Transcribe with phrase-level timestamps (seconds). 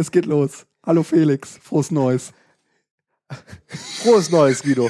[0.00, 0.64] Es geht los.
[0.86, 2.32] Hallo Felix, frohes Neues.
[4.02, 4.88] Frohes Neues, Guido.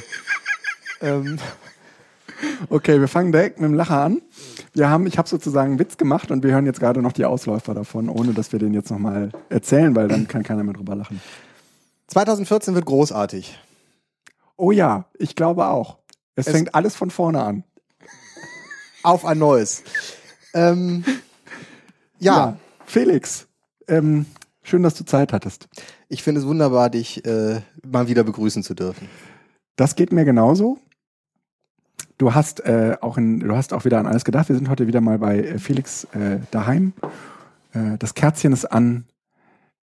[1.00, 1.36] ähm,
[2.68, 4.22] Okay, wir fangen direkt mit dem Lacher an.
[4.72, 7.24] Wir haben, ich habe sozusagen einen Witz gemacht und wir hören jetzt gerade noch die
[7.24, 10.94] Ausläufer davon, ohne dass wir den jetzt nochmal erzählen, weil dann kann keiner mehr drüber
[10.94, 11.20] lachen.
[12.06, 13.58] 2014 wird großartig.
[14.56, 15.98] Oh ja, ich glaube auch.
[16.36, 17.64] Es, Es- fängt alles von vorne an.
[19.02, 19.82] Auf ein neues.
[20.54, 21.04] Ähm,
[22.20, 22.56] ja,
[22.86, 23.48] Felix,
[23.88, 24.24] ähm,
[24.70, 25.68] schön, dass du Zeit hattest.
[26.08, 29.08] ich finde es wunderbar, dich äh, mal wieder begrüßen zu dürfen.
[29.76, 30.78] Das geht mir genauso.
[32.18, 34.48] Du hast äh, auch in, du hast auch wieder an alles gedacht.
[34.48, 36.92] Wir sind heute wieder mal bei äh, Felix äh, daheim.
[37.72, 39.06] Äh, das Kerzchen ist an,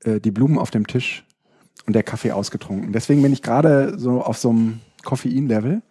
[0.04, 1.26] äh, die Blumen auf dem Tisch
[1.86, 2.94] und der Kaffee ausgetrunken.
[2.94, 5.82] Deswegen bin ich gerade so auf so einem Koffein-Level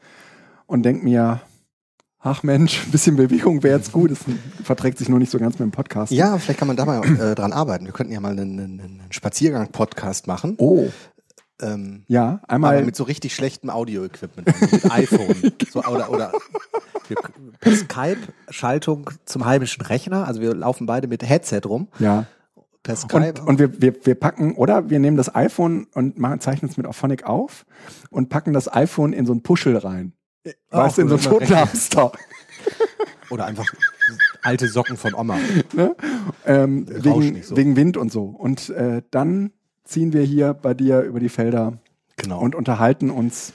[0.67, 1.41] und denk mir,
[2.27, 4.11] ach Mensch, ein bisschen Bewegung wäre jetzt gut.
[4.11, 4.19] Es
[4.65, 6.13] verträgt sich nur nicht so ganz mit dem Podcast.
[6.13, 7.85] Ja, vielleicht kann man da mal äh, dran arbeiten.
[7.87, 10.57] Wir könnten ja mal einen, einen, einen Spaziergang-Podcast machen.
[10.59, 10.89] Oh,
[11.63, 12.85] Ähm, ja, einmal.
[12.85, 14.47] mit so richtig schlechtem Audio-Equipment.
[14.73, 15.53] Mit iPhone.
[15.71, 16.33] so, oder, oder
[17.09, 17.17] wir,
[17.61, 18.19] per Skype
[18.51, 20.27] Schaltung zum heimischen Rechner.
[20.27, 21.89] Also wir laufen beide mit Headset rum.
[21.99, 22.27] ja.
[22.83, 23.41] Per Skype.
[23.41, 26.77] Und, und wir, wir, wir packen, oder wir nehmen das iPhone und machen, zeichnen es
[26.77, 27.67] mit Auphonic auf
[28.11, 30.13] und packen das iPhone in so ein Puschel rein.
[30.71, 32.13] Weißt du, in so ein gut, immer Totenhamster.
[33.31, 33.67] oder einfach
[34.43, 35.39] alte Socken von Oma.
[35.75, 35.97] Ne?
[36.45, 37.57] Ähm, Rauscht wegen, so.
[37.57, 38.25] wegen Wind und so.
[38.25, 39.53] Und äh, dann
[39.85, 41.79] ziehen wir hier bei dir über die Felder
[42.17, 42.41] Genau.
[42.41, 43.53] und unterhalten uns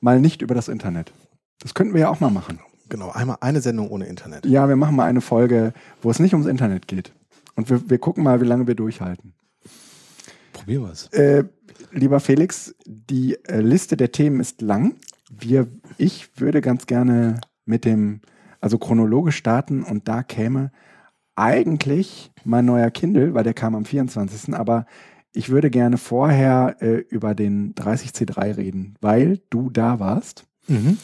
[0.00, 1.12] mal nicht über das Internet.
[1.60, 2.60] Das könnten wir ja auch mal machen.
[2.88, 3.10] genau.
[3.10, 4.46] Einmal eine Sendung ohne Internet.
[4.46, 7.12] Ja, wir machen mal eine Folge, wo es nicht ums Internet geht.
[7.56, 9.34] Und wir, wir gucken mal, wie lange wir durchhalten.
[10.52, 11.06] Probieren wir es.
[11.08, 11.44] Äh,
[11.92, 14.96] lieber Felix, die äh, Liste der Themen ist lang.
[15.38, 15.68] Wir,
[15.98, 18.20] ich würde ganz gerne mit dem,
[18.60, 20.70] also chronologisch starten und da käme
[21.36, 24.54] eigentlich mein neuer Kindle, weil der kam am 24.
[24.54, 24.86] Aber
[25.32, 30.96] ich würde gerne vorher äh, über den 30C3 reden, weil du da warst Mhm.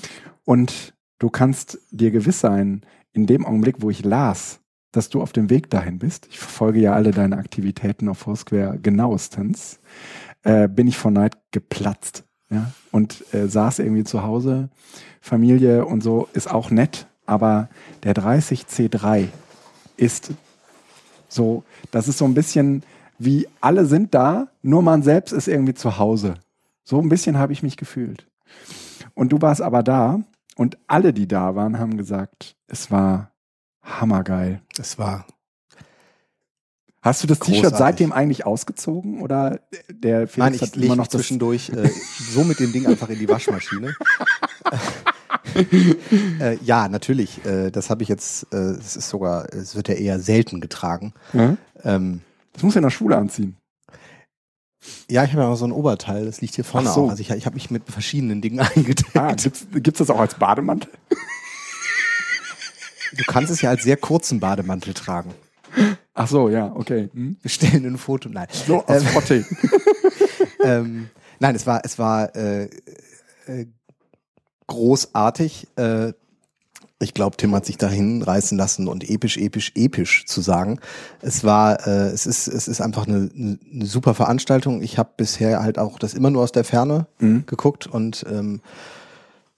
[0.44, 2.80] und du kannst dir gewiss sein,
[3.12, 6.80] in dem Augenblick, wo ich las, dass du auf dem Weg dahin bist, ich verfolge
[6.80, 9.78] ja alle deine Aktivitäten auf Foursquare genauestens,
[10.44, 12.24] äh, bin ich vor Neid geplatzt.
[12.50, 12.72] Ja?
[12.90, 14.68] Und äh, saß irgendwie zu Hause,
[15.20, 17.68] Familie und so ist auch nett, aber
[18.02, 19.28] der 30C3
[19.96, 20.32] ist
[21.28, 22.82] so, das ist so ein bisschen
[23.18, 26.34] wie alle sind da, nur man selbst ist irgendwie zu Hause.
[26.84, 28.26] So ein bisschen habe ich mich gefühlt.
[29.14, 30.20] Und du warst aber da
[30.56, 33.30] und alle, die da waren, haben gesagt, es war
[33.82, 34.62] hammergeil.
[34.78, 35.26] Es war
[37.02, 40.96] Hast du das T-Shirt seitdem eigentlich ausgezogen oder der Felix Nein, ich hat immer mich
[40.96, 41.88] noch zwischendurch äh,
[42.32, 43.94] so mit dem Ding einfach in die Waschmaschine.
[46.40, 47.42] äh, ja, natürlich.
[47.46, 51.14] Äh, das habe ich jetzt, äh, es ist sogar, es wird ja eher selten getragen.
[51.32, 51.56] Ja?
[51.84, 52.20] Ähm,
[52.52, 53.56] Das muss ja in der Schule anziehen.
[55.10, 57.06] ja, ich habe ja auch so ein Oberteil, das liegt hier vorne so.
[57.06, 57.10] auch.
[57.10, 59.16] Also ich, ich habe mich mit verschiedenen Dingen eingedeckt.
[59.16, 60.90] Ah, gibt's, gibt's das auch als Bademantel?
[63.16, 65.34] Du kannst es ja als sehr kurzen Bademantel tragen.
[66.22, 67.08] Ach so, ja, okay.
[67.14, 67.38] Hm?
[67.40, 68.28] Wir stellen ein Foto.
[68.28, 68.46] Nein.
[68.52, 69.42] So aus Frottee.
[70.64, 71.08] ähm,
[71.38, 72.64] nein, es war, es war äh,
[73.46, 73.66] äh,
[74.66, 75.68] großartig.
[75.76, 76.12] Äh,
[76.98, 80.78] ich glaube, Tim hat sich dahin reißen lassen und episch, episch, episch zu sagen.
[81.22, 84.82] Es war, äh, es ist, es ist einfach eine, eine, eine super Veranstaltung.
[84.82, 87.44] Ich habe bisher halt auch das immer nur aus der Ferne Mhm.
[87.46, 88.60] geguckt und ähm,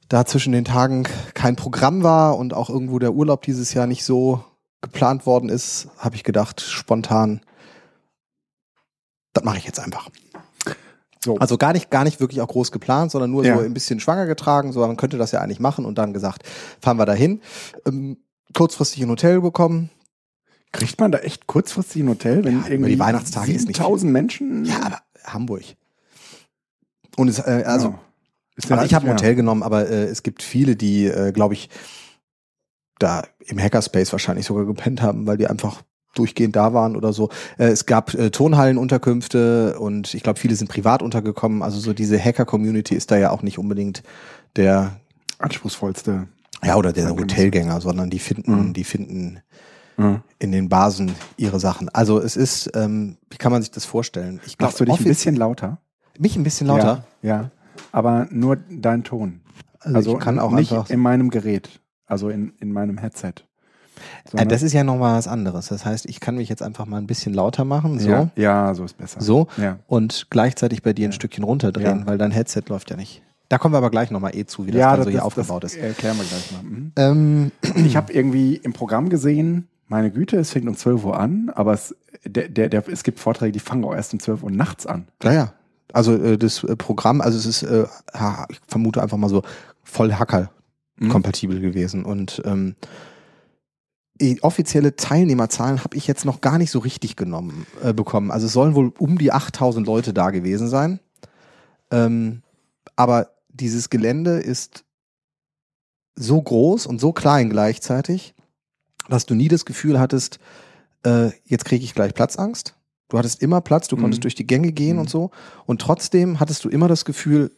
[0.09, 4.05] da zwischen den Tagen kein Programm war und auch irgendwo der Urlaub dieses Jahr nicht
[4.05, 4.45] so
[4.83, 7.41] geplant worden ist, habe ich gedacht, spontan,
[9.33, 10.11] das mache ich jetzt einfach.
[11.25, 11.37] So.
[11.39, 13.57] Also gar nicht, gar nicht wirklich auch groß geplant, sondern nur Ja.
[13.57, 14.73] so ein bisschen schwanger getragen.
[14.73, 16.43] So, man könnte das ja eigentlich machen und dann gesagt,
[16.81, 17.41] fahren wir dahin.
[17.87, 18.19] Ähm,
[18.55, 19.91] kurzfristig ein Hotel bekommen.
[20.73, 24.13] Kriegt man da echt kurzfristig ein Hotel, wenn Ja, irgendwie die Weihnachtstage ist nicht 7000
[24.13, 24.65] Menschen?
[24.65, 25.63] Ja, aber Hamburg.
[27.17, 27.99] Und es, äh, also, Ja.
[28.71, 29.13] Also ich habe ein.
[29.13, 31.71] Hotel genommen, aber äh, es gibt viele, die, äh, glaube ich,
[33.03, 35.83] da im Hackerspace wahrscheinlich sogar gepennt haben, weil die einfach
[36.15, 37.31] durchgehend da waren oder so.
[37.59, 41.63] Äh, es gab äh, Turnhallenunterkünfte und ich glaube, viele sind privat untergekommen.
[41.63, 44.03] Also so diese Hacker-Community ist da ja auch nicht unbedingt
[44.57, 45.01] der
[45.39, 46.29] Anspruchsvollste.
[46.65, 47.11] Ja, oder der.
[47.11, 48.73] Hotelgänger, sondern die finden, Mhm.
[48.75, 49.41] die finden
[49.99, 50.23] Ja.
[50.39, 51.89] in den Basen ihre Sachen.
[51.89, 54.41] Also es ist, ähm, wie kann man sich das vorstellen?
[54.47, 55.79] Ich Machst du dich ein bisschen lauter?
[56.19, 57.05] mich ein bisschen lauter.
[57.23, 57.51] Ja, ja.
[57.91, 59.41] aber nur dein Ton.
[59.81, 60.91] Also, Also ich kann auch nicht einfach.
[60.91, 61.81] in meinem Gerät,
[62.13, 63.29] also in, in meinem Headset.
[63.29, 65.69] Äh, Sondern- das ist ja nochmal was anderes.
[65.69, 68.75] Das heißt, ich kann mich jetzt einfach mal ein bisschen lauter machen, so, ja, ja,
[68.75, 69.21] so ist besser.
[69.21, 69.79] so Ja.
[69.87, 71.13] und gleichzeitig bei dir ein.
[71.13, 72.07] Stückchen runterdrehen, Ja.
[72.07, 73.23] weil dein Headset läuft ja nicht.
[73.49, 75.63] Da kommen wir aber gleich nochmal eh zu, wie das ja, dann so hier aufgebaut
[75.65, 75.83] das ist.
[75.83, 76.63] erklären wir gleich mal.
[76.63, 76.93] Mhm.
[76.97, 77.53] Ähm,
[77.87, 81.73] Ich habe irgendwie im Programm gesehen, meine Güte, es fängt um 12 Uhr an, aber
[81.75, 81.95] es
[82.25, 85.07] der, der, der, es gibt Vorträge, die fangen auch erst um 12 Uhr nachts an.
[85.23, 85.53] Ja, ja.
[85.93, 89.43] Also äh, das äh, Programm, also es ist, ich vermute einfach mal so
[89.83, 90.51] voll Hacker
[91.03, 91.09] Mhm.
[91.11, 92.05] kompatibel gewesen.
[92.05, 92.77] Und ähm,
[94.43, 98.31] offizielle Teilnehmerzahlen habe ich jetzt noch gar nicht so richtig genommen äh, bekommen.
[98.31, 101.01] Also es sollen wohl um die 8000 Leute da gewesen sein.
[101.91, 102.43] Ähm,
[102.95, 104.85] aber dieses Gelände ist
[106.15, 108.35] so groß und so klein gleichzeitig,
[109.09, 110.39] dass du nie das Gefühl hattest,
[111.05, 112.77] äh, jetzt kriege ich gleich Platzangst.
[113.09, 114.23] Du hattest immer Platz, du konntest Mhm.
[114.23, 115.01] durch die Gänge gehen Mhm.
[115.03, 115.31] und so.
[115.67, 117.51] Und trotzdem hattest du immer das Gefühl,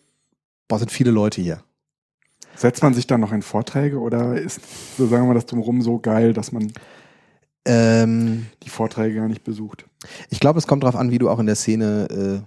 [0.67, 1.62] boah, sind viele Leute hier.
[2.56, 4.61] Setzt man sich dann noch in Vorträge oder ist,
[4.97, 6.73] so sagen wir das drumherum, so geil, dass man
[7.67, 9.87] Ähm, die Vorträge gar nicht besucht?
[10.29, 12.47] ich glaube, es kommt darauf an, wie du auch in der Szene äh,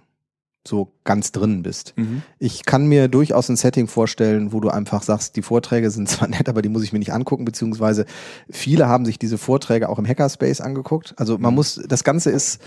[0.68, 1.94] so ganz drin bist.
[1.96, 2.22] Mhm.
[2.40, 6.28] Ich kann mir durchaus ein Setting vorstellen, wo du einfach sagst, die Vorträge sind zwar
[6.28, 8.06] nett, aber die muss ich mir nicht angucken, beziehungsweise
[8.50, 11.16] viele haben sich diese Vorträge auch im Hackerspace angeguckt.
[11.18, 11.56] Also man Mhm.
[11.56, 12.62] muss, das Ganze ist,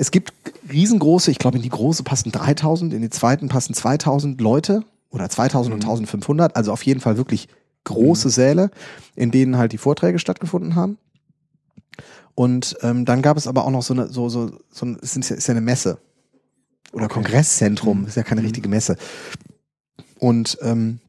[0.00, 0.32] es gibt
[0.72, 5.28] riesengroße, ich glaube in die große passen 3000, in die zweiten passen 2000 Leute oder
[5.28, 5.90] 2000 und Mhm.
[5.90, 7.48] 1500, also auf jeden Fall wirklich
[7.84, 8.32] große Mhm.
[8.32, 8.70] Säle,
[9.14, 10.96] in denen halt die Vorträge stattgefunden haben.
[12.34, 15.16] Und ähm, dann gab es aber auch noch so eine, so, so, so ein, es
[15.16, 15.98] ist ja, ist ja eine Messe.
[16.92, 17.14] Oder Okay.
[17.14, 18.06] Kongresszentrum, Mhm.
[18.06, 18.46] ist ja keine Mhm.
[18.46, 18.96] richtige Messe.
[20.18, 21.00] Und ähm,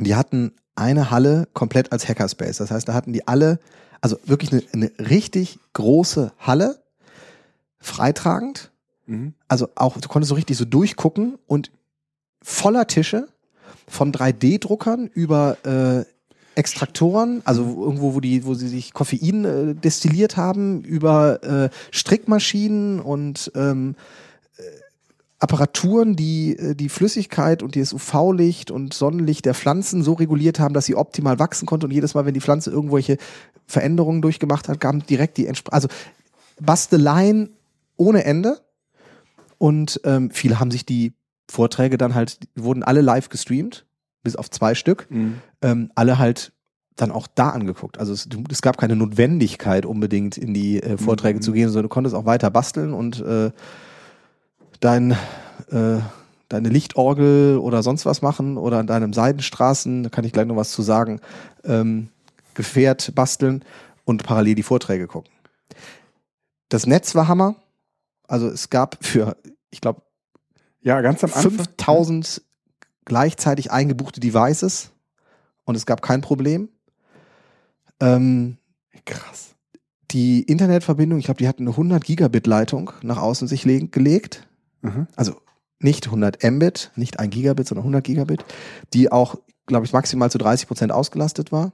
[0.00, 2.56] die hatten eine Halle komplett als Hackerspace.
[2.58, 3.58] Das heißt, da hatten die alle,
[4.00, 6.81] also wirklich eine, eine richtig große Halle,
[7.82, 8.70] freitragend.
[9.06, 9.34] Mhm.
[9.48, 11.70] Also auch, du konntest so richtig so durchgucken und
[12.42, 13.28] voller Tische
[13.86, 16.04] von 3D-Druckern über äh,
[16.54, 21.70] Extraktoren, also wo- irgendwo, wo die, wo sie sich Koffein äh, destilliert haben, über äh,
[21.90, 23.94] Strickmaschinen und ähm,
[24.58, 24.62] äh,
[25.38, 30.74] Apparaturen, die äh, die Flüssigkeit und das UV-Licht und Sonnenlicht der Pflanzen so reguliert haben,
[30.74, 33.16] dass sie optimal wachsen konnte und jedes Mal, wenn die Pflanze irgendwelche
[33.66, 35.88] Veränderungen durchgemacht hat, gaben direkt die Entspr also
[36.60, 37.50] Basteleien
[38.02, 38.60] ohne Ende.
[39.58, 41.12] Und ähm, viele haben sich die
[41.48, 43.86] Vorträge dann halt, wurden alle live gestreamt,
[44.22, 45.40] bis auf zwei Stück Mhm.
[45.62, 46.52] ähm, alle halt
[46.96, 47.98] dann auch da angeguckt.
[47.98, 51.42] Also es, es gab keine Notwendigkeit unbedingt in die äh, Vorträge Mhm.
[51.42, 53.50] zu gehen, sondern du konntest auch weiter basteln und äh,
[54.80, 55.12] dein
[55.70, 55.98] äh,
[56.48, 60.56] deine Lichtorgel oder sonst was machen oder an deinem Seidenstraßen, da kann ich gleich noch
[60.56, 61.20] was zu sagen,
[61.64, 62.08] ähm,
[62.54, 63.64] Gefährt basteln
[64.04, 65.32] und parallel die Vorträge gucken.
[66.68, 67.54] Das Netz war Hammer.
[68.32, 69.36] Also es gab für,
[69.70, 70.00] ich glaube,
[70.80, 71.52] Ja, ganz am Anfang.
[71.52, 72.40] 5000
[73.04, 74.90] gleichzeitig eingebuchte Devices
[75.64, 76.70] und es gab kein Problem.
[78.00, 78.56] Ähm,
[79.04, 79.54] Krass.
[80.12, 84.48] die Internetverbindung, ich glaube, die hatten eine 100 Gigabit Leitung nach außen sich le gelegt.
[84.80, 85.08] Mhm.
[85.14, 85.36] Also
[85.78, 88.46] nicht 100 Mbit, nicht ein Gigabit, sondern 100 Gigabit,
[88.94, 89.34] die auch,
[89.66, 91.72] glaube ich, maximal zu 30 Prozent ausgelastet war.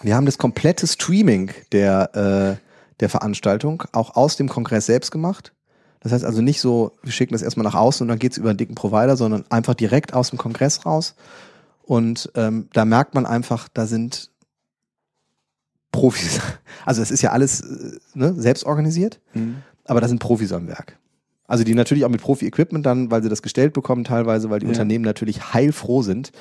[0.00, 2.69] Wir haben das komplette Streaming der, äh,
[3.00, 5.52] der Veranstaltung auch aus dem Kongress selbst gemacht.
[6.00, 8.48] Das heißt also nicht so, wir schicken das erstmal nach außen und dann geht's über
[8.50, 11.14] einen dicken Provider, sondern einfach direkt aus dem Kongress raus.
[11.82, 14.30] Und ähm, da merkt man einfach, da sind
[15.92, 16.40] Profis.
[16.86, 19.56] Also es ist ja alles äh, ne, selbst organisiert Mhm.
[19.84, 20.96] aber da sind Profis am Werk.
[21.46, 24.66] Also die natürlich auch mit Profi-Equipment dann, weil sie das gestellt bekommen teilweise, weil die
[24.66, 24.70] Ja.
[24.70, 26.32] Unternehmen natürlich heilfroh sind.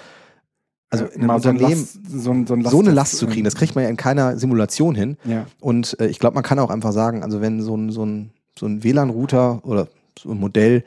[0.92, 3.18] Also in einem Mal so, ein Unternehmen Last, so, ein, so, ein so eine Last
[3.18, 5.18] zu kriegen, das kriegt man ja in keiner Simulation hin.
[5.24, 5.46] Ja.
[5.60, 8.32] Und äh, ich glaube, man kann auch einfach sagen, also wenn so ein, so ein,
[8.58, 10.84] so ein WLAN-Router oder so ein Modell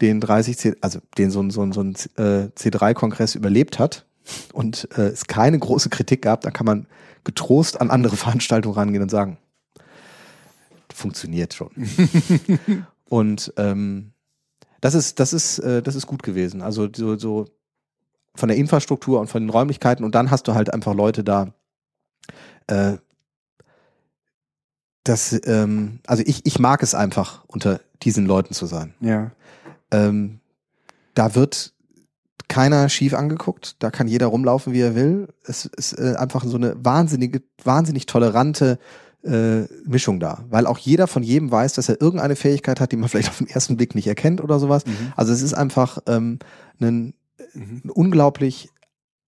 [0.00, 4.04] den 30 C, also den so ein, so ein, so ein äh, C3-Kongress überlebt hat
[4.52, 6.86] und äh, es keine große Kritik gab, dann kann man
[7.24, 9.38] getrost an andere Veranstaltungen rangehen und sagen,
[10.92, 11.70] funktioniert schon.
[13.08, 14.12] und ähm,
[14.80, 16.62] das ist, das ist, äh, das ist gut gewesen.
[16.62, 17.46] Also so, so
[18.36, 21.52] von der Infrastruktur und von den Räumlichkeiten und dann hast du halt einfach Leute da,
[22.66, 22.96] äh,
[25.04, 28.94] das, ähm, also ich, ich mag es einfach, unter diesen Leuten zu sein.
[29.00, 29.30] Ja.
[29.90, 30.40] Ähm,
[31.14, 31.72] da wird
[32.48, 35.28] keiner schief angeguckt, da kann jeder rumlaufen, wie er will.
[35.44, 38.78] Es ist äh, einfach so eine wahnsinnige, wahnsinnig tolerante
[39.24, 42.96] äh, Mischung da, weil auch jeder von jedem weiß, dass er irgendeine Fähigkeit hat, die
[42.96, 44.86] man vielleicht auf den ersten Blick nicht erkennt oder sowas.
[44.86, 45.12] Mhm.
[45.16, 46.38] Also es ist einfach ähm,
[46.80, 47.14] ein.
[47.56, 48.70] Ein unglaublich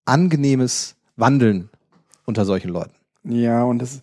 [0.05, 1.71] angenehmes Wandeln
[2.27, 2.95] unter solchen Leuten.
[3.25, 4.03] Ja, und das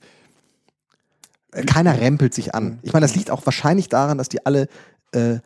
[1.51, 2.79] Äh, Keiner rempelt sich an.
[2.82, 4.67] Ich meine, das liegt auch wahrscheinlich daran, dass die alle,
[5.13, 5.39] äh,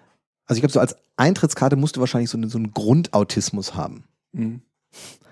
[0.46, 4.06] also ich glaube, so als Eintrittskarte musst du wahrscheinlich so, einen- so einen Grundautismus haben.
[4.32, 4.62] Mhm.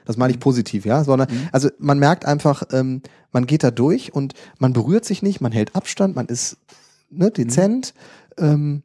[0.05, 1.03] Das meine ich positiv, ja.
[1.03, 1.49] Sondern, Mhm.
[1.51, 3.01] also man merkt einfach, ähm,
[3.31, 6.57] man geht da durch und man berührt sich nicht, man hält Abstand, man ist
[7.09, 7.93] ne, dezent,
[8.37, 8.83] ähm,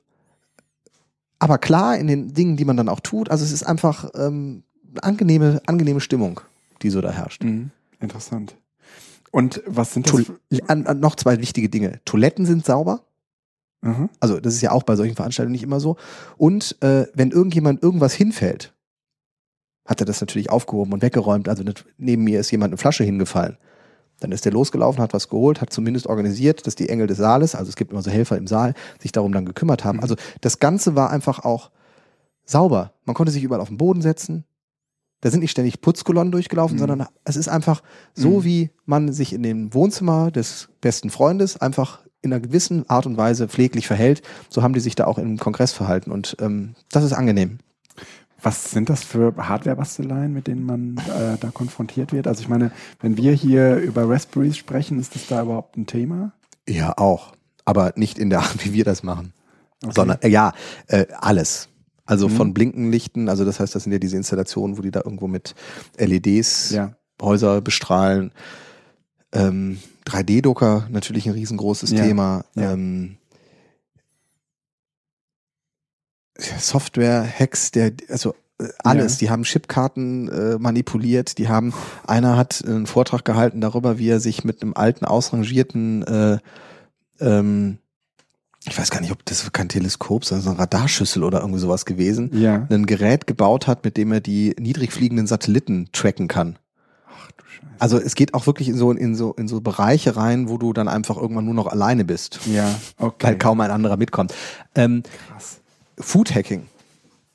[1.42, 3.28] aber klar in den Dingen, die man dann auch tut.
[3.28, 6.40] Also es ist einfach ähm, eine angenehme, angenehme Stimmung,
[6.82, 7.42] die so da herrscht.
[7.42, 7.72] Mhm.
[7.98, 8.56] Interessant.
[9.32, 10.68] Und was sind das?
[10.68, 11.98] An, an noch zwei wichtige Dinge.
[12.04, 13.00] Toiletten sind sauber.
[13.80, 14.08] Mhm.
[14.20, 15.96] Also das ist ja auch bei solchen Veranstaltungen nicht immer so.
[16.36, 18.72] Und äh, wenn irgendjemand irgendwas hinfällt,
[19.84, 21.48] hat er das natürlich aufgehoben und weggeräumt.
[21.48, 21.64] Also
[21.98, 23.56] neben mir ist jemand eine Flasche hingefallen.
[24.22, 27.54] Dann ist der losgelaufen, hat was geholt, hat zumindest organisiert, dass die Engel des Saales,
[27.54, 29.96] also es gibt immer so Helfer im Saal, sich darum dann gekümmert haben.
[29.96, 30.02] Mhm.
[30.02, 31.70] Also das Ganze war einfach auch
[32.44, 32.92] sauber.
[33.04, 34.44] Man konnte sich überall auf den Boden setzen.
[35.20, 36.80] Da sind nicht ständig Putzkolonnen durchgelaufen, Mhm.
[36.80, 37.82] sondern es ist einfach
[38.14, 38.44] so, Mhm.
[38.44, 43.16] wie man sich in dem Wohnzimmer des besten Freundes einfach in einer gewissen Art und
[43.16, 44.22] Weise pfleglich verhält.
[44.48, 47.58] So haben die sich da auch im Kongress verhalten und ähm, das ist angenehm.
[48.42, 52.26] Was sind das für Hardware-Basteleien, mit denen man äh, da konfrontiert wird?
[52.26, 56.32] Also ich meine, wenn wir hier über Raspberries sprechen, ist das da überhaupt ein Thema?
[56.68, 57.34] Ja, auch.
[57.64, 59.32] Aber nicht in der Art, wie wir das machen.
[59.82, 59.92] Okay.
[59.94, 60.52] Sondern, äh, ja,
[60.88, 61.68] äh, alles.
[62.04, 62.32] Also Mhm.
[62.32, 65.54] von Blinkenlichten, also das heißt, das sind ja diese Installationen, wo die da irgendwo mit
[65.96, 66.94] LEDs Ja.
[67.20, 68.32] Häuser bestrahlen.
[69.32, 72.02] Ähm, 3D-Drucker, natürlich ein riesengroßes Ja.
[72.04, 72.44] Thema.
[72.56, 72.72] Ja.
[72.72, 73.16] Ähm,
[76.38, 79.14] Software-Hacks, der, also äh, alles.
[79.14, 79.18] Ja.
[79.26, 81.38] Die haben Chipkarten äh, manipuliert.
[81.38, 81.72] Die haben,
[82.06, 86.38] einer hat einen Vortrag gehalten darüber, wie er sich mit einem alten, ausrangierten, äh,
[87.20, 87.78] ähm,
[88.64, 91.84] ich weiß gar nicht, ob das kein Teleskop, sondern so eine Radarschüssel oder irgendwie sowas
[91.84, 92.66] gewesen, Ja.
[92.70, 96.58] ein Gerät gebaut hat, mit dem er die niedrig fliegenden Satelliten tracken kann.
[97.08, 97.66] Ach du Scheiße.
[97.80, 100.72] Also es geht auch wirklich in so, in so, in so Bereiche rein, wo du
[100.72, 103.26] dann einfach irgendwann nur noch alleine bist, Ja, okay.
[103.26, 104.32] weil kaum ein anderer mitkommt.
[104.76, 105.58] Ähm, Krass.
[105.98, 106.66] Food Hacking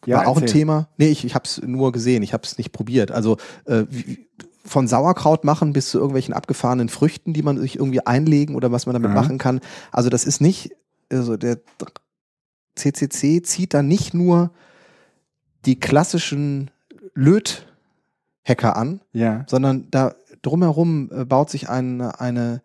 [0.06, 0.60] Ja, war auch ein erzähl.
[0.62, 0.88] Thema.
[0.98, 3.12] Nee, ich, ich habe es nur gesehen, ich habe es nicht probiert.
[3.12, 4.28] Also äh, wie,
[4.66, 8.86] von Sauerkraut machen bis zu irgendwelchen abgefahrenen Früchten, die man sich irgendwie einlegen oder was
[8.86, 9.22] man damit Aha.
[9.22, 9.62] machen kann.
[9.92, 10.72] Also das ist nicht,
[11.10, 11.60] also der
[12.76, 14.52] CCC zieht da nicht nur
[15.66, 16.70] die klassischen
[17.16, 19.46] Löthacker an, Ja.
[19.48, 22.62] sondern da drumherum äh, baut sich eine, eine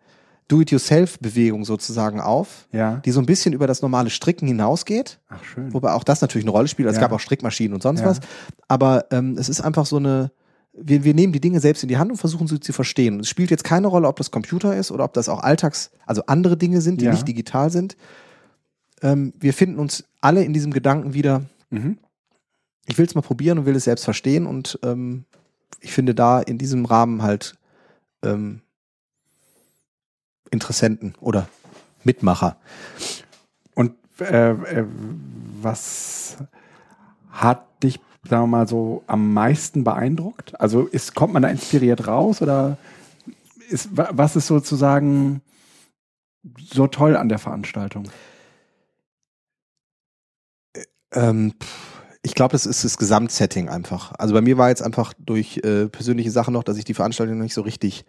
[0.53, 2.97] Do-it-yourself-Bewegung sozusagen auf, Ja.
[2.97, 5.19] die so ein bisschen über das normale Stricken hinausgeht.
[5.29, 5.73] Ach schön.
[5.73, 6.87] Wobei auch das natürlich eine Rolle spielt.
[6.89, 7.01] Es Ja.
[7.01, 8.05] gab auch Strickmaschinen und sonst Ja.
[8.07, 8.19] was.
[8.67, 10.31] Aber ähm, es ist einfach so eine,
[10.73, 13.15] wir, wir nehmen die Dinge selbst in die Hand und versuchen sie zu verstehen.
[13.15, 15.91] Und es spielt jetzt keine Rolle, ob das Computer ist oder ob das auch Alltags,
[16.05, 17.95] also andere Dinge sind, die nicht digital sind.
[19.01, 21.97] Ähm, wir finden uns alle in diesem Gedanken wieder, Mhm.
[22.87, 24.45] ich will es mal probieren und will es selbst verstehen.
[24.45, 25.25] Und ähm,
[25.81, 27.55] ich finde da in diesem Rahmen halt
[28.23, 28.61] ähm,
[30.53, 31.49] Interessenten oder
[32.05, 32.55] Mitmacher.
[33.75, 34.85] Und äh, äh,
[35.61, 36.37] was
[37.31, 40.59] hat dich, sagen wir mal, so am meisten beeindruckt?
[40.61, 42.77] Also ist, kommt man da inspiriert raus oder
[43.69, 45.41] ist, wa- was ist sozusagen
[46.57, 48.09] so toll an der Veranstaltung?
[51.13, 51.53] Ähm,
[52.21, 54.13] ich glaube, das ist das Gesamtsetting einfach.
[54.17, 57.37] Also bei mir war jetzt einfach durch äh, persönliche Sachen noch, dass ich die Veranstaltung
[57.37, 58.05] noch nicht so richtig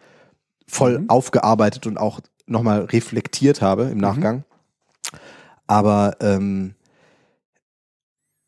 [0.67, 1.11] voll Mhm.
[1.11, 4.45] aufgearbeitet und auch nochmal reflektiert habe im Nachgang.
[5.67, 6.75] Aber ähm,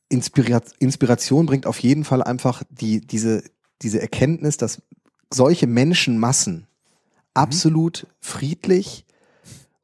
[0.09, 3.43] Inspira Inspiration bringt auf jeden Fall einfach die, diese,
[3.83, 4.83] diese Erkenntnis, dass
[5.33, 6.67] solche Menschenmassen
[7.35, 9.05] absolut friedlich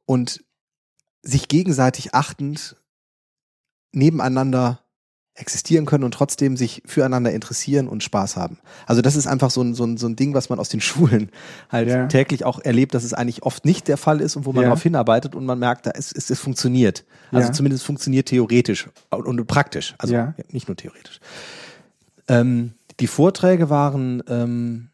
[0.05, 0.43] und
[1.21, 2.75] sich gegenseitig achtend
[3.91, 4.82] nebeneinander
[5.35, 8.59] existieren können und trotzdem sich füreinander interessieren und Spaß haben.
[8.85, 10.79] Also das ist einfach so ein, so ein, so ein Ding, was man aus den
[10.81, 11.31] Schulen
[11.69, 12.05] halt Ja.
[12.07, 14.69] täglich auch erlebt, dass es eigentlich oft nicht der Fall ist und wo man Ja.
[14.69, 17.03] darauf hinarbeitet und man merkt, da ist, es, es funktioniert.
[17.31, 17.53] Also Ja.
[17.53, 19.95] zumindest funktioniert theoretisch und, und praktisch.
[19.97, 20.35] Also Ja.
[20.51, 21.19] nicht nur theoretisch.
[22.27, 24.89] Ähm, die Vorträge waren ähm,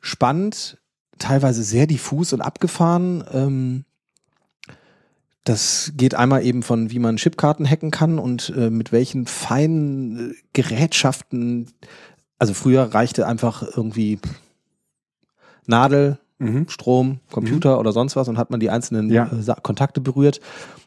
[0.00, 0.78] spannend,
[1.18, 3.24] teilweise sehr diffus und abgefahren.
[3.32, 3.84] Ähm,
[5.44, 10.30] das geht einmal eben von, wie man Chipkarten hacken kann und äh, mit welchen feinen
[10.30, 11.70] äh, Gerätschaften.
[12.38, 14.18] Also früher reichte einfach irgendwie
[15.66, 16.68] Nadel, Mhm.
[16.68, 19.26] Strom, Computer oder sonst was und hat man die einzelnen Ja.
[19.32, 20.40] äh, Kontakte berührt.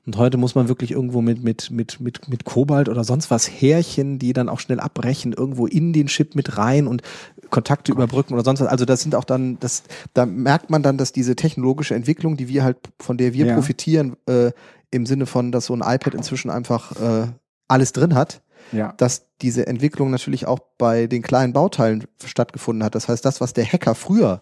[0.05, 3.49] Und heute muss man wirklich irgendwo mit, mit, mit, mit, mit Kobalt oder sonst was
[3.49, 7.01] Härchen, die dann auch schnell abbrechen, irgendwo in den Chip mit rein und
[7.49, 8.67] Kontakte überbrücken oder sonst was.
[8.67, 9.83] Also das sind auch dann, das,
[10.13, 13.53] da merkt man dann, dass diese technologische Entwicklung, die wir halt, von der wir Ja.
[13.55, 14.51] profitieren, äh,
[14.91, 17.27] im Sinne von, dass so ein iPad inzwischen einfach äh,
[17.67, 18.93] alles drin hat, Ja.
[18.97, 22.95] dass diese Entwicklung natürlich auch bei den kleinen Bauteilen stattgefunden hat.
[22.95, 24.41] Das heißt, das, was der Hacker früher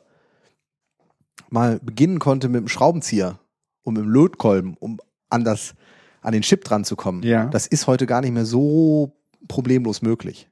[1.56, 3.40] mal beginnen konnte mit dem Schraubenzieher
[3.84, 5.74] und mit dem Lötkolben, um an das,
[6.22, 7.46] an den Chip dran zu kommen, Ja.
[7.46, 9.12] das ist heute gar nicht mehr so
[9.48, 10.48] problemlos möglich.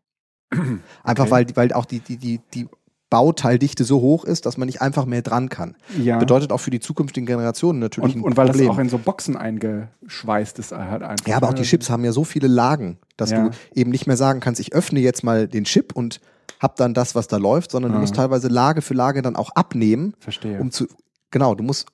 [1.04, 1.32] Einfach Okay.
[1.32, 2.68] weil, weil auch die, die, die, die
[3.10, 5.76] Bauteildichte so hoch ist, dass man nicht einfach mehr dran kann.
[6.02, 6.18] ja.
[6.18, 8.68] Bedeutet auch für die zukünftigen Generationen natürlich und, ein und weil Problem.
[8.68, 11.28] das auch in so Boxen eingeschweißt ist, halt einfach.
[11.28, 11.68] Ja, aber auch die ne?
[11.68, 13.50] Chips haben ja so viele Lagen, dass Ja.
[13.50, 16.22] du eben nicht mehr sagen kannst, ich öffne jetzt mal den Chip und
[16.64, 18.02] hab dann das, was da läuft, sondern du Ah.
[18.02, 20.60] musst teilweise Lage für Lage dann auch abnehmen, Verstehe.
[20.60, 20.88] um zu,
[21.30, 21.86] genau, du musst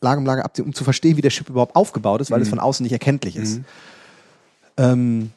[0.00, 2.46] Lage um Lage abnehmen, um zu verstehen, wie der Chip überhaupt aufgebaut ist, weil es
[2.48, 2.50] Mhm.
[2.50, 3.58] von außen nicht erkenntlich ist.
[3.58, 3.64] Mhm.
[4.76, 5.30] Ähm,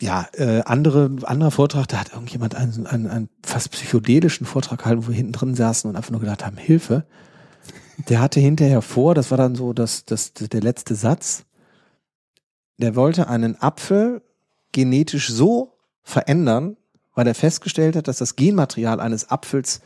[0.00, 5.04] ja, äh, andere, anderer Vortrag, da hat irgendjemand einen, einen, einen fast psychedelischen Vortrag gehalten,
[5.04, 7.04] wo wir hinten drin saßen und einfach nur gedacht haben, Hilfe.
[8.08, 11.44] Der hatte hinterher vor, das war dann so das, das, der letzte Satz,
[12.78, 14.20] der wollte einen Apfel
[14.72, 15.73] genetisch so
[16.04, 16.76] verändern,
[17.14, 19.80] weil er festgestellt hat, dass das Genmaterial eines Apfels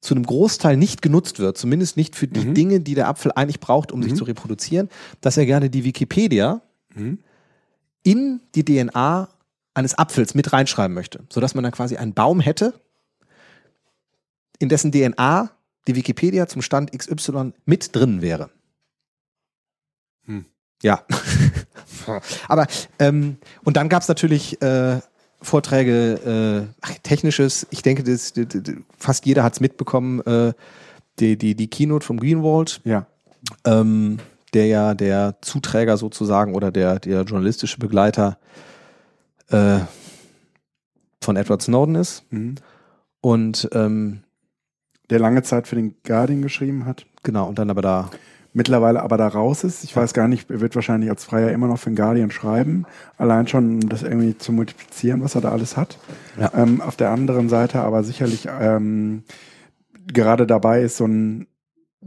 [0.00, 2.54] zu einem Großteil nicht genutzt wird, zumindest nicht für die Mhm.
[2.54, 4.16] Dinge, die der Apfel eigentlich braucht, um sich Mhm.
[4.16, 4.90] zu reproduzieren,
[5.20, 6.60] dass er gerne die Wikipedia
[6.94, 7.18] Mhm.
[8.02, 9.28] in die DNA
[9.72, 12.74] eines Apfels mit reinschreiben möchte, sodass man dann quasi einen Baum hätte,
[14.58, 15.50] in dessen DNA
[15.88, 18.50] die Wikipedia zum Stand XY mit drin wäre.
[20.26, 20.44] Hm.
[20.82, 21.04] Ja.
[22.48, 22.66] Aber
[22.98, 25.00] ähm, und dann gab es natürlich äh,
[25.42, 30.52] Vorträge, äh, technisches, ich denke, das, das, das, fast jeder hat es mitbekommen, äh,
[31.18, 33.06] die, die, die Keynote vom Greenwald, Ja.
[33.64, 34.18] ähm,
[34.54, 38.38] der ja der Zuträger sozusagen oder der, der journalistische Begleiter
[39.48, 39.80] äh,
[41.20, 42.24] von Edward Snowden ist.
[42.30, 42.54] Mhm.
[43.20, 44.22] Und ähm,
[45.10, 47.04] Der lange Zeit für den Guardian geschrieben hat.
[47.22, 48.10] genau, und dann aber da.
[48.56, 49.82] Mittlerweile aber da raus ist.
[49.82, 52.86] Ich weiß gar nicht, er wird wahrscheinlich als Freier immer noch für den Guardian schreiben.
[53.18, 55.98] Allein schon, um das irgendwie zu multiplizieren, was er da alles hat.
[56.40, 56.52] Ja.
[56.54, 59.24] Ähm, auf der anderen Seite aber sicherlich ähm,
[60.06, 61.48] gerade dabei ist, so ein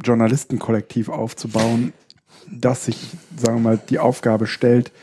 [0.02, 1.92] Journalistenkollektiv aufzubauen,
[2.50, 4.94] das sich, sagen wir mal, die Aufgabe stellt,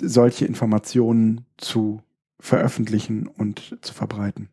[0.00, 2.00] solche Informationen zu
[2.40, 4.48] veröffentlichen und zu verbreiten.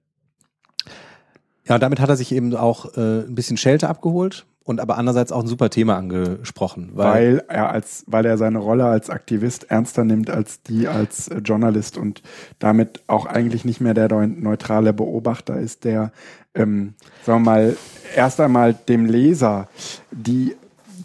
[1.66, 5.32] Ja, damit hat er sich eben auch äh, ein bisschen Schelte abgeholt und aber andererseits
[5.32, 6.90] auch ein super Thema angesprochen.
[6.94, 11.28] Weil, weil er als, weil er seine Rolle als Aktivist ernster nimmt als die als
[11.28, 12.24] äh, Journalist und
[12.58, 16.12] damit auch eigentlich nicht mehr der neu- neutrale Beobachter ist, der,
[16.56, 17.78] ähm, sagen wir mal,
[18.16, 19.68] erst einmal dem Leser
[20.12, 20.56] die,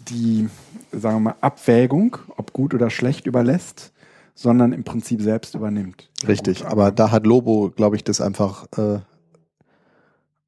[0.09, 0.49] die,
[0.91, 3.91] sagen wir mal, Abwägung, ob gut oder schlecht überlässt,
[4.33, 6.09] sondern im Prinzip selbst übernimmt.
[6.27, 8.99] Richtig, aber da hat Lobo, glaube ich, das einfach äh,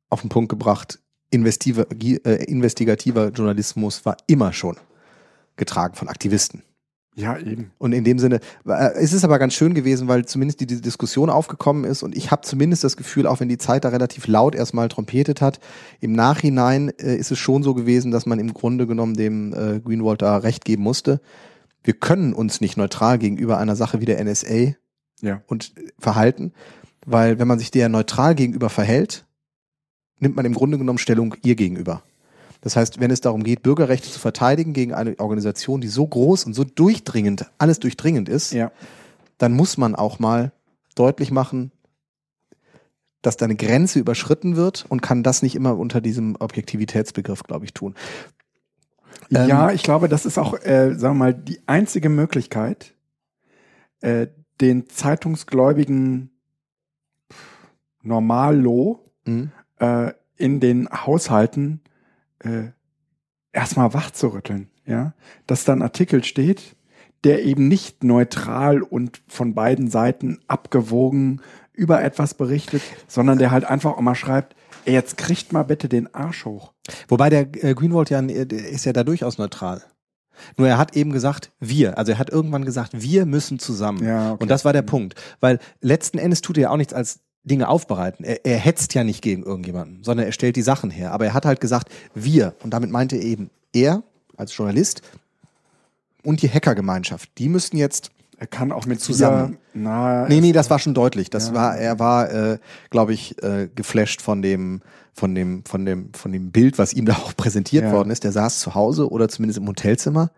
[0.10, 1.00] auf den Punkt gebracht.
[1.32, 4.78] Investive, äh, investigativer Journalismus war immer schon
[5.56, 6.64] getragen von Aktivisten.
[7.16, 7.72] Ja, eben.
[7.78, 10.82] Und in dem Sinne, äh, es ist aber ganz schön gewesen, weil zumindest die, diese
[10.82, 14.28] Diskussion aufgekommen ist und ich habe zumindest das Gefühl, auch wenn die Zeit da relativ
[14.28, 15.60] laut erstmal trompetet hat,
[16.00, 19.80] im Nachhinein äh, ist es schon so gewesen, dass man im Grunde genommen dem äh,
[19.82, 21.20] Greenwald da recht geben musste.
[21.84, 24.76] Wir können uns nicht neutral gegenüber einer Sache wie der NSA
[25.22, 25.42] Ja.
[25.48, 26.54] und äh, verhalten,
[27.06, 29.26] weil wenn man sich der neutral gegenüber verhält,
[30.20, 32.04] nimmt man im Grunde genommen Stellung ihr gegenüber.
[32.62, 36.46] Das heißt, wenn es darum geht, Bürgerrechte zu verteidigen gegen eine Organisation, die so groß
[36.46, 38.72] und so durchdringend, alles durchdringend ist, Ja.
[39.38, 40.52] dann muss man auch mal
[40.96, 41.72] deutlich machen,
[43.22, 47.66] dass da eine Grenze überschritten wird und kann das nicht immer unter diesem Objektivitätsbegriff, glaube
[47.66, 47.96] ich, tun.
[49.32, 52.94] Ähm, ja, ich glaube, das ist auch, äh, sagen wir mal, die einzige Möglichkeit,
[54.02, 54.28] äh,
[54.60, 56.32] den zeitungsgläubigen
[58.02, 59.52] Normallo Mhm.
[59.80, 61.82] Äh, in den Haushalten
[62.40, 62.70] äh,
[63.52, 64.70] erstmal wach zu rütteln.
[64.86, 65.14] Ja?
[65.48, 66.76] Dass da ein Artikel steht,
[67.24, 71.42] der eben nicht neutral und von beiden Seiten abgewogen
[71.74, 75.90] über etwas berichtet, sondern der halt einfach auch mal schreibt, ey, jetzt kriegt mal bitte
[75.90, 76.74] den Arsch hoch.
[77.08, 79.84] Wobei der äh, Greenwald ja äh, der ist ja da durchaus neutral.
[80.58, 81.98] Nur er hat eben gesagt, wir.
[81.98, 84.04] Also er hat irgendwann gesagt, wir müssen zusammen.
[84.06, 84.44] Ja, okay.
[84.44, 85.16] Und das war der Punkt.
[85.42, 88.24] Weil letzten Endes tut er ja auch nichts als Dinge aufbereiten.
[88.24, 91.12] Er, er hetzt ja nicht gegen irgendjemanden, sondern er stellt die Sachen her.
[91.12, 92.54] Aber er hat halt gesagt, wir.
[92.64, 94.04] Und damit meinte er eben er
[94.38, 95.02] als Journalist
[96.24, 97.30] und die Hackergemeinschaft.
[97.38, 99.58] Die müssten jetzt Er kann auch mit Zusammen.
[99.74, 101.30] Na, Nee, nee, das war schon deutlich.
[101.30, 101.54] Das Ja.
[101.56, 102.58] war, er war, äh,
[102.90, 104.82] glaube ich, äh, geflasht von dem,
[105.14, 107.92] von dem, von dem, von dem Bild, was ihm da auch präsentiert Ja.
[107.92, 108.24] worden ist.
[108.24, 110.32] Der saß zu Hause oder zumindest im Hotelzimmer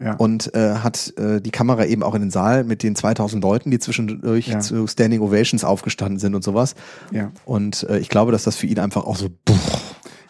[0.00, 0.14] ja.
[0.14, 3.70] und äh, hat äh, die Kamera eben auch in den Saal mit den 2000 Leuten,
[3.70, 4.60] die zwischendurch Ja.
[4.60, 6.74] zu Standing Ovations aufgestanden sind und sowas.
[7.10, 7.30] ja.
[7.44, 9.28] Und äh, ich glaube, dass das für ihn einfach auch so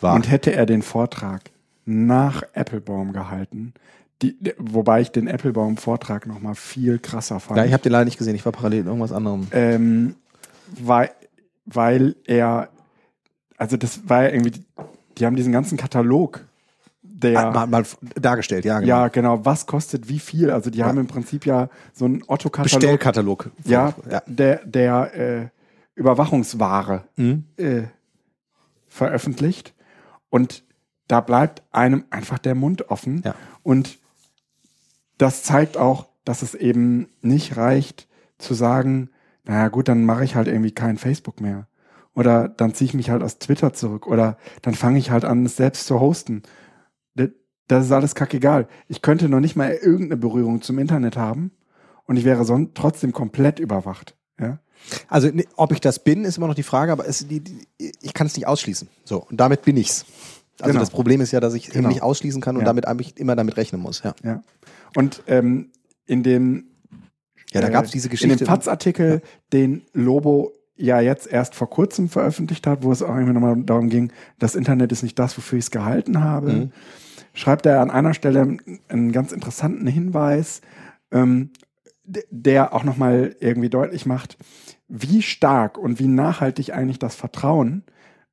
[0.00, 0.14] war.
[0.14, 1.50] Und hätte er den Vortrag
[1.85, 3.72] nach Applebaum gehalten,
[4.22, 7.59] die, wobei ich den Applebaum-Vortrag noch mal viel krasser fand.
[7.59, 8.35] ja, ich habe den leider nicht gesehen.
[8.35, 9.46] Ich war parallel in irgendwas anderem.
[9.52, 10.14] ähm,
[10.81, 11.11] weil,
[11.66, 12.68] weil er,
[13.59, 14.64] also das war ja irgendwie,
[15.18, 16.44] die haben diesen ganzen Katalog,
[17.18, 18.88] der, Ah, mal, mal dargestellt, ja, genau.
[18.88, 20.87] ja genau, was kostet wie viel, also die Ja.
[20.87, 23.50] haben im Prinzip ja so einen Otto-Katalog, Bestellkatalog.
[23.64, 24.22] ja, ja.
[24.26, 25.48] der, der äh,
[25.94, 27.44] Überwachungsware Mhm.
[27.57, 27.83] äh,
[28.88, 29.74] veröffentlicht
[30.31, 30.64] und
[31.09, 33.35] da bleibt einem einfach der Mund offen Ja.
[33.62, 33.98] und
[35.18, 39.11] das zeigt auch, dass es eben nicht reicht zu sagen,
[39.44, 41.68] naja gut, dann mache ich halt irgendwie kein Facebook mehr.
[42.14, 44.07] Oder dann ziehe ich mich halt aus Twitter zurück.
[44.07, 46.42] Oder dann fange ich halt an, es selbst zu hosten.
[47.68, 48.68] Das, ist alles kackegal.
[48.88, 51.50] Ich könnte noch nicht mal irgendeine Berührung zum Internet haben
[52.05, 54.14] und ich wäre sonst trotzdem komplett überwacht.
[54.40, 54.59] Ja?
[55.09, 57.66] Also ne, ob ich das bin, ist immer noch die Frage, aber es, die, die,
[58.00, 58.88] ich kann es nicht ausschließen.
[59.05, 60.05] So, und damit bin ich's.
[60.61, 60.81] Also Genau.
[60.81, 61.79] das Problem ist ja, dass ich Genau.
[61.81, 62.66] eben nicht ausschließen kann und Ja.
[62.66, 64.02] damit eigentlich immer damit rechnen muss.
[64.02, 64.42] Ja, Ja.
[64.94, 65.70] Und ähm,
[66.07, 66.66] in dem
[67.52, 68.37] ja da äh, gab es diese in Geschichte.
[68.37, 73.33] dem FATS-Artikel, den Lobo ja jetzt erst vor kurzem veröffentlicht hat, wo es auch irgendwie
[73.33, 76.72] nochmal darum ging, das Internet ist nicht das, wofür ich es gehalten habe, Mhm.
[77.37, 78.57] Schreibt er an einer Stelle
[78.88, 80.62] einen ganz interessanten Hinweis,
[81.12, 81.51] ähm,
[82.05, 84.37] der auch nochmal irgendwie deutlich macht,
[84.88, 87.85] wie stark und wie nachhaltig eigentlich das Vertrauen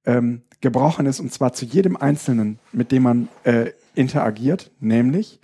[0.06, 5.40] ähm, gebrochen ist, und zwar zu jedem Einzelnen, mit dem man äh, interagiert, nämlich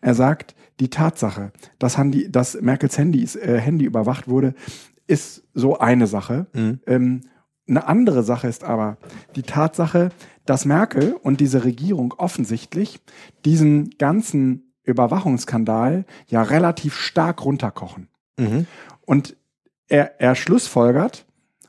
[0.00, 4.54] er sagt, die Tatsache, dass, Handy, dass Merkels Handy, äh, Handy überwacht wurde,
[5.06, 6.46] ist so eine Sache.
[6.52, 6.80] Mhm.
[6.86, 7.20] Ähm,
[7.66, 8.98] eine andere Sache ist aber
[9.36, 10.10] die Tatsache,
[10.46, 13.00] dass Merkel und diese Regierung offensichtlich
[13.44, 18.08] diesen ganzen Überwachungsskandal ja relativ stark runterkochen.
[18.38, 18.66] Mhm.
[19.00, 19.36] Und
[19.88, 21.26] er, er schlussfolgert,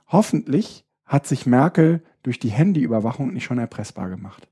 [0.08, 4.48] hoffentlich hat sich Merkel durch die Handyüberwachung nicht schon erpressbar gemacht.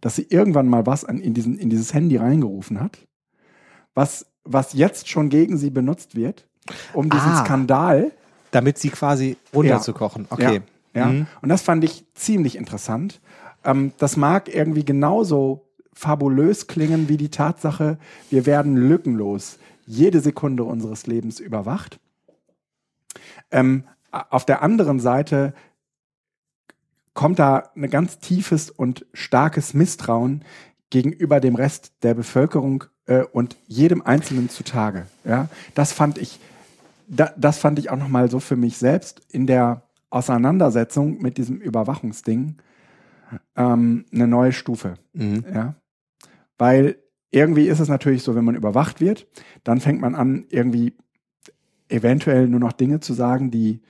[0.00, 2.98] Dass sie irgendwann mal was an, in, diesen, in dieses Handy reingerufen hat,
[3.94, 6.46] was, was jetzt schon gegen sie benutzt wird,
[6.92, 7.44] um diesen Ah.
[7.44, 8.12] Skandal
[8.50, 10.26] Damit sie quasi runterzukochen.
[10.30, 10.56] Okay.
[10.56, 10.60] ja,
[10.94, 11.06] ja.
[11.06, 11.26] Mhm.
[11.42, 13.20] Und das fand ich ziemlich interessant.
[13.64, 17.98] Ähm, das mag irgendwie genauso fabulös klingen wie die Tatsache,
[18.30, 22.00] wir werden lückenlos jede Sekunde unseres Lebens überwacht.
[23.50, 25.54] Ähm, auf der anderen Seite
[27.14, 30.44] kommt da ein ganz tiefes und starkes Misstrauen
[30.90, 35.06] gegenüber dem Rest der Bevölkerung äh, und jedem Einzelnen zutage.
[35.24, 36.40] Ja, das fand ich,
[37.06, 39.83] da, das fand ich auch noch mal so für mich selbst in der
[40.14, 42.56] Auseinandersetzung mit diesem Überwachungsding
[43.56, 44.94] ähm, eine neue Stufe.
[45.12, 45.44] Mhm.
[45.52, 45.74] Ja,
[46.56, 46.96] weil
[47.30, 49.26] irgendwie ist es natürlich so, wenn man überwacht wird,
[49.64, 50.94] dann fängt man an irgendwie
[51.88, 53.82] eventuell nur noch Dinge zu sagen, die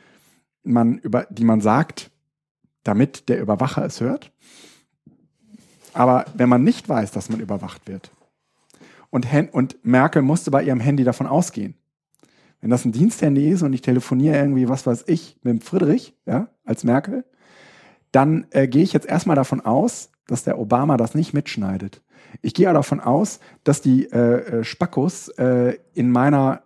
[0.62, 2.10] man über, die man sagt,
[2.84, 4.32] damit der Überwacher es hört.
[5.92, 8.10] Aber wenn man nicht weiß, dass man überwacht wird,
[9.10, 11.76] und, Hen und Merkel musste bei ihrem Handy davon ausgehen,
[12.64, 16.14] wenn das ein Diensthandy ist und ich telefoniere irgendwie, was weiß ich, mit dem Friedrich,
[16.24, 17.26] ja, als Merkel,
[18.10, 22.00] dann äh, gehe ich jetzt erstmal davon aus, dass der Obama das nicht mitschneidet.
[22.40, 26.62] Ich gehe davon aus, dass die äh, äh, Spackos äh, in meiner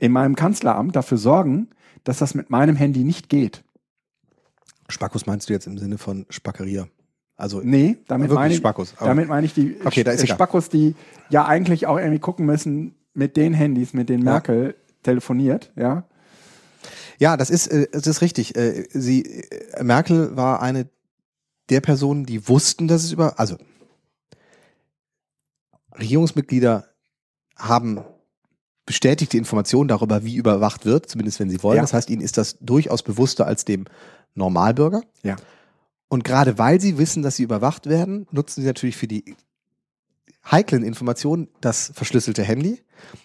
[0.00, 1.70] in meinem Kanzleramt dafür sorgen,
[2.04, 3.64] dass das mit meinem Handy nicht geht.
[4.90, 6.88] Spackus meinst du jetzt im Sinne von Spackeria?
[7.38, 10.28] Also Nee, damit meine ich, Spackos, aber- damit meine ich die Okay, da ist.
[10.28, 10.94] Spackos, die
[11.30, 14.22] ja eigentlich auch irgendwie gucken müssen mit den Handys, mit denen.
[14.22, 14.74] Merkel
[15.06, 16.04] telefoniert, ja.
[17.18, 18.56] Ja, das ist, äh, das ist richtig.
[18.56, 20.88] Äh, sie, äh, Merkel war eine
[21.70, 23.56] der Personen, die wussten, dass es über, also
[25.98, 26.84] Regierungsmitglieder
[27.56, 28.00] haben
[28.84, 31.76] bestätigte Informationen darüber, wie überwacht wird, zumindest wenn sie wollen.
[31.76, 31.82] Ja.
[31.82, 33.86] Das heißt, ihnen ist das durchaus bewusster als dem
[34.34, 35.02] Normalbürger.
[35.22, 35.36] Ja.
[36.08, 39.34] Und gerade weil sie wissen, dass sie überwacht werden, nutzen sie natürlich für die
[40.50, 42.80] heiklen Informationen das verschlüsselte Handy.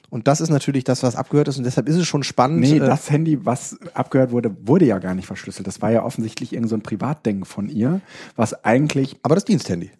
[0.09, 1.57] Und das ist natürlich das, was abgehört ist.
[1.57, 2.59] Und deshalb ist es schon spannend.
[2.59, 5.67] Nee, äh, das Handy, was abgehört wurde, wurde ja gar nicht verschlüsselt.
[5.67, 8.01] Das war ja offensichtlich irgend so ein Privatdenken von ihr,
[8.35, 9.91] was eigentlich, Aber das Diensthandy.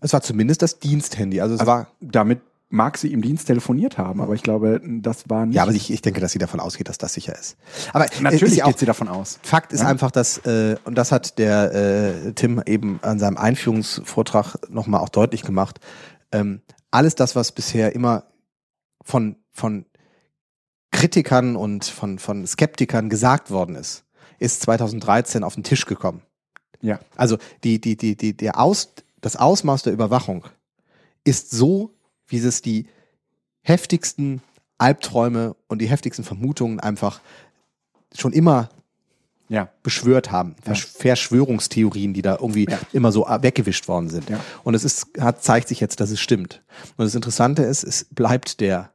[0.00, 1.40] Es war zumindest das Diensthandy.
[1.40, 1.88] Also es also war.
[2.00, 2.40] damit
[2.72, 5.56] mag sie im Dienst telefoniert haben, aber ich glaube, das war nicht.
[5.56, 7.56] Ja, aber ich, ich denke, dass sie davon ausgeht, dass das sicher ist.
[7.92, 9.40] Aber natürlich ist ja geht auch, sie davon aus.
[9.42, 9.88] Fakt ist Ja.
[9.88, 15.08] einfach, dass, äh, und das hat der äh, Tim eben an seinem Einführungsvortrag nochmal auch
[15.08, 15.80] deutlich gemacht,
[16.30, 16.60] ähm,
[16.92, 18.24] alles das, was bisher immer
[19.02, 19.84] von, von
[20.92, 24.04] Kritikern und von, von Skeptikern gesagt worden ist,
[24.38, 26.22] ist 2013 auf den Tisch gekommen.
[26.82, 27.00] Ja.
[27.16, 30.44] Also die, die, die, die, der Aus, das Ausmaß der Überwachung
[31.24, 31.94] ist so,
[32.30, 32.86] wie es die
[33.62, 34.40] heftigsten
[34.78, 37.20] Albträume und die heftigsten Vermutungen einfach
[38.14, 38.70] schon immer
[39.48, 39.68] Ja.
[39.82, 40.54] beschwört haben.
[40.62, 42.78] Versch Verschwörungstheorien, die da irgendwie Ja.
[42.92, 44.30] immer so weggewischt worden sind.
[44.30, 44.40] Ja.
[44.64, 46.62] Und es ist, hat, zeigt sich jetzt, dass es stimmt.
[46.96, 48.92] Und das Interessante ist, es bleibt der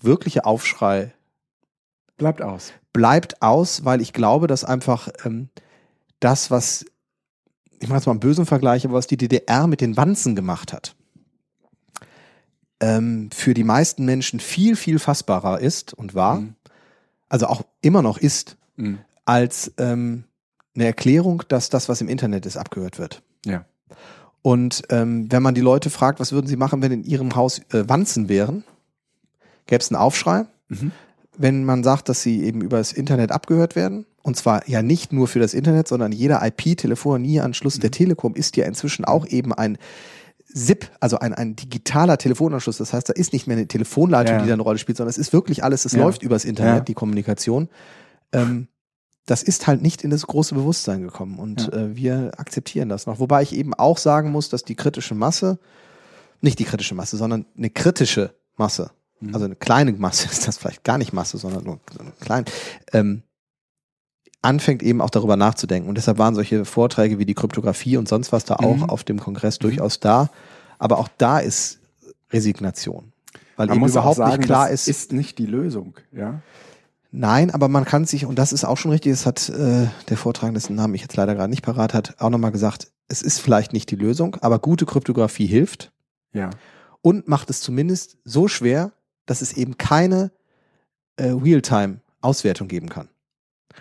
[0.00, 1.12] wirkliche Aufschrei
[2.18, 2.72] Bleibt aus.
[2.92, 5.48] bleibt aus, weil ich glaube, dass einfach ähm,
[6.20, 6.86] das, was,
[7.80, 10.72] ich mache jetzt mal einen bösen Vergleich, aber was die DDR mit den Wanzen gemacht
[10.72, 10.95] hat,
[12.80, 16.54] ähm, für die meisten Menschen viel, viel fassbarer ist und war, Mhm.
[17.28, 18.98] also auch immer noch ist, Mhm.
[19.24, 20.24] als ähm,
[20.74, 23.22] eine Erklärung, dass das, was im Internet ist, abgehört wird.
[23.46, 23.64] Ja.
[24.42, 27.58] Und ähm, wenn man die Leute fragt, was würden sie machen, wenn in ihrem Haus
[27.72, 28.62] äh, Wanzen wären,
[29.66, 30.46] gäbe es einen Aufschrei.
[30.68, 30.92] Mhm.
[31.38, 34.06] wenn man sagt, dass sie eben über das Internet abgehört werden.
[34.22, 38.64] Und zwar ja nicht nur für das Internet, sondern jeder IP-Telefonieanschluss der Telekom ist ja
[38.64, 39.76] inzwischen auch eben ein
[40.58, 42.78] SIP, also ein, ein digitaler Telefonanschluss.
[42.78, 44.42] Das heißt, da ist nicht mehr eine Telefonleitung, Ja.
[44.42, 46.00] die da eine Rolle spielt, sondern es ist wirklich alles, es Ja.
[46.02, 46.80] läuft übers Internet, Ja.
[46.80, 47.68] die Kommunikation.
[48.32, 48.68] Ähm,
[49.26, 53.18] das ist halt nicht in das große Bewusstsein gekommen und äh, wir akzeptieren das noch.
[53.18, 55.58] Wobei ich eben auch sagen muss, dass die kritische Masse,
[56.40, 58.90] nicht die kritische Masse, sondern eine kritische Masse,
[59.20, 59.34] Mhm.
[59.34, 61.80] also eine kleine Masse ist das vielleicht gar nicht Masse, sondern nur
[62.20, 62.44] kleine,
[62.92, 63.22] ähm,
[64.46, 65.88] anfängt eben auch darüber nachzudenken.
[65.88, 68.84] Und deshalb waren solche Vorträge wie die Kryptographie und sonst was da auch Mhm.
[68.84, 70.30] auf dem Kongress durchaus da.
[70.78, 71.80] Aber auch da ist
[72.32, 73.12] Resignation.
[73.56, 75.94] Weil Man eben überhaupt sagen, nicht klar ist, ist nicht die Lösung.
[76.12, 76.40] Ja.
[77.12, 80.16] Nein, aber man kann sich, und das ist auch schon richtig, das hat äh, der
[80.16, 83.38] Vortragende, dessen Namen ich jetzt leider gerade nicht parat hat, auch nochmal gesagt, es ist
[83.40, 85.92] vielleicht nicht die Lösung, aber gute Kryptographie hilft
[86.34, 86.50] Ja.
[87.00, 88.92] und macht es zumindest so schwer,
[89.24, 90.30] dass es eben keine
[91.16, 93.08] äh, Realtime-Auswertung geben kann.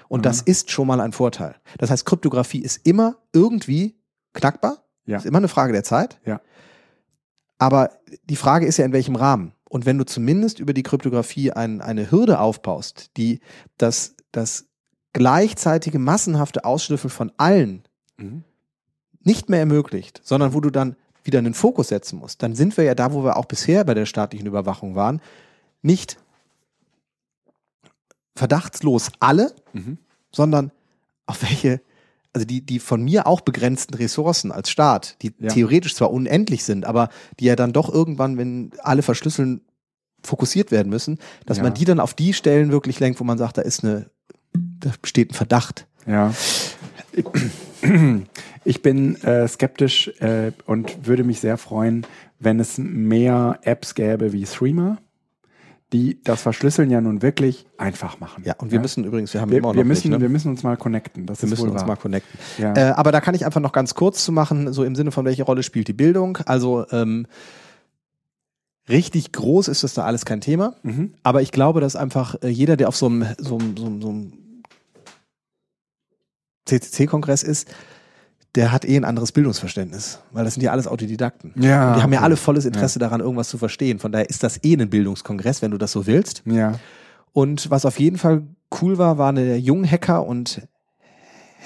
[0.08, 0.24] Und Mhm.
[0.24, 1.56] das ist schon mal ein Vorteil.
[1.78, 3.96] Das heißt, Kryptographie ist immer irgendwie
[4.34, 5.18] knackbar, Ja.
[5.18, 6.20] ist immer eine Frage der Zeit.
[6.26, 6.42] Ja.
[7.58, 7.92] Aber
[8.30, 9.54] die Frage ist ja, in welchem Rahmen.
[9.70, 13.40] Und wenn du zumindest über die Kryptographie ein, eine Hürde aufbaust, die
[13.78, 14.68] das, das
[15.14, 17.84] gleichzeitige massenhafte Ausschnüffeln von allen
[18.18, 18.44] Mhm.
[19.24, 22.84] nicht mehr ermöglicht, sondern wo du dann wieder einen Fokus setzen musst, dann sind wir
[22.84, 25.22] ja da, wo wir auch bisher bei der staatlichen Überwachung waren,
[25.82, 26.18] nicht
[28.36, 29.98] verdachtslos alle, Mhm.
[30.32, 30.72] sondern
[31.26, 31.82] auf welche,
[32.34, 35.50] also die, die von mir auch begrenzten Ressourcen als Staat, die Ja.
[35.50, 39.62] theoretisch zwar unendlich sind, aber die ja dann doch irgendwann, wenn alle verschlüsseln,
[40.24, 41.64] fokussiert werden müssen, dass Ja.
[41.64, 44.10] man die dann auf die Stellen wirklich lenkt, wo man sagt, da ist eine,
[44.54, 45.86] da besteht ein Verdacht.
[46.08, 46.34] Ja.
[48.64, 52.06] Ich bin äh, skeptisch äh, und würde mich sehr freuen,
[52.40, 54.98] wenn es mehr Apps gäbe wie Threema,
[55.94, 58.44] die das Verschlüsseln ja nun wirklich einfach machen.
[58.44, 60.22] Ja, und wir müssen übrigens, wir haben wir, immer noch wir müssen, nicht, ne?
[60.22, 61.26] wir müssen uns mal connecten.
[61.26, 61.88] Das Wir müssen uns wahr.
[61.88, 62.40] mal connecten.
[62.58, 62.74] Ja.
[62.76, 65.26] Äh, aber da kann ich einfach noch ganz kurz zu machen, so im Sinne von,
[65.26, 66.38] welche Rolle spielt die Bildung.
[66.46, 67.28] Also ähm,
[68.90, 70.76] richtig groß ist das da alles kein Thema.
[70.84, 71.14] mhm.
[71.24, 74.02] Aber ich glaube, dass einfach äh, jeder, der auf so einem, so einem, so einem,
[74.02, 74.34] so einem
[76.66, 77.70] CCC-Kongress ist,
[78.56, 80.20] der hat eh ein anderes Bildungsverständnis.
[80.32, 81.52] Weil das sind ja alles Autodidakten.
[81.56, 82.26] Ja, Und die haben ja okay.
[82.26, 84.00] alle volles Interesse daran, irgendwas zu verstehen.
[84.00, 86.44] Von daher ist das eh ein Bildungskongress, wenn du das so willst.
[86.46, 86.80] Ja.
[87.34, 88.44] Und was auf jeden Fall
[88.82, 90.62] cool war, war eine jungen Hacker und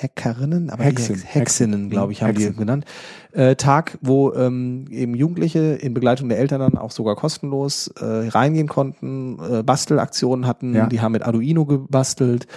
[0.02, 1.15] Hackerinnen, aber Hexen.
[1.15, 2.54] Hex Hexinnen, glaube ich, haben Hexen.
[2.54, 2.86] die genannt.
[3.34, 8.06] Äh, Tag, wo ähm, eben Jugendliche in Begleitung der Eltern dann auch sogar kostenlos äh,
[8.30, 10.88] reingehen konnten, äh, Bastelaktionen hatten, Ja.
[10.88, 12.47] die haben mit Arduino gebastelt,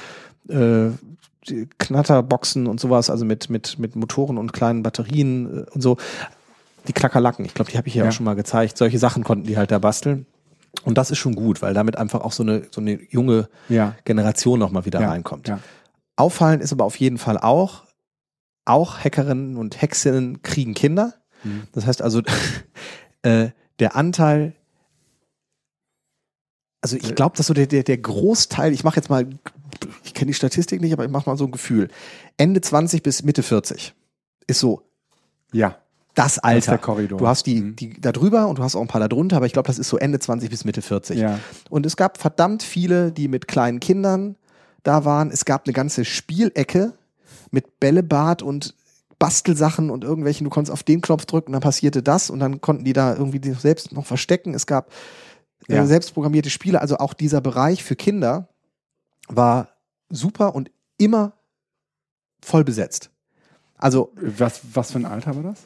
[0.48, 0.86] äh,
[1.78, 5.96] Knatterboxen und sowas, also mit, mit, mit Motoren und kleinen Batterien äh, und so.
[6.88, 8.08] Die Klackerlacken, ich glaube, die habe ich ja, Ja.
[8.08, 8.76] auch schon mal gezeigt.
[8.76, 10.26] Solche Sachen konnten die halt da basteln.
[10.84, 13.94] Und das ist schon gut, weil damit einfach auch so eine, so eine junge Ja.
[14.04, 15.08] Generation nochmal wieder ja.
[15.08, 15.48] reinkommt.
[15.48, 15.60] Ja.
[16.16, 17.84] Auffallend ist aber auf jeden Fall auch,
[18.64, 21.14] auch Hackerinnen und Hexinnen kriegen Kinder.
[21.44, 21.64] Mhm.
[21.72, 22.22] Das heißt also,
[23.22, 24.54] äh, der Anteil,
[26.80, 29.26] also ich glaube, dass so der, der, der Großteil, ich mache jetzt mal,
[30.22, 31.88] kenne die Statistik nicht, aber ich mache mal so ein Gefühl.
[32.36, 33.94] Ende 20 bis Mitte 40
[34.46, 34.82] ist so
[35.52, 35.76] Ja.
[36.14, 36.70] das Das ist Alter.
[36.72, 37.18] der Korridor.
[37.18, 37.76] Du hast die, Mhm.
[37.76, 39.78] die da drüber und du hast auch ein paar da drunter, aber ich glaube, das
[39.78, 41.18] ist so Ende 20 bis Mitte 40.
[41.18, 41.38] Ja.
[41.70, 44.36] Und es gab verdammt viele, die mit kleinen Kindern
[44.82, 45.30] da waren.
[45.30, 46.92] Es gab eine ganze Spielecke
[47.50, 48.74] mit Bällebad und
[49.18, 52.84] Bastelsachen und irgendwelchen, du konntest auf den Knopf drücken, dann passierte das und dann konnten
[52.84, 54.54] die da irgendwie sich selbst noch verstecken.
[54.54, 54.90] Es gab
[55.68, 55.86] äh, Ja.
[55.86, 58.48] selbstprogrammierte Spiele, also auch dieser Bereich für Kinder
[59.28, 59.68] war
[60.12, 61.32] super und immer
[62.40, 63.10] voll besetzt.
[63.76, 65.58] Also Was, was für ein Alter war das?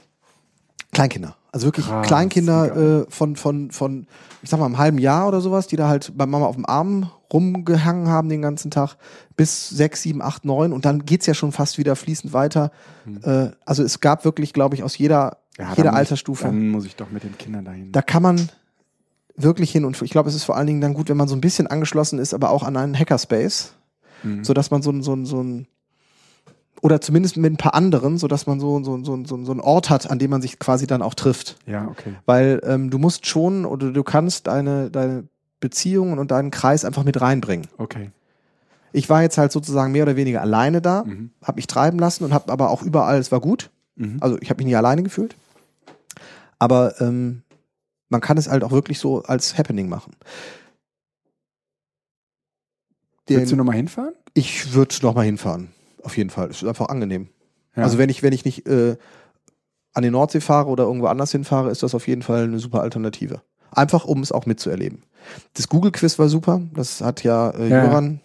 [0.92, 1.36] Kleinkinder.
[1.52, 4.06] Also wirklich Krass, Kleinkinder äh, von, von, von,
[4.42, 6.66] ich sag mal, einem halben Jahr oder sowas, die da halt bei Mama auf dem
[6.66, 8.96] Arm rumgehangen haben den ganzen Tag,
[9.36, 12.70] bis sechs, sieben, acht, neun und dann geht's ja schon fast wieder fließend weiter.
[13.22, 15.64] Äh, also es gab wirklich, glaube ich, aus jeder, Hm.
[15.64, 16.44] Ja, jeder Altersstufe.
[16.44, 17.90] Dann muss ich doch mit den Kindern dahin.
[17.90, 18.50] da kann man
[19.36, 21.34] wirklich hin und ich glaube, es ist vor allen Dingen dann gut, wenn man so
[21.34, 23.72] ein bisschen angeschlossen ist, aber auch an einen Hackerspace,
[24.22, 24.44] Mhm.
[24.44, 25.66] so dass man so ein, so ein, so ein
[26.82, 29.60] oder zumindest mit ein paar anderen, so dass man so, so, so, so, so einen
[29.60, 31.56] Ort hat, an dem man sich quasi dann auch trifft.
[31.66, 32.14] ja, okay.
[32.26, 35.24] Weil ähm, du musst schon oder du kannst deine, deine
[35.58, 37.66] Beziehungen und deinen Kreis einfach mit reinbringen.
[37.78, 38.10] Okay.
[38.92, 41.30] Ich war jetzt halt sozusagen mehr oder weniger alleine da, Mhm.
[41.42, 43.70] habe mich treiben lassen und habe aber auch überall, es war gut.
[43.96, 44.18] Mhm.
[44.20, 45.34] Also ich habe mich nie alleine gefühlt.
[46.58, 47.42] Aber ähm,
[48.10, 50.12] man kann es halt auch wirklich so als Happening machen.
[53.28, 54.14] Willst du Den, nochmal hinfahren?
[54.34, 55.68] ich würde noch mal hinfahren.
[56.02, 56.50] Auf jeden Fall.
[56.50, 57.28] Es ist einfach angenehm.
[57.74, 57.82] Ja.
[57.82, 58.96] Also wenn ich, wenn ich nicht äh,
[59.92, 62.82] an die Nordsee fahre oder irgendwo anders hinfahre, ist das auf jeden Fall eine super
[62.82, 63.42] Alternative.
[63.72, 65.02] Einfach, um es auch mitzuerleben.
[65.54, 66.60] Das Google-Quiz war super.
[66.74, 67.84] Das hat ja äh, Ja.
[67.84, 68.20] Joran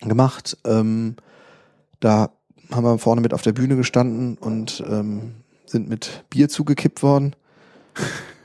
[0.00, 0.56] gemacht.
[0.64, 1.16] Ähm,
[2.00, 2.30] da
[2.70, 5.34] haben wir vorne mit auf der Bühne gestanden und ähm,
[5.66, 7.34] sind mit Bier zugekippt worden.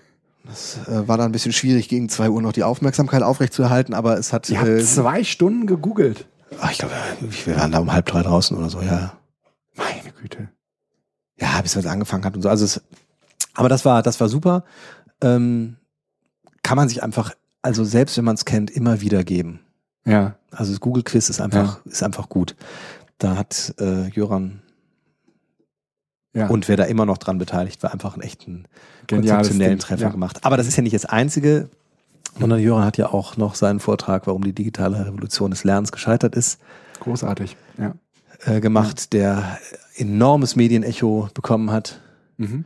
[0.45, 4.17] Das äh, war dann ein bisschen schwierig, gegen zwei Uhr noch die Aufmerksamkeit aufrechtzuerhalten, aber
[4.17, 4.49] es hat.
[4.49, 6.27] Ihr habt Äh, zwei Stunden gegoogelt.
[6.60, 6.93] ach, ich glaube,
[7.45, 9.13] wir waren da um halb drei draußen oder so, ja.
[9.75, 10.49] Meine Güte.
[11.39, 12.49] Ja, bis wir angefangen hat und so.
[12.49, 12.82] Also es,
[13.53, 14.63] aber das war, das war super.
[15.21, 15.77] Ähm,
[16.62, 19.62] kann man sich einfach, also selbst wenn man es kennt, immer wieder geben.
[20.06, 20.36] Ja.
[20.51, 22.56] Also das Google Quiz ist einfach, ist einfach gut.
[23.17, 24.62] Da hat äh, Jöran
[26.34, 26.48] Ja.
[26.48, 28.65] und wer da immer noch dran beteiligt war, einfach einen echten
[29.08, 29.80] Geniales konzeptionellen Ding.
[29.80, 30.10] Treffer Ja.
[30.10, 30.39] gemacht.
[30.43, 31.69] Aber das ist ja nicht das Einzige,
[32.39, 36.36] sondern Jöran hat ja auch noch seinen Vortrag, warum die digitale Revolution des Lernens gescheitert
[36.36, 36.60] ist,
[37.02, 37.56] Großartig.
[37.78, 37.93] Ja.
[38.46, 39.60] äh, gemacht, der
[39.96, 42.02] enormes Medienecho bekommen hat.
[42.38, 42.65] Mhm.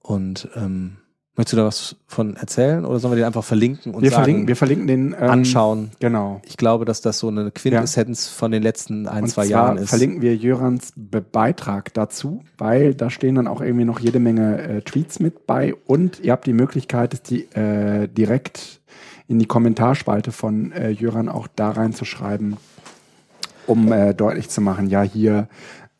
[0.00, 0.96] Und ähm,
[1.36, 4.22] möchtest du da was von erzählen oder sollen wir den einfach verlinken und Wir, sagen,
[4.22, 5.06] verlinken, wir verlinken den.
[5.18, 5.90] ähm, anschauen?
[5.98, 6.42] Genau.
[6.44, 9.88] Ich glaube, dass das so eine Quintessenz von den letzten ein, Und zwei Jahren ist.
[9.88, 14.60] verlinken wir Jörans Be Beitrag dazu, weil da stehen dann auch irgendwie noch jede Menge
[14.60, 18.80] äh, Tweets mit bei und ihr habt die Möglichkeit, es die äh, direkt
[19.26, 22.58] in die Kommentarspalte von äh, Jöran auch da reinzuschreiben,
[23.66, 25.48] um äh, deutlich zu machen, ja hier,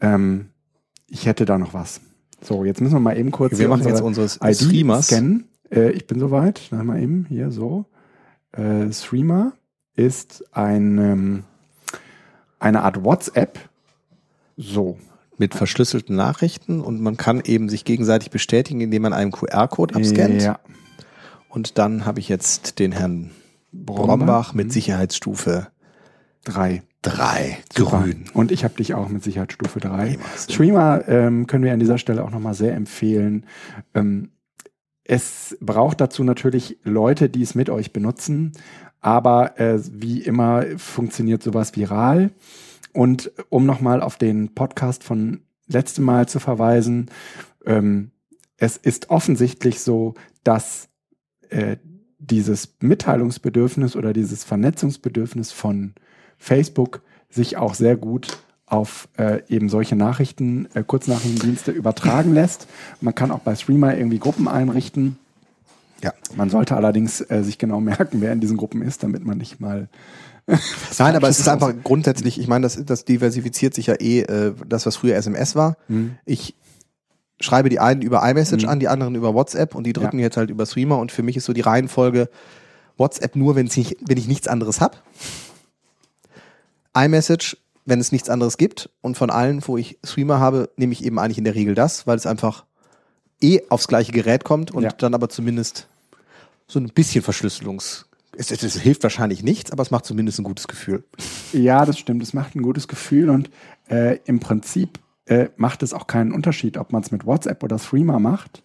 [0.02, 0.50] ähm,
[1.06, 2.02] ich hätte da noch was.
[2.42, 5.06] So, jetzt müssen wir mal eben kurz wir machen jetzt unsere unsere ID Streamers.
[5.06, 5.48] scannen.
[5.70, 6.70] Äh, ich bin soweit.
[6.70, 7.86] Dann mal eben hier so.
[8.52, 9.52] Äh, Streamer
[9.94, 11.44] ist ein, ähm,
[12.58, 13.58] eine Art WhatsApp.
[14.56, 14.98] So.
[15.38, 20.42] mit verschlüsselten Nachrichten und man kann eben sich gegenseitig bestätigen, indem man einen QR-Code abscannt.
[20.42, 20.60] Ja.
[21.48, 23.30] Und dann habe ich jetzt den Herrn
[23.72, 25.68] Brombach Brombach mit Sicherheitsstufe
[26.44, 26.82] Drei.
[27.02, 28.00] 3 Super.
[28.00, 28.24] grün.
[28.32, 30.10] Und ich habe dich auch mit Sicherheitsstufe 3.
[30.10, 30.24] Prima.
[30.36, 33.46] Streamer ähm, können wir an dieser Stelle auch nochmal sehr empfehlen.
[33.94, 34.30] Ähm,
[35.04, 38.52] es braucht dazu natürlich Leute, die es mit euch benutzen,
[39.00, 42.30] aber äh, wie immer funktioniert sowas viral.
[42.92, 47.10] Und um nochmal auf den Podcast von letztem Mal zu verweisen,
[47.66, 48.12] ähm,
[48.58, 50.88] es ist offensichtlich so, dass
[51.48, 51.78] äh,
[52.18, 55.94] dieses Mitteilungsbedürfnis oder dieses Vernetzungsbedürfnis von
[56.42, 62.66] Facebook sich auch sehr gut auf äh, eben solche Nachrichten, äh, Kurznachrichtendienste übertragen lässt.
[63.00, 65.18] Man kann auch bei Streamer irgendwie Gruppen einrichten.
[66.02, 66.12] Ja.
[66.34, 69.60] Man sollte allerdings äh, sich genau merken, wer in diesen Gruppen ist, damit man nicht
[69.60, 69.88] mal.
[70.98, 74.54] Nein, aber es ist einfach grundsätzlich, ich meine, das, das diversifiziert sich ja eh, äh,
[74.66, 75.76] das, was früher SMS war.
[75.86, 76.16] Hm.
[76.24, 76.56] Ich
[77.38, 78.68] schreibe die einen über iMessage Mhm.
[78.68, 81.36] an, die anderen über WhatsApp und die drücken jetzt halt über Streamer und für mich
[81.36, 82.28] ist so die Reihenfolge
[82.96, 84.96] WhatsApp nur, wenn ich nichts anderes habe.
[86.96, 91.04] iMessage, wenn es nichts anderes gibt und von allen, wo ich Streamer habe, nehme ich
[91.04, 92.64] eben eigentlich in der Regel das, weil es einfach
[93.40, 94.90] eh aufs gleiche Gerät kommt und Ja.
[94.92, 95.88] dann aber zumindest
[96.68, 98.06] so ein bisschen Verschlüsselungs...
[98.34, 101.04] Es, es, es hilft wahrscheinlich nichts, aber es macht zumindest ein gutes Gefühl.
[101.52, 102.22] Ja, das stimmt.
[102.22, 103.50] Es macht ein gutes Gefühl und
[103.90, 107.78] äh, im Prinzip äh, macht es auch keinen Unterschied, ob man es mit WhatsApp oder
[107.78, 108.62] Streamer macht,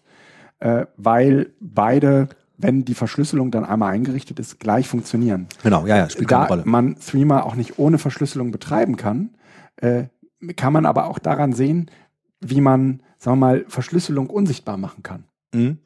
[0.60, 5.46] äh, weil beide, wenn die Verschlüsselung dann einmal eingerichtet ist, gleich funktionieren.
[5.62, 6.62] Genau, ja, ja, spielt keine da Rolle.
[6.66, 9.30] man Streamer auch nicht ohne Verschlüsselung betreiben kann,
[9.76, 10.04] äh,
[10.56, 11.90] kann man aber auch daran sehen,
[12.40, 15.24] wie man, sagen wir mal, Verschlüsselung unsichtbar machen kann.
[15.54, 15.78] Mhm.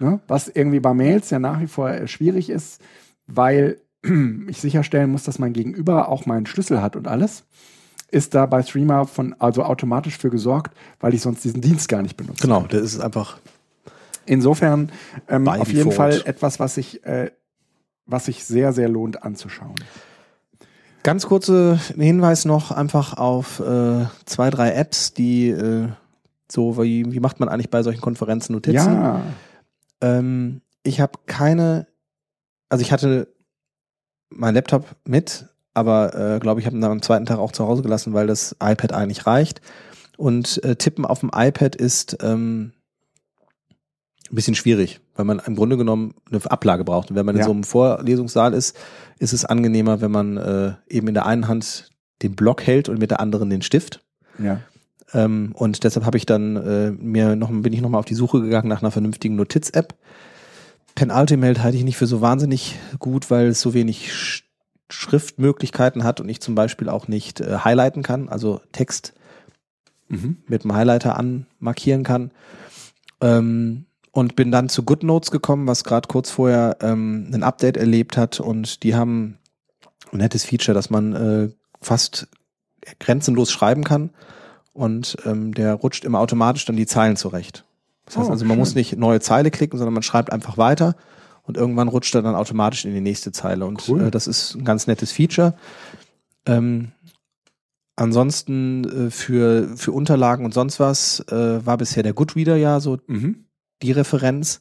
[0.00, 0.20] Ne?
[0.28, 2.80] Was irgendwie bei Mails ja nach wie vor äh, schwierig ist,
[3.26, 3.80] weil
[4.48, 7.44] ich sicherstellen muss, dass mein Gegenüber auch meinen Schlüssel hat und alles,
[8.10, 12.02] ist da bei Streamer von also automatisch für gesorgt, weil ich sonst diesen Dienst gar
[12.02, 12.42] nicht benutze.
[12.42, 13.38] Genau, das ist einfach.
[14.28, 14.92] Insofern
[15.28, 15.92] ähm, auf jeden.
[15.92, 17.30] Fall etwas, was sich, äh,
[18.06, 19.74] was sich sehr, sehr lohnt anzuschauen.
[21.02, 25.88] Ganz kurzer Hinweis noch einfach auf äh, zwei, drei Apps, die äh,
[26.50, 28.94] so, wie, wie macht man eigentlich bei solchen Konferenzen Notizen?
[28.94, 29.22] Ja,
[30.00, 31.86] Ähm, ich habe keine,
[32.68, 33.28] also ich hatte
[34.30, 37.66] mein Laptop mit, aber äh, glaube ich, habe ihn dann am zweiten Tag auch zu
[37.66, 39.60] Hause gelassen, weil das iPad eigentlich reicht.
[40.16, 42.72] Und äh, Tippen auf dem iPad ist ähm,
[44.30, 47.10] ein bisschen schwierig, weil man im Grunde genommen eine Ablage braucht.
[47.10, 47.46] Und wenn man in Ja.
[47.46, 48.76] so einem Vorlesungssaal ist,
[49.18, 51.90] ist es angenehmer, wenn man äh, eben in der einen Hand
[52.22, 54.00] den Block hält und mit der anderen den Stift.
[54.38, 54.60] ja.
[55.14, 58.14] Ähm, und deshalb habe ich dann äh, mir noch bin ich noch mal auf die
[58.14, 59.94] Suche gegangen nach einer vernünftigen Notiz-App.
[60.94, 64.44] Penultimate halte ich nicht für so wahnsinnig gut, weil es so wenig Sch
[64.90, 69.14] Schriftmöglichkeiten hat und ich zum Beispiel auch nicht äh, highlighten kann, also Text
[70.10, 70.38] Mhm.
[70.46, 72.30] mit dem Highlighter anmarkieren kann.
[73.20, 78.16] Ähm, und bin dann zu GoodNotes gekommen, was gerade kurz vorher ähm, ein Update erlebt
[78.16, 79.38] hat und die haben
[80.12, 81.48] ein nettes Feature, dass man äh,
[81.80, 82.28] fast
[83.00, 84.10] grenzenlos schreiben kann
[84.72, 87.64] und ähm, der rutscht immer automatisch dann die Zeilen zurecht.
[88.06, 88.58] Das heißt Oh, also, man schön.
[88.60, 90.96] muss nicht neue Zeile klicken, sondern man schreibt einfach weiter
[91.42, 93.66] Und irgendwann rutscht er dann automatisch in die nächste Zeile.
[93.66, 94.04] Und Cool.
[94.06, 95.54] äh, das ist ein ganz nettes Feature.
[96.46, 96.92] Ähm,
[97.96, 102.98] ansonsten äh, für, für Unterlagen und sonst was äh, war bisher der Goodreader ja so
[103.06, 103.44] Mhm.
[103.82, 104.60] Die Referenz.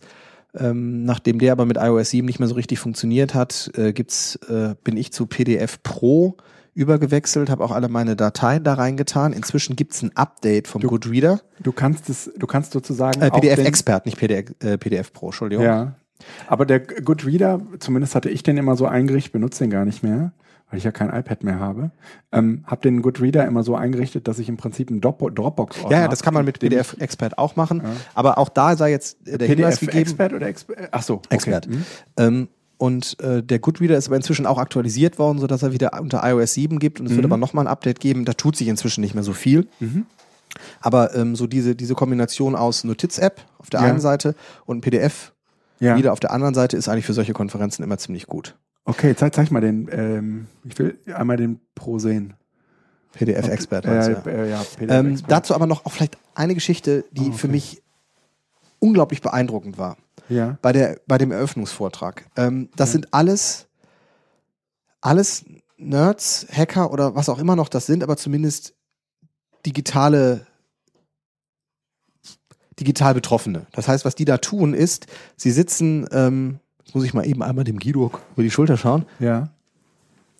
[0.55, 4.37] Ähm, nachdem der aber mit iOS 7 nicht mehr so richtig funktioniert hat, äh, gibt's,
[4.49, 6.37] äh, bin ich zu PDF Pro
[6.73, 9.33] übergewechselt, habe auch alle meine Dateien da reingetan.
[9.33, 11.41] Inzwischen gibt's ein Update vom Du- Goodreader.
[11.59, 13.21] Du kannst es, du kannst sozusagen.
[13.21, 15.65] Äh, PDF Expert, nicht PDF, äh, PDF Pro, Entschuldigung.
[15.65, 15.95] Ja.
[16.47, 20.31] Aber der Goodreader, zumindest hatte ich den immer so eingerichtet, benutze den gar nicht mehr,
[20.69, 21.91] weil ich ja kein iPad mehr habe.
[22.31, 26.01] Ähm, hab den Goodreader immer so eingerichtet, dass ich im Prinzip einen Drop Dropbox Ja,
[26.01, 27.81] ja, das kann man mit PDF Expert auch machen.
[28.13, 29.97] Aber auch da sei jetzt äh, der Hinweis PDF gegeben.
[30.01, 30.77] Expert oder Expert?
[30.91, 31.27] Ach so, okay.
[31.29, 31.67] Expert.
[31.69, 31.85] Mhm.
[32.17, 32.47] Ähm,
[32.79, 36.53] und äh, der Goodreader ist aber inzwischen auch aktualisiert worden, sodass er wieder unter iOS
[36.53, 36.99] 7 gibt.
[36.99, 38.23] Und es wird aber nochmal ein Update geben.
[38.25, 39.67] Da tut sich inzwischen nicht mehr so viel.
[40.81, 43.87] Aber ähm, so diese, diese Kombination aus Notiz-App auf der Ja.
[43.87, 45.33] einen Seite und PDF
[45.79, 45.97] Ja.
[45.97, 48.55] wieder auf der anderen Seite ist eigentlich für solche Konferenzen immer ziemlich gut.
[48.89, 49.89] Okay, zeig, zeig mal den.
[49.91, 52.33] Ähm, ich will einmal den Pro sehen.
[53.11, 53.85] PDF Expert.
[53.85, 54.35] Äh, meinst du, ja.
[54.37, 57.51] äh, ja, PDF Ähm, dazu aber noch auch vielleicht eine Geschichte, die Oh, für okay.
[57.51, 57.83] mich
[58.79, 59.97] unglaublich beeindruckend war.
[60.29, 60.57] ja.
[60.61, 62.25] bei, der, bei dem Eröffnungsvortrag.
[62.37, 62.93] Ähm, das Ja.
[62.93, 63.67] sind alles,
[65.01, 65.45] alles
[65.77, 68.73] Nerds, Hacker oder was auch immer noch das sind, aber zumindest
[69.65, 70.47] digitale,
[72.79, 73.67] digital Betroffene.
[73.73, 77.43] Das heißt, was die da tun ist, sie sitzen, ähm, jetzt muss ich mal eben
[77.43, 79.49] einmal dem Guido über die Schulter schauen, Ja.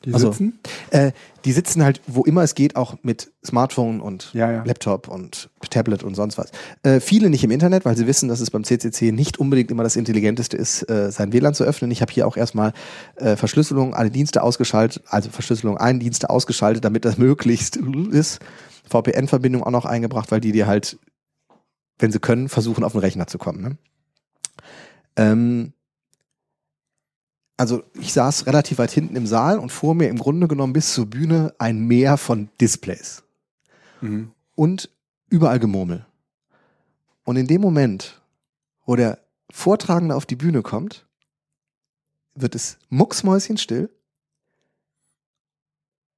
[0.05, 0.59] Die Also- sitzen?
[0.91, 1.11] äh,
[1.43, 4.63] die sitzen halt, wo immer es geht, auch mit Smartphone und Ja, ja.
[4.63, 6.51] Laptop und Tablet und sonst was.
[6.83, 9.81] Äh, viele nicht im Internet, weil sie wissen, dass es beim CCC nicht unbedingt immer
[9.81, 11.89] das Intelligenteste ist, äh, sein WLAN zu öffnen.
[11.89, 12.73] Ich habe hier auch erstmal
[13.15, 18.39] äh, Verschlüsselung, alle Dienste ausgeschaltet, also Verschlüsselung, ein Dienste ausgeschaltet, damit das möglichst ist.
[18.87, 20.99] VPN-Verbindung auch noch eingebracht, weil die dir halt,
[21.97, 23.61] wenn sie können, versuchen, auf den Rechner zu kommen.
[23.61, 23.77] Ne?
[25.15, 25.73] Ähm,
[27.57, 30.93] also ich saß relativ weit hinten im Saal und vor mir im Grunde genommen bis
[30.93, 33.23] zur Bühne ein Meer von Displays
[34.01, 34.31] Mhm.
[34.55, 34.89] und
[35.29, 36.05] überall Gemurmel.
[37.23, 38.21] Und in dem Moment,
[38.85, 39.17] wo der
[39.51, 41.07] Vortragende auf die Bühne kommt,
[42.35, 43.89] wird es mucksmäuschenstill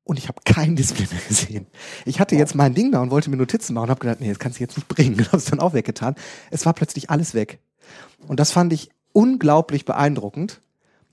[0.04, 1.68] und ich habe kein Display mehr gesehen.
[2.06, 4.28] Ich hatte jetzt mein Ding da und wollte mir Notizen machen und habe gedacht, nee,
[4.30, 5.16] das kannst du jetzt nicht bringen.
[5.20, 6.16] Und habe es dann auch weggetan.
[6.52, 7.60] Es war plötzlich alles weg.
[8.28, 10.62] Und das fand ich unglaublich beeindruckend.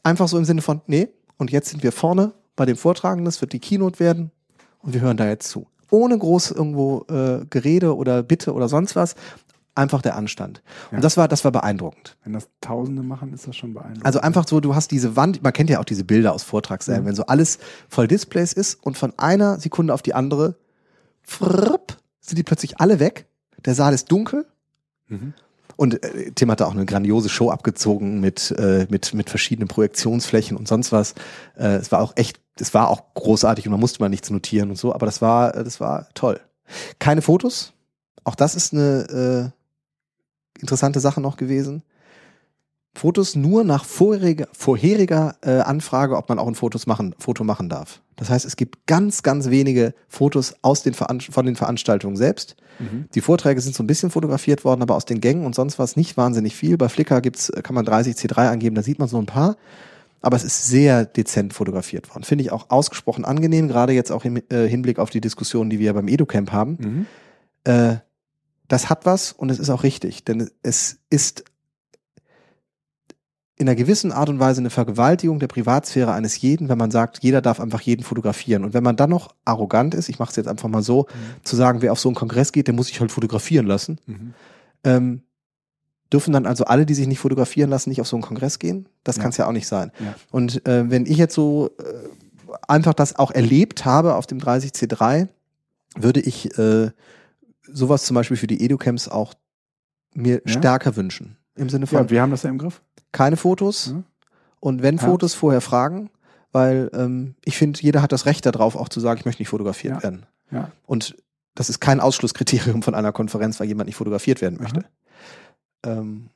[0.07, 3.40] Einfach so im Sinne von, nee, und jetzt sind wir vorne bei dem Vortragenden, das
[3.40, 4.30] wird die Keynote werden
[4.78, 5.66] und wir hören da jetzt zu.
[5.90, 9.14] Ohne groß irgendwo äh, Gerede oder Bitte oder sonst was.
[9.74, 10.62] Einfach der Anstand.
[10.90, 10.96] Ja.
[10.96, 12.16] Und das war, das war beeindruckend.
[12.24, 14.07] Wenn das Tausende machen, ist das schon beeindruckend.
[14.07, 17.02] Also einfach so, du hast diese Wand, man kennt ja auch diese Bilder aus Vortragssälen,
[17.02, 17.07] Mhm.
[17.09, 20.57] wenn so alles voll Displays ist und von einer Sekunde auf die andere
[21.22, 23.26] fripp, sind die plötzlich alle weg.
[23.64, 24.46] Der Saal ist dunkel
[25.09, 25.34] Mhm.
[25.77, 30.57] Und äh, Tim hatte auch eine grandiose Show abgezogen mit, äh, mit, mit verschiedenen Projektionsflächen
[30.57, 31.14] und sonst was.
[31.57, 34.70] Äh, es war auch echt, es war auch großartig und man musste mal nichts notieren
[34.70, 36.41] und so, aber das war, äh, das war toll.
[36.99, 37.72] Keine Fotos.
[38.24, 39.53] Auch das ist eine
[40.57, 41.83] äh, interessante Sache noch gewesen.
[42.97, 47.68] Fotos nur nach vorheriger, vorheriger äh, Anfrage, ob man auch ein Fotos machen, Foto machen
[47.68, 48.01] darf.
[48.16, 52.57] Das heißt, es gibt ganz, ganz wenige Fotos aus den Veran von den Veranstaltungen selbst.
[52.78, 53.05] Mhm.
[53.14, 55.97] Die Vorträge sind so ein bisschen fotografiert worden, aber aus den Gängen und sonst was
[55.97, 56.78] nicht wahnsinnig viel.
[56.78, 59.59] Bei Flickr gibt's, äh, kann man 30 C3 angeben, da sieht man so ein paar.
[60.22, 62.24] Aber es ist sehr dezent fotografiert worden.
[62.24, 65.80] Finde ich auch ausgesprochen angenehm, gerade jetzt auch im äh, Hinblick auf die Diskussion, die
[65.80, 66.78] wir beim EduCamp haben.
[66.80, 67.07] Mhm.
[67.64, 67.97] Äh,
[68.68, 71.44] das hat was und es ist auch richtig, denn es ist
[73.59, 77.20] in einer gewissen Art und Weise eine Vergewaltigung der Privatsphäre eines jeden, wenn man sagt,
[77.22, 78.64] jeder darf einfach jeden fotografieren.
[78.64, 81.07] Und wenn man dann noch arrogant ist, ich mache es jetzt einfach mal so,
[81.42, 84.34] zu sagen, wer auf so einen Kongress geht, der muss sich halt fotografieren lassen, Mhm.
[84.84, 85.22] ähm,
[86.12, 88.88] dürfen dann also alle, die sich nicht fotografieren lassen, nicht auf so einen Kongress gehen?
[89.04, 89.22] Das Ja.
[89.22, 89.90] kann es ja auch nicht sein.
[90.00, 90.14] Ja.
[90.30, 95.28] Und äh, wenn ich jetzt so äh, einfach das auch erlebt habe auf dem 30C3,
[95.96, 96.90] würde ich äh,
[97.62, 99.32] sowas zum Beispiel für die Educamps auch
[100.14, 100.52] mir Ja.
[100.52, 101.38] stärker wünschen.
[101.57, 102.82] Im Sinne von Ja, wir haben das ja im Griff.
[103.12, 104.02] keine Fotos Ja.
[104.61, 105.04] und wenn Ja.
[105.04, 106.11] Fotos vorher fragen,
[106.52, 109.48] weil ähm, ich finde, jeder hat das Recht darauf, auch zu sagen, ich möchte nicht
[109.48, 110.26] fotografiert werden.
[110.50, 110.70] Ja.
[110.86, 111.16] Und
[111.54, 114.84] das ist kein Ausschlusskriterium von einer Konferenz, weil jemand nicht fotografiert werden möchte.
[115.84, 116.28] Ähm,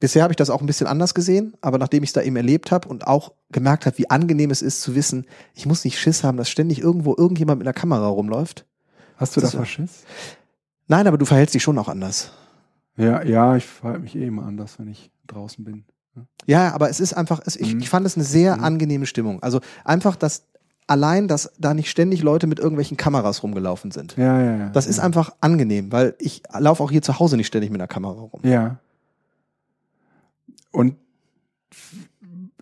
[0.00, 2.36] bisher habe ich das auch ein bisschen anders gesehen, aber nachdem ich es da eben
[2.36, 5.98] erlebt habe und auch gemerkt habe, wie angenehm es ist zu wissen, ich muss nicht
[5.98, 8.66] Schiss haben, dass ständig irgendwo irgendjemand mit einer Kamera rumläuft.
[9.16, 10.04] Hast du Das da ist- Schiss?
[10.86, 12.32] Nein, aber du verhältst dich schon auch anders.
[12.96, 15.84] Ja, ja, ich verhalte mich eh immer anders, wenn ich draußen bin.
[16.46, 17.80] Ja, aber es ist einfach, es, ich, Mhm.
[17.80, 18.64] ich fand es eine sehr Mhm.
[18.64, 19.42] angenehme Stimmung.
[19.42, 20.44] Also einfach, dass
[20.86, 24.16] allein, dass da nicht ständig Leute mit irgendwelchen Kameras rumgelaufen sind.
[24.16, 24.68] Ja, ja, ja.
[24.68, 25.02] Das ist ja.
[25.04, 28.40] einfach angenehm, weil ich laufe auch hier zu Hause nicht ständig mit einer Kamera rum.
[28.44, 28.76] Ja.
[30.70, 30.96] Und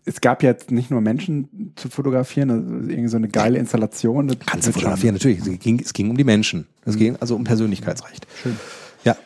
[0.05, 4.35] es gab jetzt nicht nur Menschen zu fotografieren, also irgendwie so eine geile Installation.
[4.47, 5.39] Kannst du fotografieren, natürlich.
[5.47, 6.67] Es ging, es ging um die Menschen.
[6.85, 8.27] Es ging also um Persönlichkeitsrecht.
[8.43, 8.57] Schön.
[9.05, 9.17] Ja.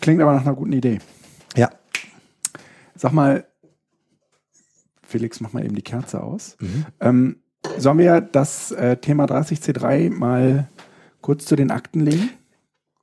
[0.00, 0.98] Klingt aber nach einer guten Idee.
[1.56, 1.70] Ja.
[2.94, 3.46] Sag mal,
[5.02, 6.56] Felix, mach mal eben die Kerze aus.
[7.00, 7.36] Ähm,
[7.78, 10.68] sollen wir das äh, Thema 30C3 mal
[11.20, 12.30] kurz zu den Akten legen?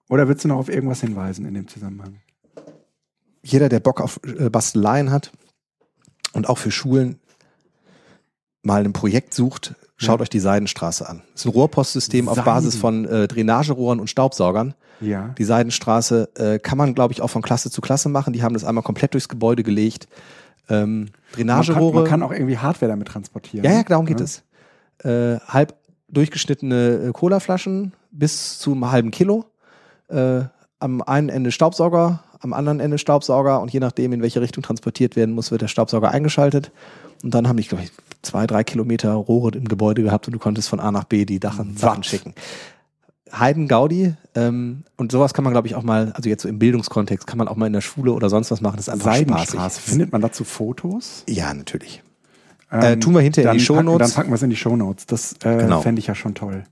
[0.09, 2.21] Oder willst du noch auf irgendwas hinweisen in dem Zusammenhang?
[3.41, 5.31] Jeder, der Bock auf äh, Basteleien hat
[6.33, 7.19] und auch für Schulen
[8.61, 11.21] mal ein Projekt sucht, schaut euch die Seidenstraße an.
[11.33, 12.45] Das ist ein Rohrpostsystem auf Seiden.
[12.45, 14.73] Basis von äh, Drainagerohren und Staubsaugern.
[15.03, 15.29] Ja.
[15.37, 18.33] Die Seidenstraße äh, kann man, glaube ich, auch von Klasse zu Klasse machen.
[18.33, 20.07] Die haben das einmal komplett durchs Gebäude gelegt.
[20.69, 21.95] Ähm, Man kann, Drainagerohre.
[21.95, 23.65] man kann auch irgendwie Hardware damit transportieren.
[23.65, 24.25] ja, ja, darum geht Ja.
[24.25, 24.43] es.
[25.03, 25.75] Äh, halb
[26.09, 29.45] durchgeschnittene äh, Colaflaschen bis zu einem halben Kilo.
[30.09, 30.41] Äh,
[30.79, 35.15] am einen Ende Staubsauger, am anderen Ende Staubsauger und je nachdem, in welche Richtung transportiert
[35.15, 36.71] werden muss, wird der Staubsauger eingeschaltet.
[37.23, 37.91] Und dann haben die, glaube ich,
[38.21, 41.39] zwei, drei Kilometer Rohre im Gebäude gehabt und du konntest von A nach B die
[41.39, 42.33] Dachen, Sachen schicken.
[43.33, 46.59] Heiden Gaudi ähm, und sowas kann man, glaube ich, auch mal, also jetzt so im
[46.59, 48.77] Bildungskontext, kann man auch mal in der Schule oder sonst was machen.
[48.77, 49.51] Das ist einfach Seidenstraße.
[49.53, 49.83] spaßig.
[49.83, 51.23] Findet man dazu Fotos?
[51.27, 52.03] Ja, natürlich.
[52.69, 54.07] Äh, tun wir hinterher in die packen, Shownotes.
[54.09, 55.05] Dann packen wir es in die Shownotes.
[55.05, 55.81] Das äh, Genau.
[55.81, 56.63] fände ich ja schon toll.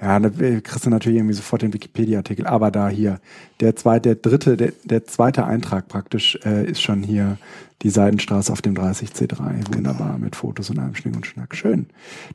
[0.00, 2.46] Ja, da kriegst du natürlich irgendwie sofort den Wikipedia-Artikel.
[2.46, 3.20] Aber da hier,
[3.60, 7.38] der zweite, der dritte, der, der zweite Eintrag praktisch äh, ist schon hier
[7.82, 9.74] die Seidenstraße auf dem 30C3.
[9.74, 11.54] Wunderbar, mit Fotos und allem Schnick und Schnack.
[11.54, 11.86] Schön.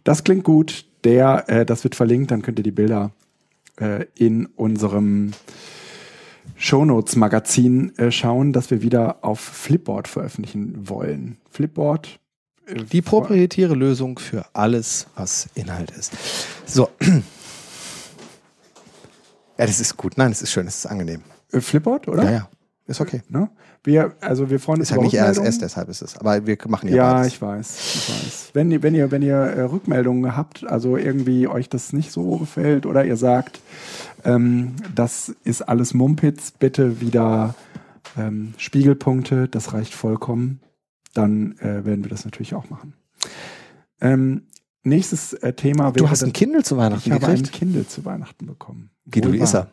[0.04, 0.86] Das klingt gut.
[1.04, 3.12] Der, äh, das wird verlinkt, dann könnt ihr die Bilder
[3.80, 5.32] äh, in unserem
[6.56, 11.38] Shownotes-Magazin äh, schauen, dass wir wieder auf Flipboard veröffentlichen wollen.
[11.50, 12.20] Flipboard.
[12.68, 16.14] äh, Die proprietäre Lösung für alles, was Inhalt ist.
[16.66, 16.90] So.
[19.58, 20.18] Ja, das ist gut.
[20.18, 21.22] Nein, das ist schön, das ist angenehm.
[21.52, 22.24] Äh, Flipboard, oder?
[22.24, 22.50] Ja, ja.
[22.90, 23.22] Ist okay.
[23.30, 23.52] Ne?
[23.84, 25.48] Wir, also wir freuen uns Ist halt nicht Rückmeldungen.
[25.48, 26.18] RSS, deshalb ist es.
[26.18, 27.34] Aber wir machen ja, Ja, beides.
[27.34, 28.50] ich weiß, ich weiß.
[28.54, 32.38] Wenn ihr, wenn ihr, wenn ihr äh, Rückmeldungen habt, also irgendwie euch das nicht so
[32.38, 33.62] gefällt oder ihr sagt,
[34.26, 37.54] ähm, das ist alles Mumpitz, bitte wieder
[38.18, 40.60] ähm, Spiegelpunkte, das reicht vollkommen,
[41.14, 42.96] dann äh, werden wir das natürlich auch machen.
[44.02, 44.48] Ähm,
[44.82, 47.52] nächstes äh, Thema Du hast ein Kindle zu ich Weihnachten habe ein gekriegt?
[47.52, 48.90] Kindle zu Weihnachten bekommen.
[49.06, 49.68] Wie, Wohl wie ist er?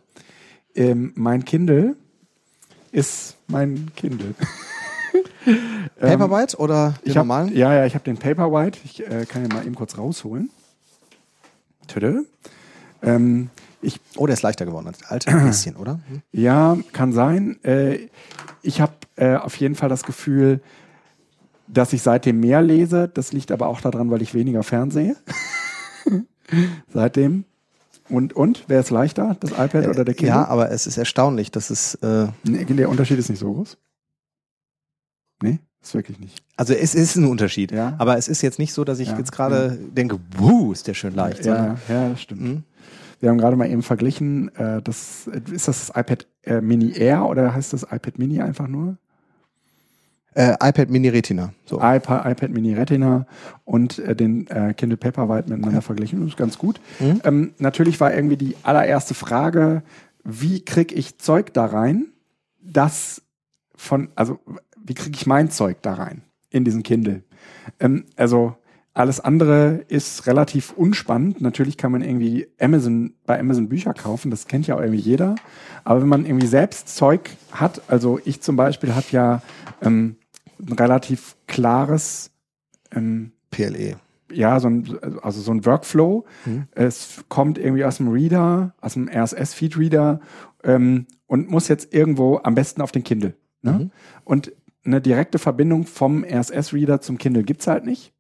[1.14, 1.96] Mein Kindle
[2.93, 4.34] ist mein Kindle.
[5.99, 7.55] Ähm, Paperwhite oder den ich hab, normalen?
[7.55, 8.80] Ja, ja, ich habe den Paperwhite.
[8.84, 10.51] Ich äh, kann ihn mal eben kurz rausholen.
[11.87, 12.24] Tüde.
[13.03, 15.30] Ähm, ich, Oh, der ist leichter geworden als der alte.
[15.30, 16.01] Ein bisschen, oder?
[16.09, 16.22] Hm.
[16.32, 17.62] ja, kann sein.
[17.62, 18.09] Äh,
[18.62, 20.61] ich habe äh, auf jeden Fall das Gefühl,
[21.68, 23.09] dass ich seitdem mehr lese.
[23.09, 25.16] Das liegt aber auch daran, weil ich weniger fernsehe.
[26.93, 27.45] seitdem.
[28.09, 28.64] Und, und?
[28.68, 29.36] Wer ist leichter?
[29.40, 30.28] Das iPad oder der Kindle?
[30.36, 33.76] Ja, aber es ist erstaunlich, dass es, äh, Nee, der Unterschied ist nicht so groß.
[35.42, 36.42] Nee, ist wirklich nicht.
[36.57, 37.72] also es ist ein Unterschied.
[37.72, 37.94] Ja.
[37.98, 40.94] Aber es ist jetzt nicht so, dass ich Ja, jetzt gerade denke, wuh, ist der
[40.94, 41.44] schön leicht.
[41.44, 42.40] Ja, ja, das stimmt.
[42.42, 42.62] Hm?
[43.20, 47.26] Wir haben gerade mal eben verglichen, äh, das, ist das das iPad äh, Mini Air
[47.26, 48.98] oder heißt das iPad Mini einfach nur?
[50.37, 51.55] Äh, iPad Mini Retina.
[51.64, 51.76] So.
[51.76, 53.26] iPad, iPad Mini Retina
[53.64, 56.20] und äh, den äh, Kindle Paperwhite miteinander verglichen.
[56.20, 56.78] Das ist ganz gut.
[57.01, 57.20] Mhm.
[57.24, 59.82] Ähm, natürlich war irgendwie die allererste Frage,
[60.24, 62.09] wie kriege ich Zeug da rein,
[62.61, 63.22] das
[63.74, 64.39] von, also
[64.78, 66.20] wie kriege ich mein Zeug da rein
[66.51, 67.22] in diesen Kindle?
[67.80, 68.57] Ähm, also
[68.93, 71.41] alles andere ist relativ unspannend.
[71.41, 75.37] Natürlich kann man irgendwie Amazon bei Amazon Bücher kaufen, das kennt ja auch irgendwie jeder.
[75.84, 79.43] Aber wenn man irgendwie selbst Zeug hat, also ich zum Beispiel habe ja
[79.80, 80.16] ähm,
[80.61, 82.30] ein relativ klares
[82.92, 83.96] ähm, PLE.
[84.32, 86.24] ja, so ein, also so ein Workflow.
[86.44, 86.64] Mhm.
[86.72, 90.20] Es kommt irgendwie aus dem Reader, aus dem RSS-Feed-Reader
[90.64, 93.34] ähm, und muss jetzt irgendwo am besten auf den Kindle.
[93.62, 93.72] Ne?
[93.72, 93.90] Mhm.
[94.24, 94.52] Und
[94.84, 98.12] eine direkte Verbindung vom RSS-Reader zum Kindle gibt's halt nicht.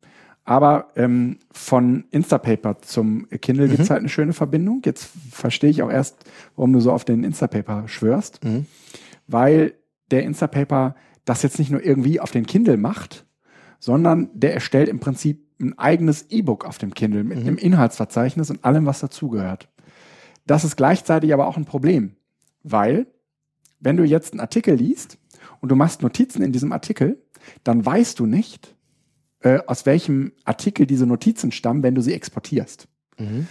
[0.44, 4.80] Aber ähm, von Instapaper zum Kindle gibt's halt eine schöne Verbindung.
[4.84, 6.18] Jetzt verstehe ich auch erst,
[6.54, 8.44] warum du so auf den Instapaper schwörst.
[8.44, 8.66] Mhm.
[9.26, 9.74] Weil
[10.12, 10.94] der Instapaper
[11.26, 13.26] das jetzt nicht nur irgendwie auf den Kindle macht,
[13.78, 18.64] sondern der erstellt im Prinzip ein eigenes E-Book auf dem Kindle mit einem Inhaltsverzeichnis und
[18.64, 19.68] allem, was dazugehört.
[20.46, 22.16] Das ist gleichzeitig aber auch ein Problem,
[22.62, 23.06] weil
[23.80, 25.18] wenn du jetzt einen Artikel liest
[25.60, 27.22] und du machst Notizen in diesem Artikel,
[27.64, 28.74] dann weißt du nicht,
[29.40, 32.88] äh, aus welchem Artikel diese Notizen stammen, wenn du sie exportierst.
[33.18, 33.48] Mhm.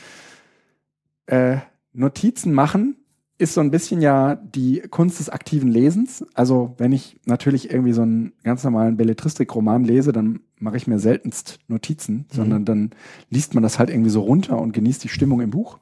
[1.26, 1.58] Äh,
[1.94, 3.05] Notizen machen
[3.38, 6.26] ist so ein bisschen ja die Kunst des aktiven Lesens.
[6.34, 11.00] Also wenn ich natürlich irgendwie so einen ganz normalen Belletristik-Roman lese, dann mache ich mir
[11.00, 12.92] seltenst Notizen, sondern dann
[13.30, 15.80] liest man das halt irgendwie so runter und genießt die Stimmung im Buch.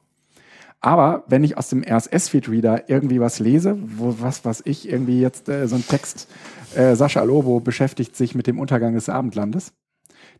[0.80, 5.48] Aber wenn ich aus dem RSS-Feed-Reader irgendwie was lese, wo was was ich irgendwie jetzt
[5.48, 6.28] äh, so ein Text,
[6.74, 9.72] äh, Sascha Lobo beschäftigt sich mit dem Untergang des Abendlandes,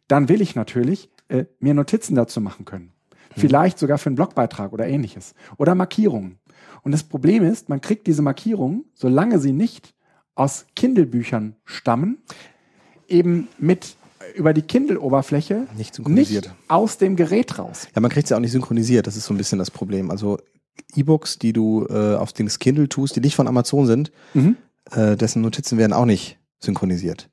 [0.09, 2.93] dann will ich natürlich äh, mir Notizen dazu machen können.
[3.37, 5.35] Vielleicht sogar für einen Blogbeitrag oder ähnliches.
[5.57, 6.39] Oder Markierungen.
[6.85, 9.95] Und das Problem ist, man kriegt diese Markierungen, solange sie nicht
[10.35, 12.19] aus Kindle-Büchern stammen,
[13.09, 13.97] eben mit
[14.37, 16.47] über die Kindle-Oberfläche Nicht synchronisiert.
[16.47, 17.89] nicht aus dem Gerät raus.
[17.95, 20.11] Ja, man kriegt es ja auch nicht synchronisiert, das ist so ein bisschen das Problem.
[20.11, 20.39] Also
[20.97, 24.57] E-Books, die du äh, auf den Kindle tust, die nicht von Amazon sind, Mhm.
[24.93, 27.31] äh, dessen Notizen werden auch nicht synchronisiert.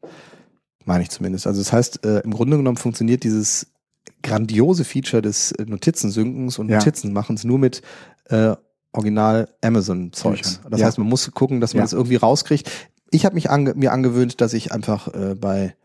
[0.86, 1.48] Meine ich zumindest.
[1.48, 3.68] Also das heißt, äh, im Grunde genommen funktioniert dieses
[4.22, 6.78] grandiose Feature des äh, Notizensynkens und Ja.
[6.78, 7.82] Notizenmachens nur mit
[8.26, 8.56] äh,
[8.94, 10.58] Original Amazon-Zeugs.
[10.58, 10.72] Büchern.
[10.72, 10.88] Das Ja.
[10.88, 11.84] heißt, man muss gucken, dass man Ja.
[11.86, 12.70] das irgendwie rauskriegt.
[13.12, 15.76] Ich habe mich ange mir angewöhnt, dass ich einfach äh, bei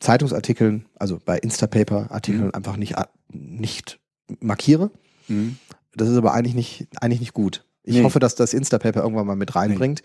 [0.00, 2.54] Zeitungsartikeln, also bei Instapaper-Artikeln Mhm.
[2.54, 2.94] einfach nicht,
[3.32, 3.98] nicht
[4.40, 4.90] markiere.
[5.28, 5.56] Mhm.
[5.94, 7.64] Das ist aber eigentlich nicht, eigentlich nicht gut.
[7.82, 8.02] Ich Nee.
[8.02, 10.02] hoffe, dass das Instapaper irgendwann mal mit reinbringt.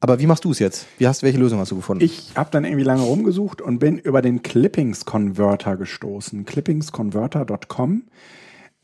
[0.00, 0.86] Aber wie machst du es jetzt?
[0.98, 2.04] Wie hast, welche Lösung hast du gefunden?
[2.04, 6.44] Ich habe dann irgendwie lange rumgesucht und bin über den Clippings Converter gestoßen.
[6.44, 8.02] Clippingsconverter.com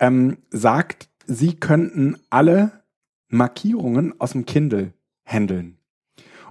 [0.00, 2.72] ähm, sagt, sie könnten alle
[3.28, 5.76] Markierungen aus dem Kindle handeln.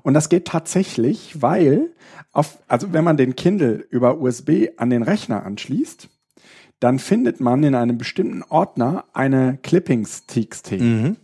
[0.03, 1.93] Und das geht tatsächlich, weil
[2.32, 6.07] auf, also wenn man den Kindle über USB an den Rechner anschließt,
[6.80, 10.71] dann findet man in einem bestimmten Ordner eine Clippings.txt.
[10.73, 11.17] Mhm.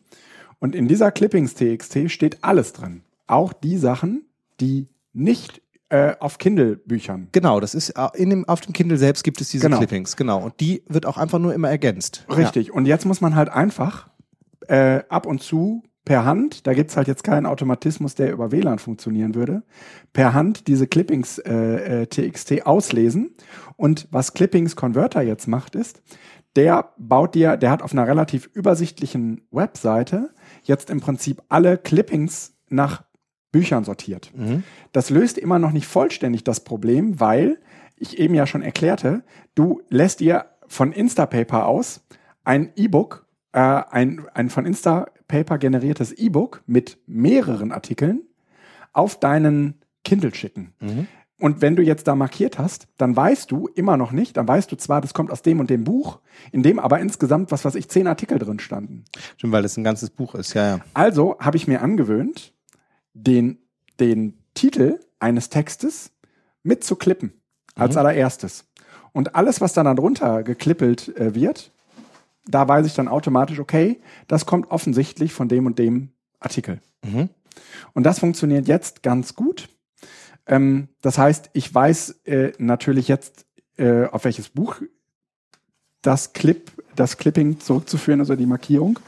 [0.60, 3.04] Und in dieser Clippings.txt steht alles drin.
[3.28, 4.26] Auch die Sachen,
[4.60, 5.62] die nicht
[5.94, 7.28] äh, auf Kindle-Büchern.
[7.34, 9.78] Genau, das ist äh, in dem, auf dem Kindle selbst gibt es diese Genau.
[9.78, 10.39] Clippings, genau.
[10.39, 12.26] Und die wird auch einfach nur immer ergänzt.
[12.36, 12.74] Richtig.
[12.74, 14.10] Und jetzt muss man halt einfach
[14.68, 18.80] äh, ab und zu per Hand, da gibt's halt jetzt keinen Automatismus, der über WLAN
[18.80, 19.62] funktionieren würde,
[20.14, 23.36] per Hand diese Clippings äh, äh, TXT auslesen.
[23.78, 26.02] Und was Clippings Converter jetzt macht, ist,
[26.56, 30.32] der baut dir, der hat auf einer relativ übersichtlichen Webseite
[30.64, 33.04] jetzt im Prinzip alle Clippings nach
[33.54, 34.32] Büchern sortiert.
[34.36, 34.64] Mhm.
[34.91, 37.60] Das löst immer noch nicht vollständig das Problem, weil
[37.95, 39.24] ich eben ja schon erklärte,
[39.56, 42.01] du lässt dir von Instapaper aus
[42.43, 48.24] ein E-Book, äh, ein, ein von Instapaper generiertes E-Book mit mehreren Artikeln
[48.91, 50.74] auf deinen Kindle schicken.
[50.82, 51.08] Mhm.
[51.39, 54.72] Und wenn du jetzt da markiert hast, dann weißt du immer noch nicht, dann weißt
[54.72, 56.20] du zwar, das kommt aus dem und dem Buch,
[56.51, 59.04] in dem aber insgesamt, was weiß ich, zehn Artikel drin standen.
[59.38, 60.80] Stimmt, weil das ein ganzes Buch ist, ja, ja.
[60.93, 62.53] Also habe ich mir angewöhnt,
[63.14, 63.57] den,
[63.99, 66.11] den Titel eines Textes
[66.64, 67.34] mitzuklippen
[67.76, 67.99] als Mhm.
[67.99, 68.66] allererstes.
[69.11, 71.72] Und alles, was dann darunter geklippelt äh, wird,
[72.45, 76.09] da weiß ich dann automatisch, okay, das kommt offensichtlich von dem und dem
[76.39, 76.82] Artikel.
[77.03, 77.30] Mhm.
[77.93, 79.70] Und das funktioniert jetzt ganz gut.
[80.45, 83.45] Ähm, das heißt, ich weiß äh, natürlich jetzt,
[83.78, 84.82] äh, auf welches Buch
[86.01, 88.99] das Clip, das Clipping zurückzuführen, also die Markierung.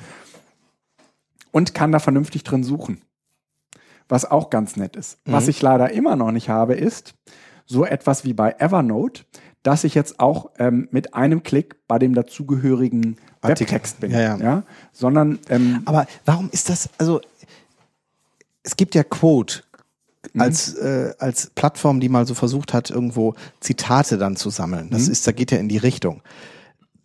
[1.52, 3.02] Und kann da vernünftig drin suchen.
[4.08, 5.18] Was auch ganz nett ist.
[5.26, 5.50] Was Mhm.
[5.50, 7.14] ich leider immer noch nicht habe, ist
[7.66, 9.24] so etwas wie bei Evernote,
[9.64, 13.74] dass ich jetzt auch ähm, mit einem Klick bei dem dazugehörigen Artikel.
[13.74, 14.12] Webtext bin.
[14.12, 14.64] Ja, ja.
[14.92, 17.20] Sondern ähm, Aber warum ist das, also
[18.64, 19.64] es gibt ja Quote
[20.38, 24.90] als, äh, als Plattform, die mal so versucht hat, irgendwo Zitate dann zu sammeln.
[24.92, 25.12] Das Mhm.
[25.12, 26.22] ist, da geht ja in die Richtung.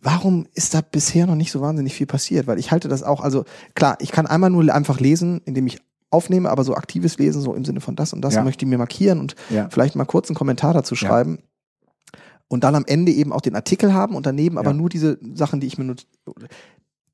[0.01, 2.47] Warum ist da bisher noch nicht so wahnsinnig viel passiert?
[2.47, 3.45] Weil ich halte das auch, also
[3.75, 5.79] klar, ich kann einmal nur einfach lesen, indem ich
[6.11, 8.43] aufnehme, aber so aktives Lesen, so im Sinne von das und das Ja.
[8.43, 9.67] möchte ich mir markieren und Ja.
[9.71, 11.39] vielleicht mal kurz einen Kommentar dazu schreiben.
[12.47, 14.75] Und dann am Ende eben auch den Artikel haben und daneben aber Ja.
[14.75, 16.05] nur diese Sachen, die ich mir not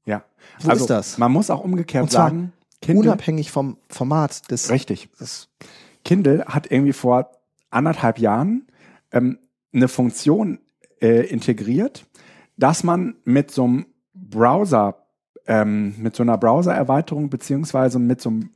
[0.06, 0.24] ja.
[0.62, 1.18] Wo ist das?
[1.18, 4.70] Man muss auch umgekehrt Und zwar sagen, Kindle, unabhängig vom Format des.
[4.72, 5.10] richtig.
[5.20, 5.50] des
[6.06, 7.32] Kindle hat irgendwie vor
[7.70, 8.68] anderthalb Jahren
[9.12, 9.38] ähm,
[9.74, 10.60] eine Funktion
[11.02, 12.06] äh, integriert,
[12.56, 15.06] dass man mit so einem Browser,
[15.46, 18.50] ähm, mit so einer Browser-Erweiterung beziehungsweise mit so einem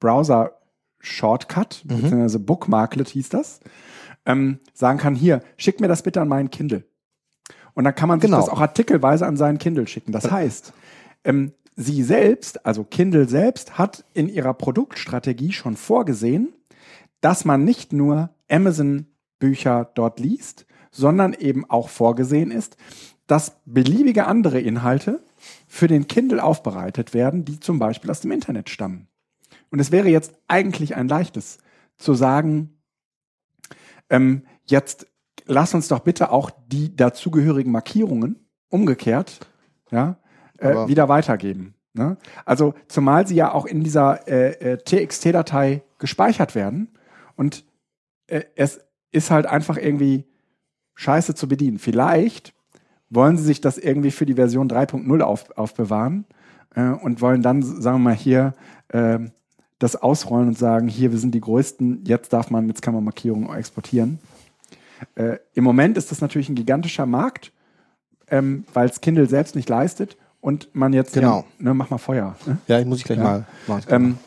[0.00, 1.88] Browser-Shortcut, Mhm.
[2.02, 3.60] beziehungsweise Bookmarklet hieß das,
[4.24, 6.84] ähm, sagen kann, hier, schick mir das bitte an meinen Kindle.
[7.74, 8.40] Und dann kann man sich Genau.
[8.40, 10.12] das auch artikelweise an seinen Kindle schicken.
[10.12, 10.72] Das heißt,
[11.24, 16.54] ähm, sie selbst, also Kindle selbst, hat in ihrer Produktstrategie schon vorgesehen,
[17.20, 22.76] dass man nicht nur Amazon-Bücher dort liest, sondern eben auch vorgesehen ist,
[23.26, 25.22] dass beliebige andere Inhalte
[25.66, 29.08] für den Kindle aufbereitet werden, die zum Beispiel aus dem Internet stammen.
[29.70, 31.58] Und es wäre jetzt eigentlich ein leichtes
[31.96, 32.78] zu sagen,
[34.10, 35.06] ähm, jetzt
[35.46, 39.40] lass uns doch bitte auch die dazugehörigen Markierungen umgekehrt
[39.90, 40.18] ja,
[40.58, 41.74] äh, wieder weitergeben.
[41.94, 42.16] Ne?
[42.44, 46.98] Also zumal sie ja auch in dieser äh, äh, TXT-Datei gespeichert werden
[47.36, 47.64] und
[48.26, 48.80] äh, es
[49.12, 50.24] ist halt einfach irgendwie
[50.94, 51.78] scheiße zu bedienen.
[51.78, 52.54] Vielleicht
[53.08, 56.26] wollen sie sich das irgendwie für die Version 3.0 auf, aufbewahren
[56.74, 58.54] äh, und wollen dann, sagen wir mal, hier
[58.88, 59.20] äh,
[59.78, 63.04] das ausrollen und sagen, hier, wir sind die Größten, jetzt darf man, jetzt kann man
[63.04, 64.18] Markierungen exportieren.
[65.14, 67.52] Äh, Im Moment ist das natürlich ein gigantischer Markt,
[68.28, 71.40] ähm, weil es Kindle selbst nicht leistet und man jetzt, Genau.
[71.58, 72.36] Ja, ne, mach mal Feuer.
[72.46, 72.58] Ne?
[72.66, 73.24] Ja, ich muss ich gleich Ja.
[73.24, 73.84] mal machen.
[73.90, 74.18] ähm,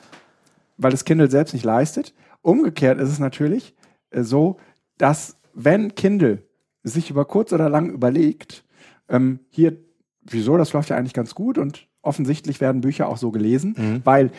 [0.77, 2.13] weil das Kindle selbst nicht leistet.
[2.41, 3.73] Umgekehrt ist es natürlich
[4.11, 4.57] äh, so,
[4.97, 6.43] dass wenn Kindle
[6.83, 8.63] sich über kurz oder lang überlegt,
[9.09, 9.75] ähm, hier,
[10.21, 14.01] wieso, das läuft ja eigentlich ganz gut und offensichtlich werden Bücher auch so gelesen, Mhm.
[14.05, 14.31] weil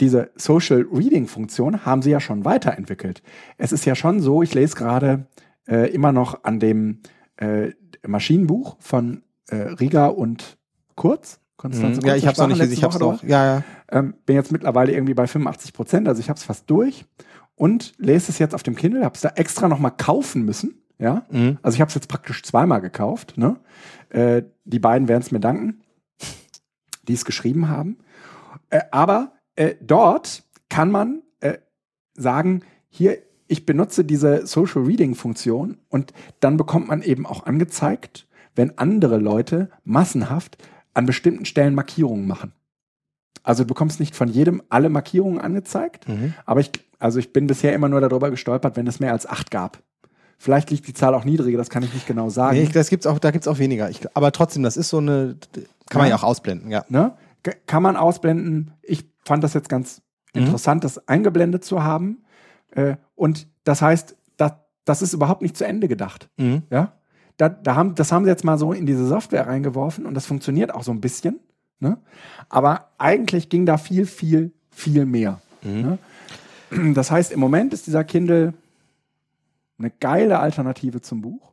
[0.00, 3.22] diese Social Reading Funktion haben sie ja schon weiterentwickelt.
[3.56, 5.26] Es ist ja schon so, ich lese gerade
[5.68, 7.00] äh, immer noch an dem
[7.36, 7.72] äh,
[8.06, 10.56] Maschinenbuch von äh, Rieger und
[10.94, 11.40] Kurz.
[11.56, 12.06] Konstanze Mhm.
[12.06, 13.18] ja, ich hab's noch sprachen nicht, letzte ich hab's drüber.
[13.26, 13.64] Ja, ja.
[13.90, 17.04] Ähm, bin jetzt mittlerweile irgendwie bei 85 Prozent, also ich habe es fast durch
[17.56, 20.82] und lese es jetzt auf dem Kindle, habe es da extra nochmal kaufen müssen.
[21.00, 21.58] Ja, Mhm.
[21.62, 23.34] also ich habe es jetzt praktisch zweimal gekauft.
[23.36, 23.56] Ne?
[24.10, 25.80] Äh, die beiden werden es mir danken,
[27.06, 27.98] die es geschrieben haben.
[28.70, 31.58] Äh, aber äh, dort kann man äh,
[32.14, 38.26] sagen, hier, ich benutze diese Social Reading Funktion und dann bekommt man eben auch angezeigt,
[38.54, 40.58] wenn andere Leute massenhaft
[40.94, 42.52] an bestimmten Stellen Markierungen machen.
[43.42, 46.34] Also du bekommst nicht von jedem alle Markierungen angezeigt, Mhm.
[46.44, 49.50] aber ich, also ich bin bisher immer nur darüber gestolpert, wenn es mehr als acht
[49.50, 49.78] gab.
[50.38, 52.56] Vielleicht liegt die Zahl auch niedriger, das kann ich nicht genau sagen.
[52.56, 53.90] Nee, ich, das gibt's auch, da gibt's auch weniger.
[53.90, 55.36] Ich, aber trotzdem, das ist so eine,
[55.88, 56.10] kann man Ja.
[56.10, 56.84] ja auch ausblenden, ja.
[56.88, 57.14] ne?
[57.66, 58.72] Kann man ausblenden.
[58.82, 60.02] Ich fand das jetzt ganz
[60.34, 60.42] Mhm.
[60.42, 62.18] interessant, das eingeblendet zu haben.
[62.72, 64.52] Äh, und das heißt, das,
[64.84, 66.28] das ist überhaupt nicht zu Ende gedacht.
[66.36, 66.62] Mhm.
[66.70, 66.92] Ja?
[67.38, 70.26] Da, da haben, das haben sie jetzt mal so in diese Software reingeworfen und das
[70.26, 71.40] funktioniert auch so ein bisschen.
[71.80, 71.96] Ne?
[72.48, 75.40] Aber eigentlich ging da viel, viel, viel mehr.
[75.62, 75.98] Mhm.
[76.70, 76.94] Ne?
[76.94, 78.52] Das heißt, im Moment ist dieser Kindle
[79.78, 81.52] eine geile Alternative zum Buch.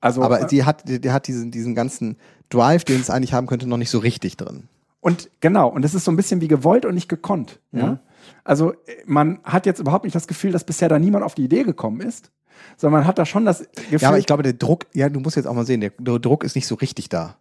[0.00, 2.16] Also, Aber äh, die hat, die, die hat diesen, diesen ganzen
[2.48, 4.68] Drive, den es eigentlich haben könnte, noch nicht so richtig drin.
[5.06, 7.60] Und genau, und es ist so ein bisschen wie gewollt und nicht gekonnt.
[7.70, 7.80] Mhm.
[7.80, 7.98] Ja?
[8.42, 11.44] Also äh, man hat jetzt überhaupt nicht das Gefühl, dass bisher da niemand auf die
[11.44, 12.32] Idee gekommen ist,
[12.76, 15.20] sondern man hat da schon das Gefühl, Ja, aber ich glaube, der Druck, ja, du
[15.20, 17.36] musst jetzt auch mal sehen, der, der Druck ist nicht so richtig da.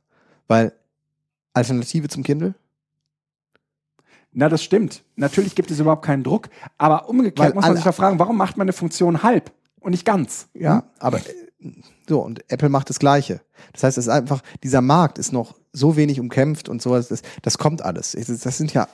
[0.48, 0.74] Weil
[1.54, 2.54] Alternative zum Kindle?
[4.32, 5.04] na das stimmt.
[5.16, 8.38] Natürlich gibt es überhaupt keinen Druck, aber umgekehrt Weil muss man sich da fragen, warum
[8.38, 10.50] macht man eine Funktion halb und nicht ganz?
[10.54, 11.34] Ja, aber äh,
[12.08, 13.42] so, und Apple macht das Gleiche.
[13.74, 17.22] Das heißt, es ist einfach, dieser Markt ist noch so wenig umkämpft und sowas, das,
[17.42, 18.14] das kommt alles.
[18.16, 18.88] Es- Das sind ja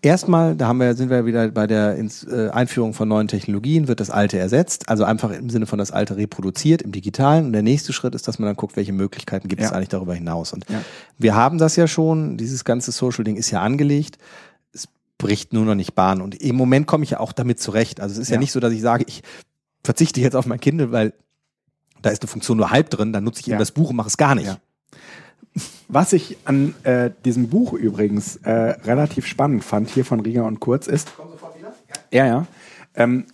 [0.00, 4.00] erstmal, da haben wir, sind wir wieder bei der äh, Einführung von neuen Technologien, wird
[4.00, 7.46] das Alte ersetzt, also einfach im Sinne von das Alte reproduziert im Digitalen.
[7.46, 9.76] Und der nächste Schritt ist, dass man dann guckt, welche Möglichkeiten gibt es Ja.
[9.76, 10.52] eigentlich darüber hinaus.
[10.52, 10.80] Und Ja.
[11.18, 14.18] wir haben das ja schon, dieses ganze Social-Ding ist ja angelegt.
[14.72, 14.88] Es
[15.18, 16.20] bricht nur noch nicht Bahn.
[16.20, 18.00] Und im Moment komme ich ja auch damit zurecht.
[18.00, 18.40] Also es ist ja, Ja.
[18.40, 19.22] nicht so, dass ich sage, ich
[19.84, 21.12] verzichte jetzt auf mein Kindle, weil
[22.02, 23.58] da ist eine Funktion nur halb drin, dann nutze ich eben Ja.
[23.58, 24.46] das Buch und mache es gar nicht.
[24.46, 24.58] Ja.
[25.88, 30.60] Was ich an äh, diesem Buch übrigens äh, relativ spannend fand, hier von Rieger und
[30.60, 31.12] Kurz, ist,
[32.10, 32.46] ja, ja,
[32.94, 33.26] ähm,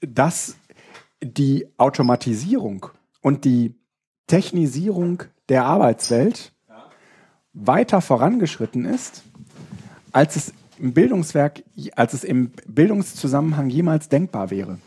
[0.00, 0.56] dass
[1.22, 2.86] die Automatisierung
[3.22, 3.74] und die
[4.26, 6.52] Technisierung der Arbeitswelt
[7.52, 9.22] weiter vorangeschritten ist,
[10.12, 11.62] als es im Bildungswerk,
[11.96, 14.78] als es im Bildungszusammenhang jemals denkbar wäre.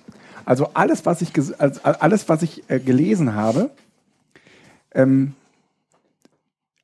[0.46, 3.72] Also alles, was ich, also alles, was ich äh, gelesen habe,
[4.94, 5.34] ähm,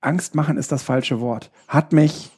[0.01, 2.32] Angst machen ist das falsche Wort, hat mich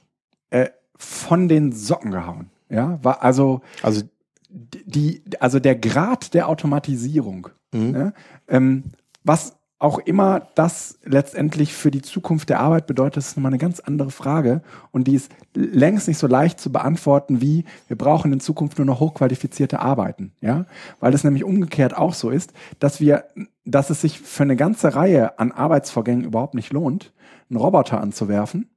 [0.50, 2.50] äh, von den Socken gehauen.
[2.70, 4.04] Ja, war also Also
[4.50, 7.92] die, also der Grad der Automatisierung, Mhm.
[7.92, 8.14] ne,
[8.50, 8.84] ähm,
[9.24, 13.58] was auch immer das letztendlich für die Zukunft der Arbeit bedeutet, das ist nochmal eine
[13.58, 14.62] ganz andere Frage.
[14.92, 18.86] Und die ist längst nicht so leicht zu beantworten wie wir brauchen in Zukunft nur
[18.86, 20.66] noch hochqualifizierte Arbeiten, ja,
[21.00, 23.26] weil es nämlich umgekehrt auch so ist, dass wir,
[23.66, 27.12] dass es sich für eine ganze Reihe an Arbeitsvorgängen überhaupt nicht lohnt,
[27.50, 28.70] einen Roboter anzuwerfen,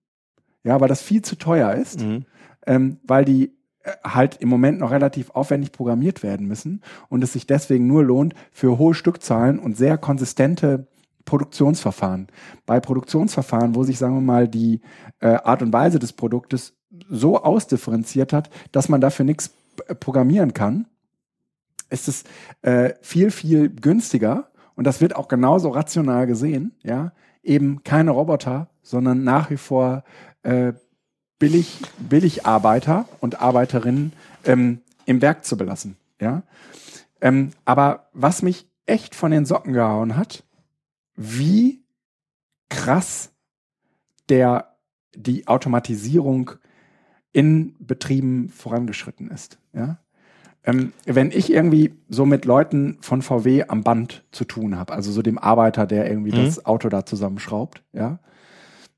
[0.63, 2.25] ja, weil das viel zu teuer ist mhm.
[2.67, 3.53] ähm, weil die
[3.83, 6.81] äh, halt im Moment noch relativ aufwendig programmiert werden müssen
[7.11, 10.87] und es sich deswegen nur lohnt für hohe Stückzahlen und sehr konsistente
[11.25, 12.29] Produktionsverfahren.
[12.67, 14.81] Bei Produktionsverfahren, wo sich, sagen wir mal, die
[15.21, 16.75] äh, Art und Weise des Produktes
[17.09, 19.51] so ausdifferenziert hat, dass man dafür nichts
[20.01, 20.87] programmieren kann,
[21.91, 22.25] ist es
[22.63, 27.13] äh, viel, viel günstiger und das wird auch genauso rational gesehen, ja,
[27.43, 30.05] eben keine Roboter, sondern nach wie vor
[30.43, 30.73] äh,
[31.39, 34.13] billig, Billigarbeiter und Arbeiterinnen
[34.45, 35.97] ähm, im Werk zu belassen.
[36.21, 36.43] Ja?
[37.21, 40.44] Ähm, aber was mich echt von den Socken gehauen hat,
[41.17, 41.85] wie
[42.69, 43.33] krass
[44.29, 44.77] der,
[45.15, 46.53] die Automatisierung
[47.33, 49.59] in Betrieben vorangeschritten ist.
[49.73, 49.99] Ja?
[50.65, 55.13] Ähm, wenn ich irgendwie so mit Leuten von VW am Band zu tun habe, also
[55.13, 56.45] so dem Arbeiter, der irgendwie Mhm.
[56.45, 58.19] das Auto da zusammenschraubt, ja,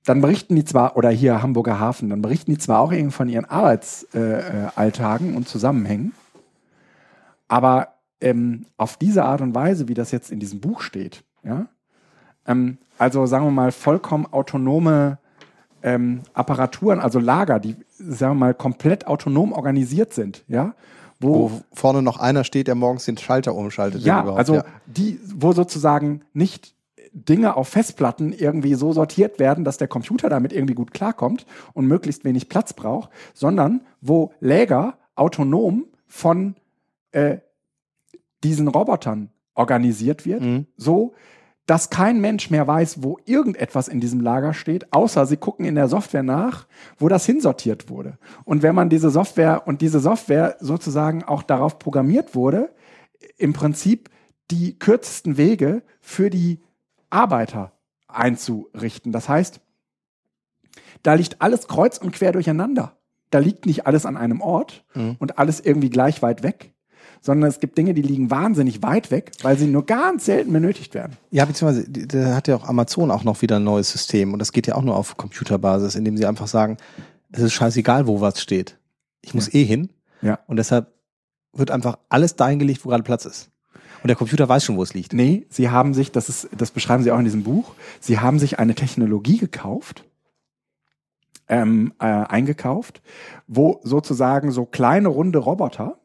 [0.04, 3.28] dann berichten die zwar, oder hier Hamburger Hafen, dann berichten die zwar auch irgendwie von
[3.28, 6.12] ihren Arbeitsalltagen äh, Alltagen und Zusammenhängen,
[7.48, 11.66] aber ähm, auf diese Art und Weise, wie das jetzt in diesem Buch steht, ja,
[12.46, 15.18] ähm, also sagen wir mal vollkommen autonome
[15.82, 20.74] ähm, Apparaturen, also Lager, die sagen wir mal komplett autonom organisiert sind, ja,
[21.20, 24.02] wo, wo vorne noch einer steht, der morgens den Schalter umschaltet.
[24.02, 24.64] Ja, also ja.
[24.86, 26.74] die, wo sozusagen nicht
[27.12, 31.86] Dinge auf Festplatten irgendwie so sortiert werden, dass der Computer damit irgendwie gut klarkommt und
[31.86, 36.56] möglichst wenig Platz braucht, sondern wo Läger autonom von
[37.12, 37.38] äh,
[38.44, 40.66] diesen Robotern organisiert wird, mhm.
[40.76, 41.14] so
[41.66, 45.74] dass kein Mensch mehr weiß, wo irgendetwas in diesem Lager steht, außer sie gucken in
[45.74, 46.66] der Software nach,
[46.98, 48.18] wo das hinsortiert wurde.
[48.44, 52.70] Und wenn man diese Software und diese Software sozusagen auch darauf programmiert wurde,
[53.36, 54.10] im Prinzip
[54.52, 56.62] die kürzesten Wege für die
[57.10, 57.72] Arbeiter
[58.06, 59.10] einzurichten.
[59.10, 59.60] Das heißt,
[61.02, 62.96] da liegt alles kreuz und quer durcheinander.
[63.30, 65.16] Da liegt nicht alles an einem Ort mhm.
[65.18, 66.74] und alles irgendwie gleich weit weg,
[67.20, 70.94] sondern es gibt Dinge, die liegen wahnsinnig weit weg, weil sie nur ganz selten benötigt
[70.94, 71.16] werden.
[71.30, 74.52] Ja, beziehungsweise da hat ja auch Amazon auch noch wieder ein neues System und das
[74.52, 76.76] geht ja auch nur auf Computerbasis, indem sie einfach sagen,
[77.32, 78.78] es ist scheißegal, wo was steht.
[79.22, 79.60] Ich muss ja.
[79.60, 79.90] eh hin.
[80.22, 80.38] Ja.
[80.46, 80.92] Und deshalb
[81.52, 83.50] wird einfach alles dahin gelegt, wo gerade Platz ist.
[84.02, 85.12] Und der Computer weiß schon, wo es liegt.
[85.12, 88.38] Nee, sie haben sich, das ist, das beschreiben sie auch in diesem Buch, sie haben
[88.38, 90.04] sich eine Technologie gekauft,
[91.48, 93.02] ähm, äh, eingekauft,
[93.46, 95.98] wo sozusagen so kleine runde Roboter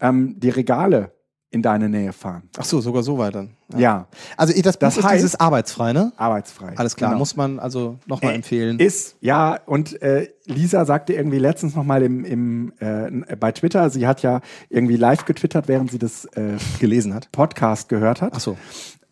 [0.00, 1.12] ähm, die Regale
[1.54, 2.42] in deine Nähe fahren.
[2.58, 3.50] Ach so, sogar so weit dann.
[3.72, 3.78] Ja.
[3.78, 4.06] ja.
[4.36, 6.12] Also das, das ist heißt, dieses arbeitsfrei, ne?
[6.16, 6.72] Arbeitsfrei.
[6.76, 7.20] Alles klar, genau.
[7.20, 8.80] muss man also nochmal äh, empfehlen.
[8.80, 14.06] Ist, ja, und äh, Lisa sagte irgendwie letztens nochmal im, im, äh, bei Twitter, sie
[14.08, 18.32] hat ja irgendwie live getwittert, während sie das äh, gelesen hat, Podcast gehört hat.
[18.34, 18.58] Ach so.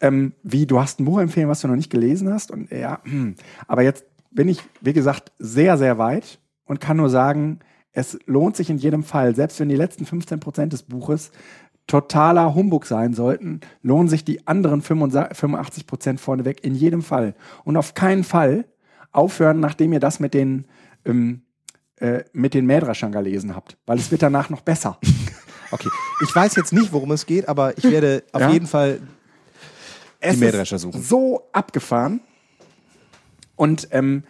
[0.01, 2.51] Ähm, wie, du hast ein Buch empfehlen, was du noch nicht gelesen hast.
[2.51, 3.37] Und ja, hm.
[3.69, 7.61] aber jetzt bin ich, wie gesagt, sehr, sehr weit und kann nur sagen,
[7.93, 11.31] es lohnt sich in jedem Fall, selbst wenn die letzten 15 Prozent des Buches
[11.87, 17.35] totaler Humbug sein sollten, lohnen sich die anderen 85 Prozent vorneweg in jedem Fall.
[17.65, 18.65] Und auf keinen Fall
[19.11, 20.67] aufhören, nachdem ihr das mit den,
[21.05, 21.43] ähm,
[21.97, 24.99] äh, mit den Mädraschern gelesen habt, weil es wird danach noch besser.
[25.71, 25.89] okay.
[26.23, 28.51] Ich weiß jetzt nicht, worum es geht, aber ich werde auf ja?
[28.51, 29.01] jeden Fall
[30.25, 31.03] die Mähdrescher suchen.
[31.03, 32.21] So abgefahren
[33.57, 34.23] und ähm,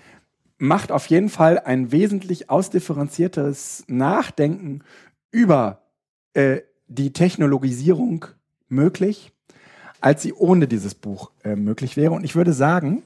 [0.63, 4.83] macht auf jeden Fall ein wesentlich ausdifferenziertes Nachdenken
[5.33, 5.83] über
[6.35, 8.27] äh, die Technologisierung
[8.69, 9.33] möglich,
[10.01, 12.13] als sie ohne dieses Buch äh, möglich wäre.
[12.13, 13.03] Und ich würde sagen,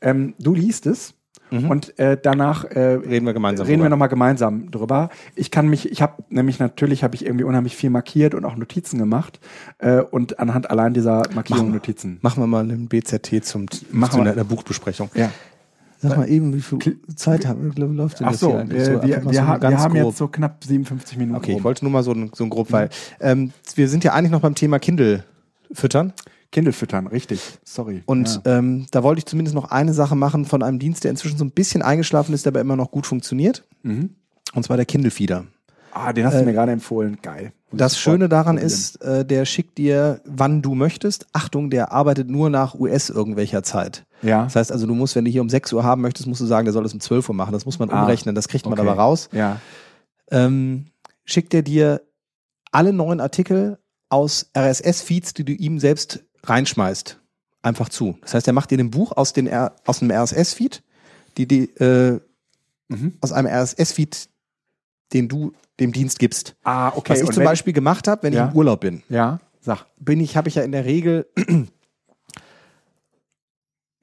[0.00, 1.14] ähm, du liest es.
[1.50, 1.70] Mhm.
[1.70, 3.66] Und äh, danach äh, reden wir gemeinsam.
[3.66, 3.86] Reden drüber.
[3.86, 5.10] wir nochmal gemeinsam drüber.
[5.34, 8.56] Ich kann mich, ich habe nämlich natürlich habe ich irgendwie unheimlich viel markiert und auch
[8.56, 9.40] Notizen gemacht
[9.78, 12.20] äh, und anhand allein dieser Markierungen Notizen.
[12.22, 15.10] Machen wir mal einen BZT zum machen zu einer, einer Buchbesprechung.
[15.14, 15.30] Ja.
[16.02, 18.84] Sag mal eben, wie viel Zeit haben, läuft denn Ach so, das hier eigentlich?
[18.84, 20.06] So, wir, wir, so wir haben grob.
[20.06, 21.36] jetzt so knapp 57 Minuten.
[21.36, 21.58] Okay, rum.
[21.58, 22.88] ich wollte nur mal so, ein, so ein grob, weil
[23.20, 25.24] ähm, wir sind ja eigentlich noch beim Thema Kindle
[25.72, 26.12] füttern.
[26.50, 27.40] Kindle füttern, richtig.
[27.64, 28.02] Sorry.
[28.04, 28.58] Und ja.
[28.58, 31.44] ähm, da wollte ich zumindest noch eine Sache machen von einem Dienst, der inzwischen so
[31.44, 33.64] ein bisschen eingeschlafen ist, der aber immer noch gut funktioniert.
[33.82, 34.10] Mhm.
[34.54, 35.46] Und zwar der Kindle Feeder.
[35.94, 37.18] Ah, den hast du äh, mir gerade empfohlen.
[37.20, 37.52] Geil.
[37.70, 41.26] Das Schöne daran ist, äh, der schickt dir, wann du möchtest.
[41.32, 44.04] Achtung, der arbeitet nur nach US irgendwelcher Zeit.
[44.22, 44.44] Ja.
[44.44, 46.46] Das heißt also, du musst, wenn du hier um 6 Uhr haben möchtest, musst du
[46.46, 47.52] sagen, der soll es um 12 Uhr machen.
[47.52, 48.88] Das muss man ah, umrechnen, das kriegt man okay.
[48.88, 49.28] aber raus.
[49.32, 49.60] Ja.
[50.30, 50.86] Ähm,
[51.24, 52.02] schickt er dir
[52.70, 53.78] alle neuen Artikel
[54.08, 57.18] aus RSS-Feeds, die du ihm selbst reinschmeißt,
[57.62, 58.18] einfach zu.
[58.22, 59.50] Das heißt, er macht dir ein Buch aus, den,
[59.86, 60.82] aus einem RSS-Feed,
[61.36, 62.20] die, die, äh,
[62.88, 63.14] mhm.
[63.20, 64.28] aus einem RSS-Feed,
[65.12, 66.54] den du dem Dienst gibst.
[66.64, 67.12] Ah, okay.
[67.12, 68.46] Was ich Und zum Beispiel gemacht habe, wenn ja?
[68.46, 69.02] ich im Urlaub bin.
[69.08, 69.86] Ja, sag.
[69.98, 71.26] Bin ich, habe ich ja in der Regel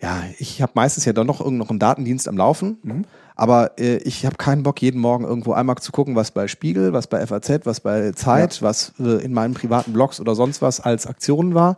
[0.01, 3.05] ja, ich habe meistens ja doch noch irgendeinen Datendienst am Laufen, mhm.
[3.35, 6.93] aber äh, ich habe keinen Bock, jeden Morgen irgendwo einmal zu gucken, was bei Spiegel,
[6.93, 10.79] was bei FAZ, was bei Zeit, was äh, in meinen privaten Blogs oder sonst was
[10.79, 11.77] als Aktionen war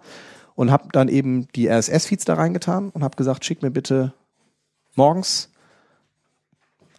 [0.54, 4.14] und habe dann eben die RSS-Feeds da reingetan und habe gesagt, schick mir bitte
[4.96, 5.50] morgens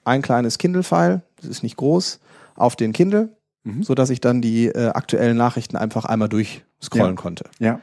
[0.05, 2.21] ein kleines Kindle-File, das ist nicht groß,
[2.55, 3.83] auf den Kindle, mhm.
[3.83, 7.21] sodass ich dann die äh, aktuellen Nachrichten einfach einmal durchscrollen ja.
[7.21, 7.45] konnte.
[7.59, 7.81] Ja.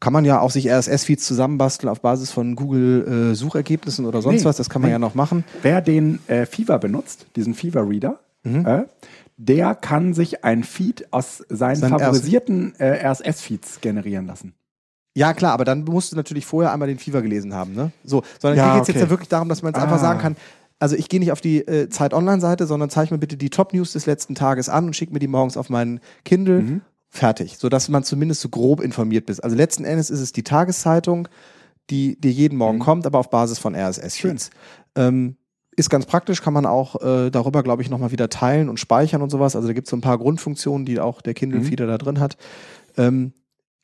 [0.00, 4.44] Kann man ja auch sich RSS-Feeds zusammenbasteln auf Basis von Google-Suchergebnissen äh, oder sonst nee,
[4.44, 4.56] was.
[4.56, 4.92] Das kann man nee.
[4.92, 5.44] ja noch machen.
[5.62, 8.64] Wer den äh, Fever benutzt, diesen Fever-Reader, mhm.
[8.64, 8.84] äh,
[9.36, 14.54] der kann sich ein Feed aus seinen Sein favorisierten äh, RSS-Feeds generieren lassen.
[15.18, 17.90] Ja, klar, aber dann musst du natürlich vorher einmal den Fever gelesen haben, ne?
[18.04, 18.98] So, sondern ja, hier geht es okay.
[18.98, 19.84] jetzt ja wirklich darum, dass man jetzt ah.
[19.84, 20.36] einfach sagen kann,
[20.78, 23.92] also ich gehe nicht auf die äh, Zeit Online-Seite, sondern zeige mir bitte die Top-News
[23.92, 26.60] des letzten Tages an und schicke mir die morgens auf meinen Kindle.
[26.60, 29.40] Mhm fertig, sodass man zumindest so grob informiert ist.
[29.40, 31.28] Also letzten Endes ist es die Tageszeitung,
[31.90, 32.82] die dir jeden Morgen mhm.
[32.82, 34.50] kommt, aber auf Basis von RSS-Feeds.
[34.94, 35.36] Ähm,
[35.74, 39.22] ist ganz praktisch, kann man auch äh, darüber, glaube ich, nochmal wieder teilen und speichern
[39.22, 39.56] und sowas.
[39.56, 41.90] Also da gibt es so ein paar Grundfunktionen, die auch der Kindle-Feeder Mhm.
[41.90, 42.36] da drin hat.
[42.96, 43.32] Ähm,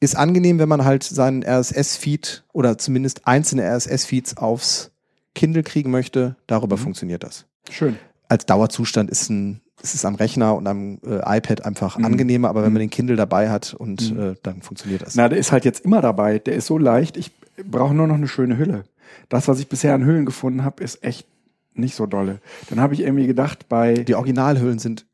[0.00, 4.90] ist angenehm, wenn man halt seinen RSS-Feed oder zumindest einzelne RSS-Feeds aufs
[5.34, 6.36] Kindle kriegen möchte.
[6.46, 6.80] Darüber Mhm.
[6.82, 7.46] funktioniert das.
[7.70, 7.96] Schön.
[8.28, 12.04] Als Dauerzustand ist, ein, ist es am Rechner und am äh, iPad einfach Mhm.
[12.06, 12.84] angenehmer, aber wenn man Mhm.
[12.86, 14.20] den Kindle dabei hat und Mhm.
[14.20, 15.14] äh, dann funktioniert das.
[15.14, 16.38] Na, der ist halt jetzt immer dabei.
[16.38, 17.16] Der ist so leicht.
[17.16, 17.32] Ich
[17.70, 18.84] brauche nur noch eine schöne Hülle.
[19.28, 21.26] Das, was ich bisher an Hüllen gefunden habe, ist echt
[21.74, 22.40] nicht so dolle.
[22.70, 25.06] Dann habe ich irgendwie gedacht, bei Die Originalhüllen sind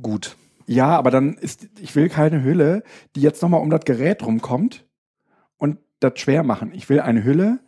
[0.00, 0.36] gut.
[0.66, 2.82] ja, aber dann ist ich will keine Hülle,
[3.16, 4.84] die jetzt nochmal um das Gerät rumkommt
[5.58, 6.70] und das schwer machen.
[6.74, 7.60] Ich will eine Hülle,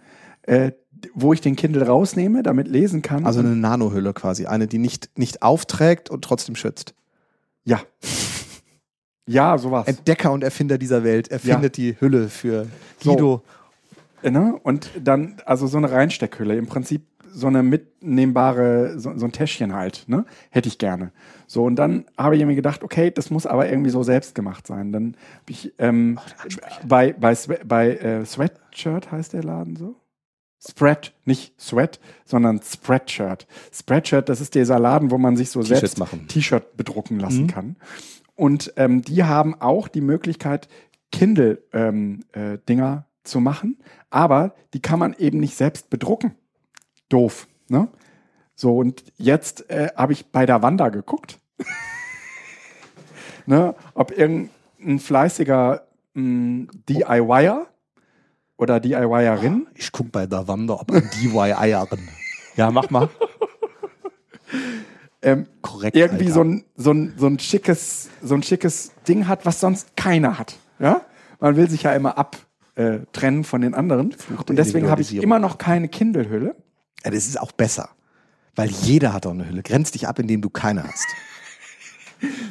[0.42, 0.72] äh,
[1.14, 3.24] wo ich den Kindle rausnehme, damit lesen kann.
[3.26, 4.46] Also eine Nanohülle quasi.
[4.46, 6.94] Eine, die nicht, nicht aufträgt und trotzdem schützt.
[7.64, 7.80] ja.
[9.26, 9.86] Ja, sowas.
[9.88, 12.66] Entdecker und Erfinder dieser Welt erfindet die Hülle für
[13.00, 13.12] So.
[13.12, 13.42] Guido.
[14.22, 14.58] Ne?
[14.62, 19.74] Und dann, also so eine Reinsteckhülle, im Prinzip so eine mitnehmbare, so, so ein Täschchen
[19.74, 20.24] halt, ne?
[20.50, 21.10] Hätte ich gerne.
[21.46, 24.66] So, und dann habe ich mir gedacht, okay, das muss aber irgendwie so selbst gemacht
[24.66, 24.92] sein.
[24.92, 26.18] Dann habe ich ähm,
[26.86, 29.96] bei, bei, Swe- bei äh, Sweatshirt heißt der Laden so?
[30.66, 33.46] Spread, nicht Sweat, sondern Spreadshirt.
[33.72, 36.00] Spreadshirt, das ist dieser Laden, wo man sich so selbst.
[36.28, 37.46] T-Shirt bedrucken lassen Mhm.
[37.48, 37.76] kann.
[38.34, 40.68] Und ähm, die haben auch die Möglichkeit,
[41.12, 43.78] Kindle-Dinger ähm, äh, zu machen,
[44.10, 46.34] aber die kann man eben nicht selbst bedrucken.
[47.08, 47.88] Doof, ne?
[48.56, 51.38] So, und jetzt äh, habe ich bei der Wanda geguckt,
[53.46, 57.66] ne, ob irgendein fleißiger mh, DIYer
[58.56, 62.08] oder DIYerin Ich guck bei der Wander, ob ein DIY-Eierin.
[62.56, 63.08] Ja, mach mal.
[65.22, 65.96] ähm, Korrekt.
[65.96, 66.34] irgendwie Alter.
[66.34, 70.38] so ein, so, ein, so, ein schickes, so ein schickes Ding hat, was sonst keiner
[70.38, 70.56] hat.
[70.78, 71.02] Ja?
[71.40, 74.14] Man will sich ja immer abtrennen äh, von den anderen.
[74.28, 76.54] der Und deswegen habe ich immer noch keine Kindle-Hülle.
[77.04, 77.90] Ja, das ist auch besser.
[78.54, 79.62] Weil jeder hat doch eine Hülle.
[79.62, 81.06] Grenz dich ab, indem du keine hast.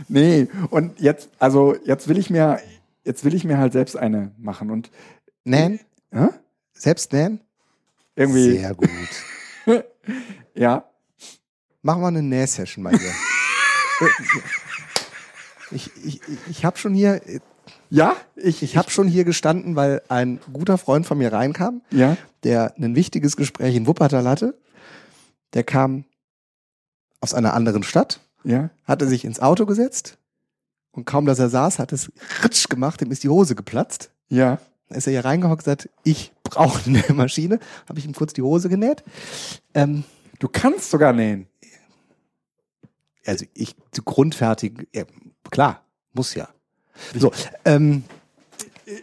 [0.08, 2.60] Nee, und jetzt, also jetzt will ich mir,
[3.06, 4.70] jetzt will ich mir halt selbst eine machen.
[4.70, 4.92] Und
[5.46, 5.80] Nähen?
[6.14, 6.30] Hä?
[6.74, 7.42] Selbst nähen?
[8.16, 8.90] irgendwie, Sehr gut.
[10.56, 10.86] ja,
[11.84, 13.12] Machen wir eine Nähsession mal hier.
[15.72, 17.22] ich ich, ich habe schon hier,
[17.90, 22.16] ja, ich, ich habe schon hier gestanden, weil ein guter Freund von mir reinkam, ja,
[22.44, 24.58] der ein wichtiges Gespräch in Wuppertal hatte.
[25.54, 26.06] Der kam
[27.20, 30.18] aus einer anderen Stadt, ja, hatte sich ins Auto gesetzt
[30.92, 32.14] und kaum, dass er saß, hat es
[32.46, 34.10] ritsch gemacht, ihm ist die Hose geplatzt.
[34.30, 34.58] ja,
[34.90, 37.60] ist er hier reingehockt und sagt, ich brauche eine Maschine.
[37.90, 39.04] Habe ich ihm kurz die Hose genäht.
[39.74, 40.04] Ähm,
[40.40, 41.48] du kannst sogar nähen.
[43.26, 43.76] also ich
[44.06, 45.04] grundfertig, ja,
[45.50, 46.48] klar, muss ja.
[47.18, 47.32] So,
[47.66, 48.04] ähm,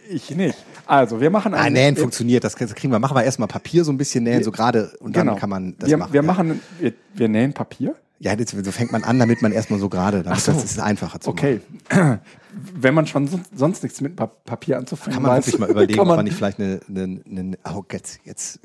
[0.09, 0.57] Ich nicht.
[0.85, 2.99] Also, wir machen ah, ein- nähen wir- funktioniert, das kriegen wir.
[2.99, 5.39] Machen wir erstmal Papier so ein bisschen nähen, Wir- so gerade und dann Genau.
[5.39, 6.13] kann man das wir, machen.
[6.13, 6.25] Wir ja.
[6.27, 7.95] machen, wir, wir nähen Papier.
[8.19, 10.51] Ja, jetzt, so fängt man an, damit man erstmal so gerade, damit so.
[10.51, 11.59] das ist einfacher zu Okay.
[12.53, 15.13] Wenn man schon sonst, sonst nichts mit Pa- Papier anzufangen.
[15.13, 18.19] Kann man weiß, wirklich mal überlegen, ob man nicht vielleicht eine, eine, eine oh jetzt,
[18.25, 18.59] jetzt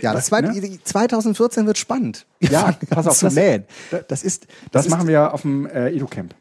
[0.00, 0.78] ja, das zweite, ne?
[0.82, 2.26] 2014 wird spannend.
[2.40, 3.64] Ja, pass auf, zu das- nähen.
[3.90, 6.34] da- Das ist, Das, ist, machen wir auf dem äh, Edu-Camp.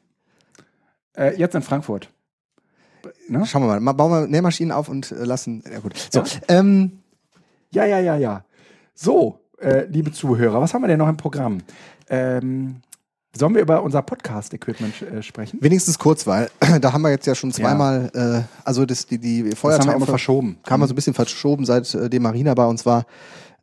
[1.15, 2.09] Äh, jetzt in Frankfurt.
[3.27, 3.45] Ne?
[3.45, 5.63] Schauen wir mal, mal bauen wir Nähmaschinen auf und äh, lassen.
[5.71, 5.93] Ja gut.
[6.11, 6.25] So, Ja.
[6.47, 6.99] ähm,
[7.71, 8.43] Ja, ja, ja, ja.
[8.95, 11.59] So, äh, liebe Zuhörer, was haben wir denn noch im Programm?
[12.09, 12.81] Ähm,
[13.35, 15.57] sollen wir über unser Podcast-Equipment äh, sprechen?
[15.61, 16.49] wenigstens kurz, weil
[16.81, 20.05] da haben wir jetzt ja schon zweimal, äh, also das, die, die haben wir Feuertaufe
[20.05, 20.57] verschoben.
[20.63, 23.05] kam man so ein bisschen verschoben, seitdem Marina bei uns war.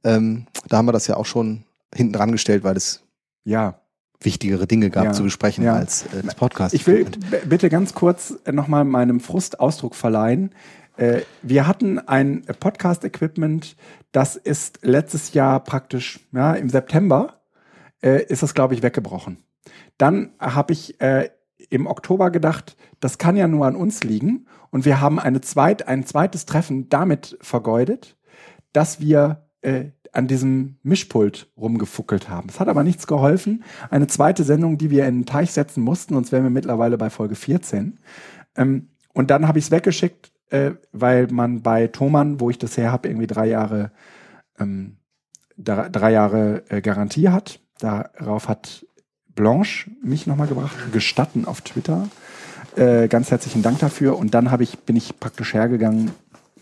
[0.03, 1.65] Ähm, da haben wir das ja auch schon
[1.95, 3.03] hinten dran gestellt, weil es
[3.45, 3.81] Ja.
[4.23, 5.75] wichtigere Dinge gab Ja, zu besprechen ja.
[5.75, 6.75] als äh, das Podcast.
[6.75, 7.07] Ich will
[7.49, 10.53] bitte ganz kurz nochmal meinem Frust Ausdruck verleihen.
[10.97, 13.77] Äh, wir hatten ein Podcast-Equipment,
[14.13, 17.41] das ist letztes Jahr praktisch, ja, im September
[18.03, 19.39] äh, ist das, glaube ich, weggebrochen.
[19.99, 21.31] Dann habe ich äh,
[21.69, 24.47] im Oktober gedacht, das kann ja nur an uns liegen.
[24.71, 28.17] Und wir haben eine zweit, ein zweites Treffen damit vergeudet,
[28.73, 32.49] dass wir äh, an diesem Mischpult rumgefuckelt haben.
[32.49, 33.65] Es hat aber nichts geholfen.
[33.91, 37.11] Eine zweite Sendung, die wir in den Teich setzen mussten, sonst wären wir mittlerweile bei
[37.11, 38.01] Folge 14.
[38.57, 42.77] Ähm, und dann habe ich es weggeschickt, äh, weil man bei Thomann, wo ich das
[42.77, 43.93] her habe, irgendwie drei Jahre,
[44.59, 44.97] ähm,
[45.57, 47.61] drei, Jahre äh, Garantie hat.
[47.79, 48.87] Darauf hat
[49.35, 52.09] Blanche mich nochmal gebracht, gestatten auf Twitter.
[52.77, 54.19] Äh, ganz herzlichen Dank dafür.
[54.19, 56.11] Und dann ich, bin ich praktisch hergegangen,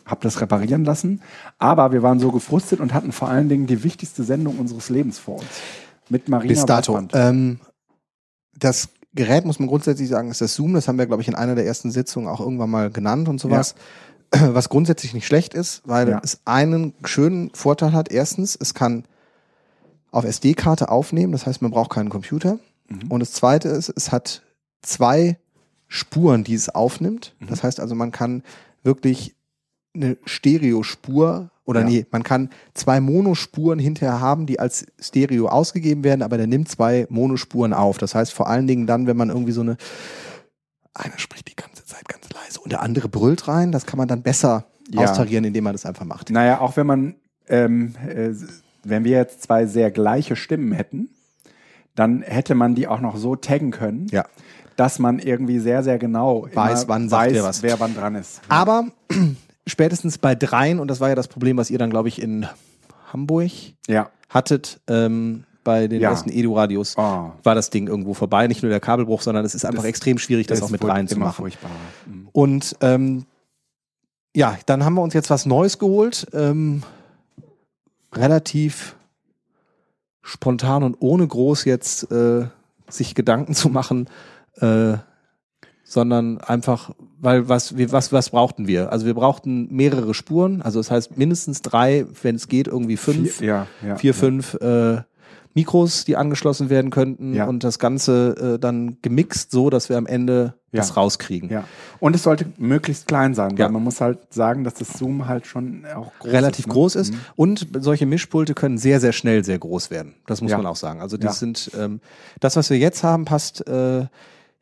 [0.06, 1.20] habe das reparieren lassen.
[1.58, 5.18] Aber wir waren so gefrustet und hatten vor allen Dingen die wichtigste Sendung unseres Lebens
[5.18, 5.48] vor uns.
[6.08, 6.98] Mit Marina Bis dato.
[7.12, 7.60] Ähm,
[8.58, 10.74] das Gerät, muss man grundsätzlich sagen, ist das Zoom.
[10.74, 13.40] Das haben wir, glaube ich, in einer der ersten Sitzungen auch irgendwann mal genannt und
[13.40, 13.74] sowas.
[14.30, 16.20] Was grundsätzlich nicht schlecht ist, weil Ja.
[16.22, 18.10] es einen schönen Vorteil hat.
[18.12, 19.04] Erstens, es kann
[20.10, 21.32] auf SD-Karte aufnehmen.
[21.32, 22.58] Das heißt, man braucht keinen Computer.
[22.88, 23.10] Mhm.
[23.10, 24.42] Und das zweite ist, es hat
[24.82, 25.38] zwei
[25.86, 27.34] Spuren, die es aufnimmt.
[27.40, 27.46] Mhm.
[27.48, 28.42] Das heißt also, man kann
[28.82, 29.34] wirklich
[29.94, 31.86] eine Stereospur oder Ja.
[31.86, 36.68] nee, man kann zwei Monospuren hinterher haben, die als Stereo ausgegeben werden, aber der nimmt
[36.68, 37.98] zwei Monospuren auf.
[37.98, 39.76] Das heißt vor allen Dingen dann, wenn man irgendwie so eine,
[40.94, 44.08] einer spricht die ganze Zeit ganz leise und der andere brüllt rein, das kann man
[44.08, 45.02] dann besser Ja.
[45.02, 46.30] austarieren, indem man das einfach macht.
[46.30, 47.14] Naja, auch wenn man,
[47.48, 48.30] ähm, äh,
[48.84, 51.08] wenn wir jetzt zwei sehr gleiche Stimmen hätten,
[51.94, 54.24] dann hätte man die auch noch so taggen können, Ja.
[54.76, 57.62] dass man irgendwie sehr, sehr genau Weiß, wann sagt weiß, wer was.
[57.62, 58.40] wer wann dran ist.
[58.48, 58.86] Aber
[59.66, 62.46] spätestens bei dreien, und das war ja das Problem, was ihr dann, glaube ich, in
[63.12, 63.50] Hamburg
[63.88, 64.10] Ja.
[64.28, 66.10] hattet, ähm, bei den Ja.
[66.10, 67.32] ersten Edu-Radios, Oh.
[67.42, 68.46] war das Ding irgendwo vorbei.
[68.46, 71.08] Nicht nur der Kabelbruch, sondern es ist einfach Das extrem schwierig, das, auch mit dreien
[71.08, 71.34] zu machen.
[71.42, 71.70] Furchtbar.
[72.06, 72.28] Mhm.
[72.32, 73.26] Und ähm,
[74.34, 76.26] ja, dann haben wir uns jetzt was Neues geholt.
[76.32, 76.82] Ähm,
[78.18, 78.96] relativ
[80.22, 82.46] spontan und ohne groß jetzt äh,
[82.88, 84.08] sich Gedanken zu machen,
[84.56, 84.98] äh,
[85.84, 88.92] sondern einfach, weil was, wir, was, was brauchten wir?
[88.92, 93.36] Also wir brauchten mehrere Spuren, also das heißt mindestens drei, wenn es geht, irgendwie fünf,
[93.36, 94.16] Vier, ja, ja, vier, ja.
[94.16, 95.02] fünf äh,
[95.58, 97.46] Mikros, die angeschlossen werden könnten Ja.
[97.46, 100.80] und das Ganze äh, dann gemixt so, dass wir am Ende Ja.
[100.80, 101.50] das rauskriegen.
[101.50, 101.64] Ja.
[101.98, 103.68] Und es sollte möglichst klein sein, weil Ja.
[103.68, 106.72] man muss halt sagen, dass das Zoom halt schon auch groß relativ ist, ne?
[106.74, 107.12] groß ist.
[107.12, 107.20] Mhm.
[107.34, 110.14] Und solche Mischpulte können sehr, sehr schnell sehr groß werden.
[110.28, 110.58] Das muss Ja.
[110.58, 111.00] man auch sagen.
[111.00, 112.00] Also das sind ähm,
[112.38, 114.06] das, was wir jetzt haben, passt äh,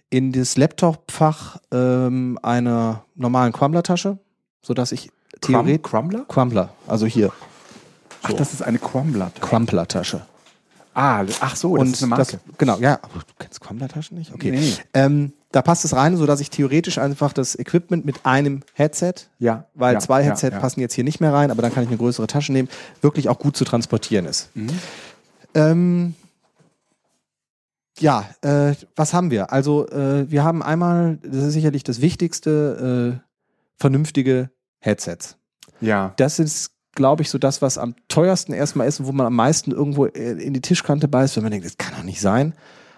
[0.08, 4.18] in das Laptop-Fach ähm, einer normalen Crumbler-Tasche,
[4.62, 5.10] sodass ich
[5.42, 6.24] theoretisch Crumbler?
[6.26, 7.32] Crumbler, also hier
[8.22, 9.30] Ach, das ist eine Crumbler.
[9.40, 10.22] Crumbler-Tasche.
[10.98, 12.24] Ah, ach so, das ist eine Marke.
[12.24, 12.94] Das, genau, ja.
[13.02, 14.32] Aber du kennst Crumbler-Taschen nicht?
[14.32, 14.50] Okay.
[14.50, 14.72] Nee.
[14.94, 19.66] Ähm, da passt es rein, sodass ich theoretisch einfach das Equipment mit einem Headset ja.
[19.74, 20.58] weil ja, zwei ja, Headset ja.
[20.58, 22.70] passen jetzt hier nicht mehr rein, aber dann kann ich eine größere Tasche nehmen,
[23.02, 24.48] wirklich auch gut zu transportieren ist.
[24.56, 24.70] Mhm.
[25.54, 26.14] Ähm,
[27.98, 29.52] ja, äh, was haben wir?
[29.52, 33.26] Also äh, wir haben einmal, das ist sicherlich das Wichtigste, äh,
[33.76, 35.36] vernünftige Headsets.
[35.82, 36.14] Ja.
[36.16, 39.36] Das ist, glaube ich, so das, was am teuersten erstmal ist und wo man am
[39.36, 42.54] meisten irgendwo äh, in die Tischkante beißt, wenn man denkt, das kann doch nicht sein.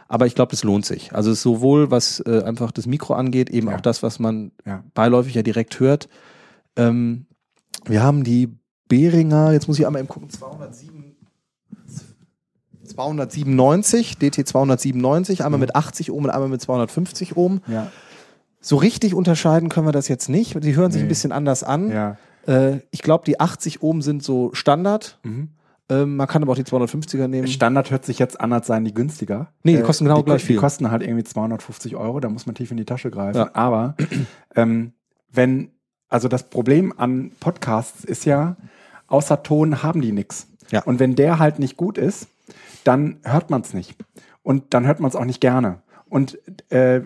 [0.08, 1.12] Aber ich glaube, das lohnt sich.
[1.14, 3.76] Also es ist sowohl, was äh, einfach das Mikro angeht, eben Ja.
[3.76, 4.82] auch das, was man Ja.
[4.94, 6.08] beiläufig ja direkt hört.
[6.76, 7.26] Ähm,
[7.84, 8.56] wir haben die
[8.88, 11.14] Behringer, jetzt muss ich einmal eben gucken, 207,
[12.86, 15.62] 297, DT 297, einmal Mhm.
[15.62, 17.60] mit 80 Ohm und einmal mit 250 Ohm.
[17.66, 17.90] Ja.
[18.60, 20.62] So richtig unterscheiden können wir das jetzt nicht.
[20.64, 21.08] Die hören sich ein Nee.
[21.10, 21.90] bisschen anders an.
[21.90, 22.16] Ja.
[22.48, 25.18] Äh, ich glaube, die 80 Ohm sind so Standard.
[25.22, 25.50] Mhm.
[25.90, 27.46] Ähm, man kann aber auch die 250er nehmen.
[27.48, 29.52] Standard hört sich jetzt an, als seien die günstiger.
[29.62, 30.56] Nee, die kosten genau die, gleich Die viel.
[30.56, 33.38] kosten halt irgendwie 250 Euro, da muss man tief in die Tasche greifen.
[33.38, 33.50] Ja.
[33.54, 33.94] Aber
[34.54, 34.92] ähm,
[35.30, 35.70] wenn,
[36.08, 38.56] also das Problem an Podcasts ist ja,
[39.06, 40.48] außer Ton haben die nix.
[40.70, 40.82] Ja.
[40.82, 42.28] Und wenn der halt nicht gut ist,
[42.84, 43.96] dann hört man es nicht.
[44.42, 45.82] Und dann hört man es auch nicht gerne.
[46.08, 46.38] Und
[46.70, 47.02] äh,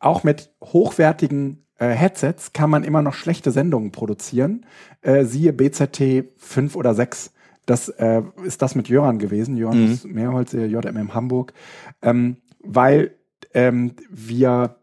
[0.00, 4.66] auch mit hochwertigen äh, Headsets kann man immer noch schlechte Sendungen produzieren.
[5.02, 7.32] Äh, siehe BZT 5 oder 6.
[7.66, 9.56] Das äh, ist das mit Jöran gewesen.
[9.56, 9.92] Jöran Mhm.
[9.92, 11.52] ist Mehrholz, JMM Hamburg.
[12.02, 13.12] Ähm, weil
[13.54, 14.76] ähm, wir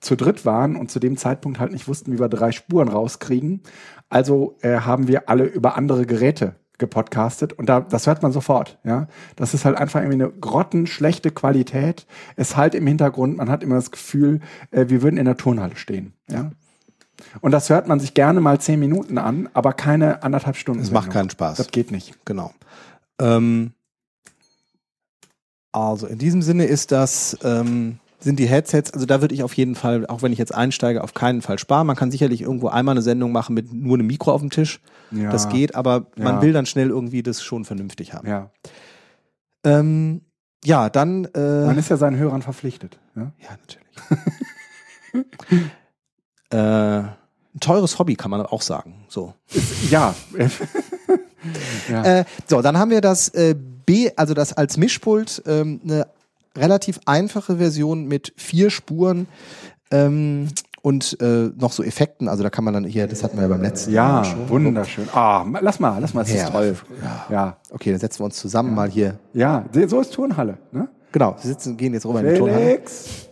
[0.00, 3.62] zu dritt waren und zu dem Zeitpunkt halt nicht wussten, wie wir drei Spuren rauskriegen.
[4.08, 8.78] Also äh, haben wir alle über andere Geräte gepodcastet und da, das hört man sofort,
[8.82, 9.06] ja.
[9.36, 12.06] Das ist halt einfach irgendwie eine grottenschlechte Qualität.
[12.34, 14.40] Es halt im Hintergrund, man hat immer das Gefühl,
[14.72, 16.50] äh, wir würden in der Turnhalle stehen, ja.
[17.40, 20.80] Und das hört man sich gerne mal zehn Minuten an, aber keine anderthalb Stunden.
[20.80, 21.58] Das macht keinen Spaß.
[21.58, 22.14] Das geht nicht.
[22.24, 22.52] Genau.
[23.20, 23.72] Ähm,
[25.72, 29.54] also in diesem Sinne ist das, ähm, sind die Headsets, also da würde ich auf
[29.54, 31.86] jeden Fall, auch wenn ich jetzt einsteige, auf keinen Fall sparen.
[31.86, 34.80] Man kann sicherlich irgendwo einmal eine Sendung machen mit nur einem Mikro auf dem Tisch.
[35.10, 35.30] Ja.
[35.30, 36.42] Das geht, aber man Ja.
[36.42, 38.28] will dann schnell irgendwie das schon vernünftig haben.
[38.28, 38.50] Ja.
[39.64, 40.20] Ähm,
[40.64, 41.24] ja, dann.
[41.34, 42.98] Äh, Man ist ja seinen Hörern verpflichtet.
[43.16, 43.32] Ja.
[43.38, 45.26] Ja, natürlich.
[46.50, 49.04] äh, ein teures Hobby kann man auch sagen.
[49.08, 49.34] So.
[49.90, 50.14] ja.
[51.88, 52.04] ja.
[52.20, 53.54] Äh, so, dann haben wir das äh,
[53.86, 56.06] B, also das als Mischpult, ähm, eine
[56.56, 59.26] relativ einfache Version mit vier Spuren
[59.90, 60.48] ähm,
[60.82, 62.28] und äh, noch so Effekten.
[62.28, 64.48] Also da kann man dann hier, das hatten wir ja beim letzten Ja, Mal schon.
[64.48, 65.08] wunderschön.
[65.12, 66.44] Ah, lass mal, lass mal, das Ja.
[66.44, 66.76] ist toll.
[67.30, 69.18] Ja, Okay, dann setzen wir uns zusammen mal hier.
[69.34, 70.58] ja, so ist Turnhalle.
[70.72, 70.88] Ne?
[71.12, 72.64] Genau, wir sitzen, gehen jetzt rüber in die Turnhalle.
[72.64, 73.28] Felix,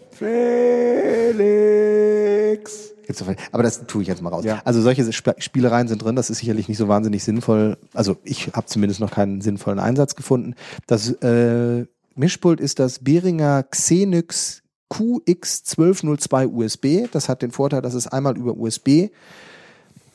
[1.58, 2.90] Felix.
[3.06, 4.44] Gibt's Aber das tue ich jetzt mal raus.
[4.44, 4.60] Ja.
[4.64, 7.78] Also solche Sp Spielereien sind drin, das ist sicherlich nicht so wahnsinnig sinnvoll.
[7.94, 10.54] Also ich habe zumindest noch keinen sinnvollen Einsatz gefunden.
[10.86, 11.86] Das äh,
[12.18, 16.86] Mischpult ist das Behringer Xenix QX1202 USB.
[17.12, 19.08] Das hat den Vorteil, dass es einmal über USB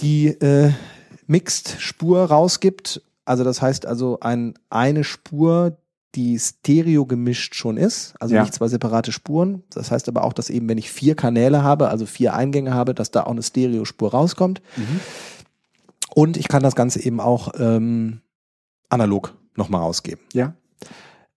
[0.01, 0.71] die äh,
[1.27, 3.01] Mixed-Spur rausgibt.
[3.25, 5.77] Also das heißt also ein, eine Spur,
[6.15, 8.41] die stereo gemischt schon ist, also Ja.
[8.41, 9.63] nicht zwei separate Spuren.
[9.69, 12.93] Das heißt aber auch, dass eben, wenn ich vier Kanäle habe, also vier Eingänge habe,
[12.93, 14.61] dass da auch eine Stereospur rauskommt.
[16.13, 18.21] Und ich kann das Ganze eben auch ähm,
[18.89, 20.23] analog nochmal rausgeben.
[20.33, 20.53] Ja.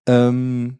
[0.07, 0.79] Ähm,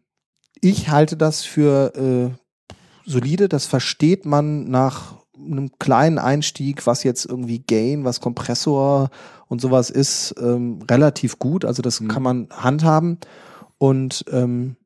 [0.60, 2.74] ich halte das für äh,
[3.08, 3.48] solide.
[3.48, 9.10] Das versteht man nach einem kleinen Einstieg, was jetzt irgendwie Gain, was Kompressor
[9.46, 11.64] und sowas ist, ähm, relativ gut.
[11.64, 12.08] Also das Mhm.
[12.08, 13.18] kann man handhaben
[13.78, 14.76] und ähm,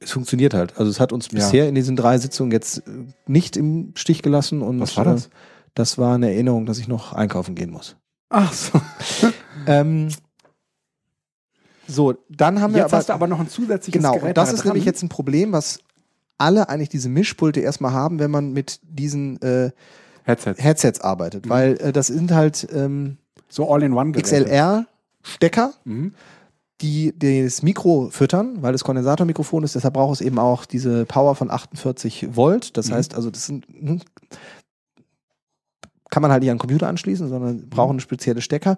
[0.00, 0.78] es funktioniert halt.
[0.78, 1.34] Also es hat uns Ja.
[1.36, 2.90] bisher in diesen drei Sitzungen jetzt äh,
[3.26, 5.26] nicht im Stich gelassen und Was war das?
[5.26, 5.30] Äh,
[5.74, 7.96] das war eine Erinnerung, dass ich noch einkaufen gehen muss.
[8.28, 8.80] Ach so.
[9.66, 10.08] Ähm,
[11.90, 14.36] so, dann haben wir Jetzt aber hast du aber noch ein zusätzliches Genau, Gerät und
[14.36, 14.68] das da ist dran.
[14.68, 15.80] nämlich jetzt ein Problem, was
[16.38, 19.70] alle eigentlich diese Mischpulte erstmal haben, wenn man mit diesen äh,
[20.24, 20.54] Headset.
[20.58, 21.50] Headsets arbeitet, Mhm.
[21.50, 23.16] weil äh, das sind halt ähm,
[23.48, 24.44] So All-in-One-Geräte.
[24.44, 26.14] XLR-Stecker, Mhm.
[26.80, 31.34] die das Mikro füttern, weil es Kondensatormikrofon ist, deshalb braucht es eben auch diese Power
[31.34, 32.76] von 48 Volt.
[32.76, 32.94] Das Mhm.
[32.94, 34.00] heißt, also das sind hm,
[36.10, 38.76] kann man halt nicht an den Computer anschließen, sondern brauchen eine spezielle Stecker.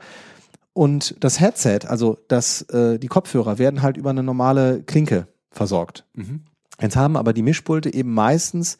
[0.74, 6.04] Und das Headset, also das, äh, die Kopfhörer werden halt über eine normale Klinke versorgt.
[6.14, 6.44] Mhm.
[6.80, 8.78] Jetzt haben aber die Mischpulte eben meistens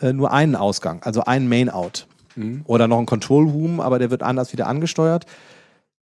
[0.00, 2.06] äh, nur einen Ausgang, also einen Main-Out.
[2.36, 2.62] Mhm.
[2.66, 5.26] Oder noch einen Control Room, aber der wird anders wieder angesteuert.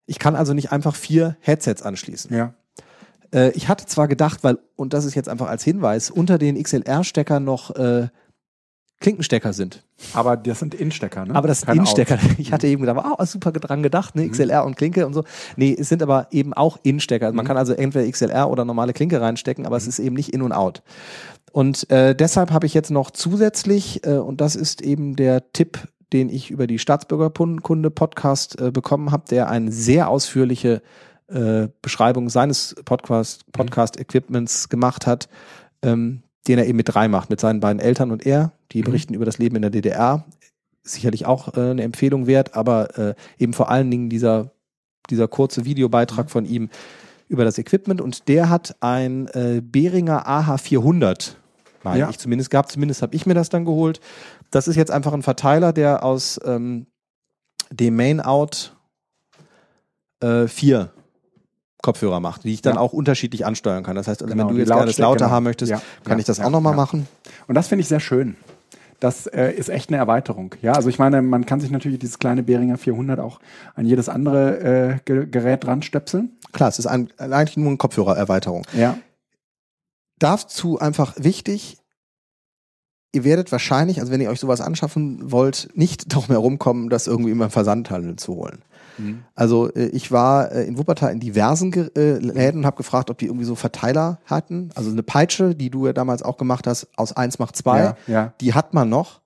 [0.06, 2.36] Ich kann also nicht einfach vier Headsets anschließen.
[2.36, 2.54] Ja.
[3.34, 6.62] Äh, ich hatte zwar gedacht, weil, und das ist jetzt einfach als Hinweis, unter den
[6.62, 8.08] XLR-Steckern noch äh,
[9.02, 9.84] Klinkenstecker sind.
[10.14, 11.36] Aber das sind Innenstecker, ne?
[11.36, 12.16] Aber das sind Kein Innenstecker.
[12.16, 12.22] Out.
[12.40, 14.22] Ich hatte eben gedacht, oh, super dran gedacht, Mhm.
[14.24, 14.30] ne?
[14.30, 15.24] XLR und Klinke und so.
[15.58, 17.32] Nee, es sind aber eben auch Innenstecker.
[17.34, 17.48] Man Mhm.
[17.48, 20.52] kann also entweder XLR oder normale Klinke reinstecken, aber es ist eben nicht in und
[20.54, 20.82] out.
[21.52, 25.88] Und äh, deshalb habe ich jetzt noch zusätzlich, äh, und das ist eben der Tipp,
[26.14, 30.82] den ich über die Staatsbürgerkunde-Podcast äh, bekommen habe, der eine sehr ausführliche
[31.28, 35.28] äh, Beschreibung seines Podcast, Podcast-Equipments gemacht hat,
[35.82, 38.52] ähm, den er eben mit drei macht, mit seinen beiden Eltern und er.
[38.72, 38.86] Die Mhm.
[38.86, 40.26] berichten über das Leben in der DDR.
[40.84, 44.52] Sicherlich auch äh, eine Empfehlung wert, aber äh, eben vor allen Dingen dieser,
[45.10, 45.66] dieser kurze Mhm.
[45.66, 46.70] Videobeitrag von ihm
[47.28, 51.32] über das Equipment und der hat ein äh, Behringer AH400,
[51.84, 52.10] meine Ja.
[52.12, 54.00] ich zumindest gehabt, zumindest habe ich mir das dann geholt.
[54.52, 56.86] Das ist jetzt einfach ein Verteiler, der aus ähm,
[57.72, 58.76] dem Main-Out
[60.22, 60.92] äh, vier
[61.86, 62.80] Kopfhörer macht, die ich dann Ja.
[62.82, 63.96] auch unterschiedlich ansteuern kann.
[63.96, 65.32] Das heißt, also Genau, wenn du jetzt gerne das lauter genau.
[65.32, 67.08] haben möchtest, Ja, kann ja, ich das auch nochmal machen.
[67.48, 68.36] Und das finde ich sehr schön.
[69.00, 70.56] Das äh, ist echt eine Erweiterung.
[70.62, 73.40] Ja, also ich meine, man kann sich natürlich dieses kleine Behringer 400 auch
[73.76, 76.32] an jedes andere äh, Ge Gerät dran stöpseln.
[76.54, 78.66] Klar, es ist ein, eigentlich nur eine Kopfhörererweiterung.
[78.74, 78.98] Ja.
[80.20, 81.78] Dazu einfach wichtig,
[83.14, 87.32] ihr werdet wahrscheinlich, also wenn ihr euch sowas anschaffen wollt, nicht darum herumkommen, das irgendwie
[87.32, 88.62] immer im Versandhandel zu holen.
[89.36, 93.18] Also äh, ich war äh, in Wuppertal in diversen äh, Läden und habe gefragt, ob
[93.18, 94.70] die irgendwie so Verteiler hatten.
[94.76, 97.98] Also eine Peitsche, die du ja damals auch gemacht hast, aus 1 macht 2, Ja,
[98.08, 98.34] ja.
[98.42, 99.22] die hat man noch.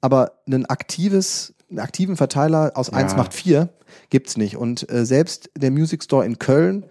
[0.00, 2.94] Aber ein aktives, einen aktiven Verteiler aus Ja.
[2.94, 3.68] 1 macht 4
[4.10, 4.56] gibt's nicht.
[4.56, 6.84] Und äh, selbst der Music Store in Köln,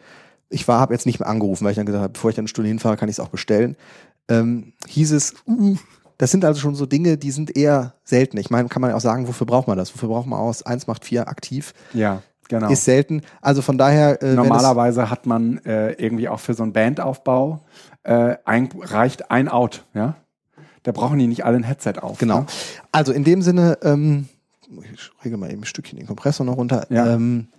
[0.49, 2.43] ich war, habe jetzt nicht mehr angerufen, weil ich dann gesagt habe, bevor ich dann
[2.43, 3.75] eine Stunde hinfahre, kann ich es auch bestellen.
[4.29, 5.75] Ähm, hieß es, uh,
[6.23, 8.37] das sind also schon so Dinge, die sind eher selten.
[8.37, 9.93] Ich meine, kann man ja auch sagen, wofür braucht man das?
[9.93, 11.73] Wofür braucht man aus 1 macht 4 aktiv?
[11.93, 12.69] Ja, genau.
[12.69, 13.23] Ist selten.
[13.41, 17.65] Also von daher, äh, Normalerweise hat man äh, irgendwie auch für so einen Bandaufbau
[18.03, 20.15] äh, ein, reicht ein Out, ja.
[20.83, 22.19] Da brauchen die nicht alle ein Headset auf.
[22.19, 22.39] Genau.
[22.39, 22.45] Ne?
[22.93, 24.29] Also in dem Sinne, ähm,
[24.93, 26.87] ich regel mal eben ein Stückchen den Kompressor noch runter.
[26.89, 27.15] Ja.
[27.15, 27.49] Ähm,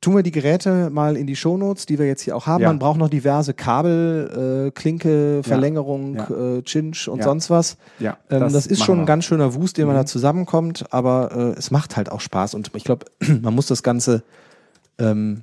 [0.00, 2.62] tun wir die Geräte mal in die Shownotes, die wir jetzt hier auch haben.
[2.62, 2.68] Ja.
[2.68, 6.56] Man braucht noch diverse Kabel, äh, Klinke, Verlängerung, Ja.
[6.58, 7.24] Äh, Cinch und Ja.
[7.24, 7.76] sonst was.
[7.98, 10.00] Ja, Ähm, das, ist machen schon ein ganz schöner Wust, den man Mhm.
[10.00, 13.06] da zusammenkommt, aber äh, es macht halt auch Spaß und ich glaube,
[13.42, 14.22] man muss das Ganze,
[14.98, 15.42] ähm,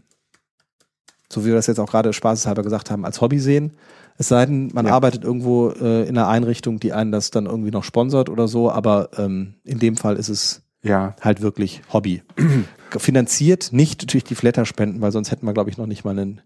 [1.32, 3.73] so wie wir das jetzt auch gerade spaßeshalber gesagt haben, als Hobby sehen.
[4.18, 4.94] Es sei denn, man Ja.
[4.94, 8.72] arbeitet irgendwo äh, in einer Einrichtung, die einen das dann irgendwie noch sponsert oder so,
[8.72, 12.22] aber ähm, in dem Fall ist es Ja, halt wirklich Hobby.
[12.98, 16.41] Finanziert nicht durch die Flatterspenden, weil sonst hätten wir, glaube ich, noch nicht mal einen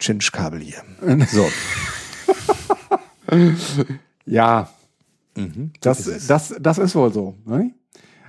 [0.00, 0.82] Cinch-Kabel hier.
[1.28, 1.46] So.
[4.24, 4.68] ja,
[5.36, 5.72] Mhm.
[5.82, 7.36] das, das, das ist wohl so.
[7.44, 7.74] Ne?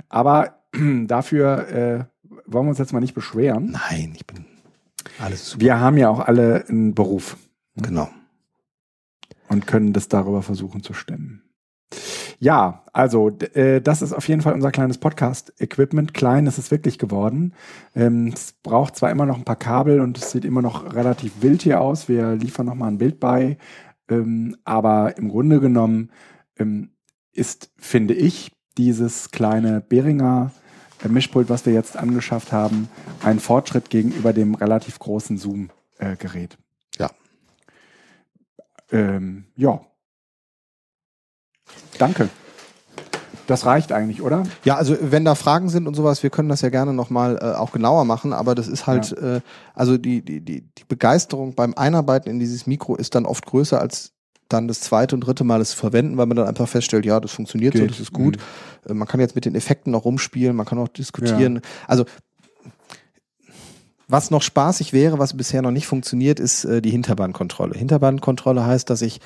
[0.10, 0.60] Aber
[1.06, 2.06] dafür äh,
[2.46, 3.72] wollen wir uns jetzt mal nicht beschweren.
[3.72, 4.46] Nein, ich bin
[5.20, 5.62] alles super.
[5.64, 7.38] Wir haben ja auch alle einen Beruf
[7.78, 8.10] Genau.
[9.48, 11.44] und können das darüber versuchen zu stemmen.
[12.40, 16.14] Ja, also äh, das ist auf jeden Fall unser kleines Podcast-Equipment.
[16.14, 17.54] Klein ist es wirklich geworden.
[17.96, 21.42] Ähm, es braucht zwar immer noch ein paar Kabel und es sieht immer noch relativ
[21.42, 22.08] wild hier aus.
[22.10, 23.58] Wir liefern noch mal ein Bild bei.
[24.10, 26.12] Ähm, aber im Grunde genommen
[26.58, 26.92] ähm,
[27.34, 30.52] ist, finde ich, dieses kleine Behringer
[31.04, 32.90] äh, Mischpult, was wir jetzt angeschafft haben,
[33.24, 36.58] ein Fortschritt gegenüber dem relativ großen Zoom-Gerät.
[36.98, 37.10] Ja,
[38.92, 39.82] Ähm, ja.
[41.98, 42.30] Danke.
[43.48, 44.44] Das reicht eigentlich, oder?
[44.66, 47.56] Ja, also wenn da Fragen sind und sowas, wir können das ja gerne nochmal äh,
[47.56, 49.38] auch genauer machen, aber das ist halt, ja.
[49.38, 49.42] äh,
[49.74, 53.80] also die, die, die, die Begeisterung beim Einarbeiten in dieses Mikro ist dann oft größer
[53.80, 54.12] als
[54.50, 57.32] dann das zweite und dritte Mal es verwenden, weil man dann einfach feststellt, ja, das
[57.32, 57.82] funktioniert Geht.
[57.82, 58.38] so, das ist gut.
[58.86, 58.92] Mhm.
[58.92, 61.56] Äh, man kann jetzt mit den Effekten noch rumspielen, man kann auch diskutieren.
[61.56, 61.62] Ja.
[61.88, 62.06] Also
[64.10, 67.78] was noch spaßig wäre, was bisher noch nicht funktioniert, ist äh, die Hinterbandkontrolle.
[67.78, 69.20] Hinterbandkontrolle heißt, dass ich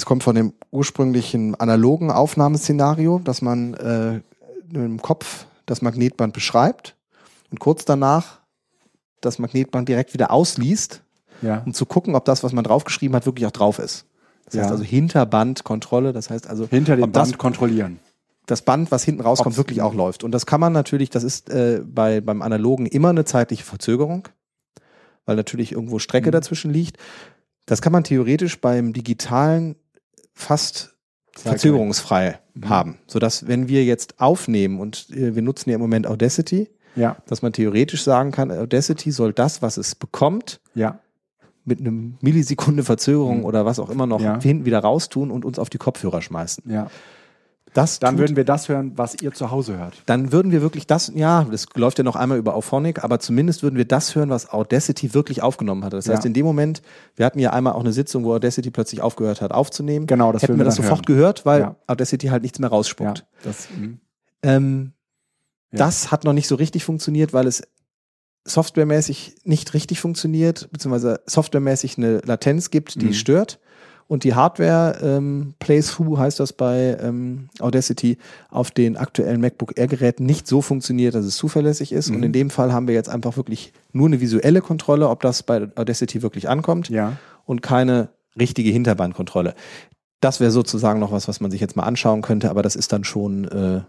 [0.00, 4.20] das kommt von dem ursprünglichen analogen Aufnahmeszenario, dass man äh,
[4.72, 6.96] im Kopf das Magnetband beschreibt
[7.50, 8.40] und kurz danach
[9.20, 11.02] das Magnetband direkt wieder ausliest,
[11.42, 11.62] ja.
[11.66, 14.06] um zu gucken, ob das, was man draufgeschrieben hat, wirklich auch drauf ist.
[14.46, 14.62] Das ja.
[14.62, 17.98] heißt also Hinterbandkontrolle, das heißt also hinter dem Band kontrollieren.
[18.46, 20.24] Das Band, was hinten rauskommt, Ob's wirklich auch läuft.
[20.24, 24.28] Und das kann man natürlich, das ist äh, bei, beim Analogen immer eine zeitliche Verzögerung,
[25.26, 26.32] weil natürlich irgendwo Strecke mhm.
[26.32, 26.96] dazwischen liegt.
[27.66, 29.76] Das kann man theoretisch beim digitalen
[30.40, 30.94] fast
[31.36, 32.68] verzögerungsfrei mhm.
[32.68, 37.16] haben, sodass wenn wir jetzt aufnehmen und äh, wir nutzen ja im Moment Audacity, ja.
[37.26, 40.98] dass man theoretisch sagen kann, Audacity soll das, was es bekommt, ja.
[41.64, 43.44] mit einem Millisekunde Verzögerung mhm.
[43.44, 44.40] oder was auch immer noch ja.
[44.40, 46.70] hinten wieder raustun und uns auf die Kopfhörer schmeißen.
[46.70, 46.90] Ja.
[47.74, 50.02] Das dann würden wir das hören, was ihr zu Hause hört.
[50.06, 53.62] Dann würden wir wirklich das, ja, das läuft ja noch einmal über Auphonic, aber zumindest
[53.62, 55.92] würden wir das hören, was Audacity wirklich aufgenommen hat.
[55.92, 56.28] Das heißt, ja.
[56.28, 56.82] in dem Moment,
[57.14, 60.06] wir hatten ja einmal auch eine Sitzung, wo Audacity plötzlich aufgehört hat aufzunehmen.
[60.06, 61.16] Genau, das hätten wir das sofort hören.
[61.16, 61.76] gehört, weil ja.
[61.86, 63.18] Audacity halt nichts mehr rausspuckt.
[63.18, 64.00] Ja, das, mhm.
[64.42, 64.92] ähm,
[65.70, 67.62] das hat noch nicht so richtig funktioniert, weil es
[68.44, 73.12] softwaremäßig nicht richtig funktioniert, beziehungsweise softwaremäßig eine Latenz gibt, die mhm.
[73.12, 73.60] stört
[74.10, 78.18] und die Hardware ähm, Plays Who heißt das bei ähm, Audacity
[78.48, 82.10] auf den aktuellen MacBook Air Geräten nicht so funktioniert, dass es zuverlässig ist.
[82.10, 82.16] Mhm.
[82.16, 85.44] Und in dem Fall haben wir jetzt einfach wirklich nur eine visuelle Kontrolle, ob das
[85.44, 87.18] bei Audacity wirklich ankommt ja.
[87.46, 89.54] und keine richtige Hinterbandkontrolle.
[90.18, 92.92] Das wäre sozusagen noch was, was man sich jetzt mal anschauen könnte, aber das ist
[92.92, 93.82] dann schon äh,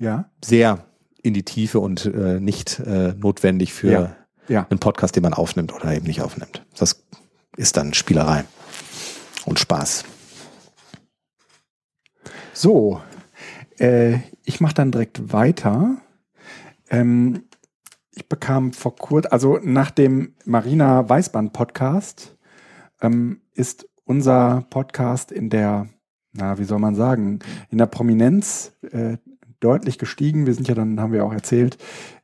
[0.00, 0.28] ja.
[0.44, 0.86] sehr
[1.22, 4.16] in die Tiefe und äh, nicht äh, notwendig für ja.
[4.48, 4.66] Ja.
[4.68, 6.66] einen Podcast, den man aufnimmt oder eben nicht aufnimmt.
[6.76, 7.04] Das
[7.58, 8.44] ist dann Spielerei
[9.44, 10.04] und Spaß.
[12.54, 13.00] So,
[13.78, 15.96] äh, ich mache dann direkt weiter.
[16.88, 17.44] Ähm,
[18.12, 22.36] ich bekam vor kurzem, also nach dem Marina Weißband Podcast
[23.00, 25.88] ähm, ist unser Podcast in der,
[26.32, 27.40] na, wie soll man sagen,
[27.70, 29.18] in der Prominenz äh,
[29.60, 30.46] deutlich gestiegen.
[30.46, 31.76] Wir sind ja dann, haben wir auch erzählt,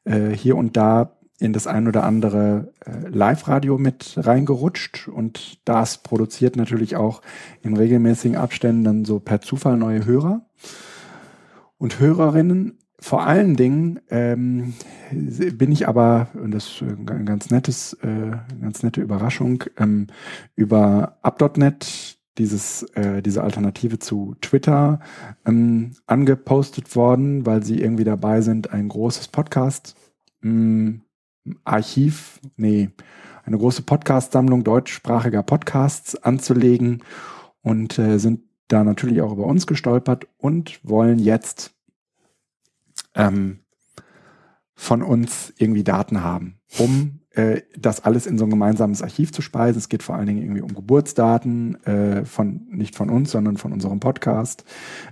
[0.05, 5.99] äh, hier und da in das ein oder andere äh, Live-Radio mit reingerutscht und das
[5.99, 7.21] produziert natürlich auch
[7.63, 10.47] in regelmäßigen Abständen dann so per Zufall neue Hörer
[11.77, 12.79] und Hörerinnen.
[12.99, 14.73] Vor allen Dingen ähm,
[15.11, 20.07] bin ich aber, und das ist ein ganz nettes, äh, ganz nette Überraschung, ähm,
[20.57, 25.01] über Up.net, dieses, äh, diese Alternative zu Twitter,
[25.45, 29.95] ähm, angepostet worden, weil sie irgendwie dabei sind, ein großes Podcast
[30.41, 31.04] mh, mm,
[31.65, 32.91] Archiv, nee,
[33.45, 37.03] eine große Podcast-Sammlung deutschsprachiger Podcasts anzulegen
[37.63, 41.75] und äh, sind da natürlich auch über uns gestolpert und wollen jetzt
[43.15, 43.61] ähm,
[44.75, 49.43] von uns irgendwie Daten haben, um äh, das alles in so ein gemeinsames Archiv zu
[49.43, 49.79] speisen.
[49.79, 53.73] Es geht vor allen Dingen irgendwie um Geburtsdaten äh, von nicht von uns, sondern von
[53.73, 54.65] unserem Podcast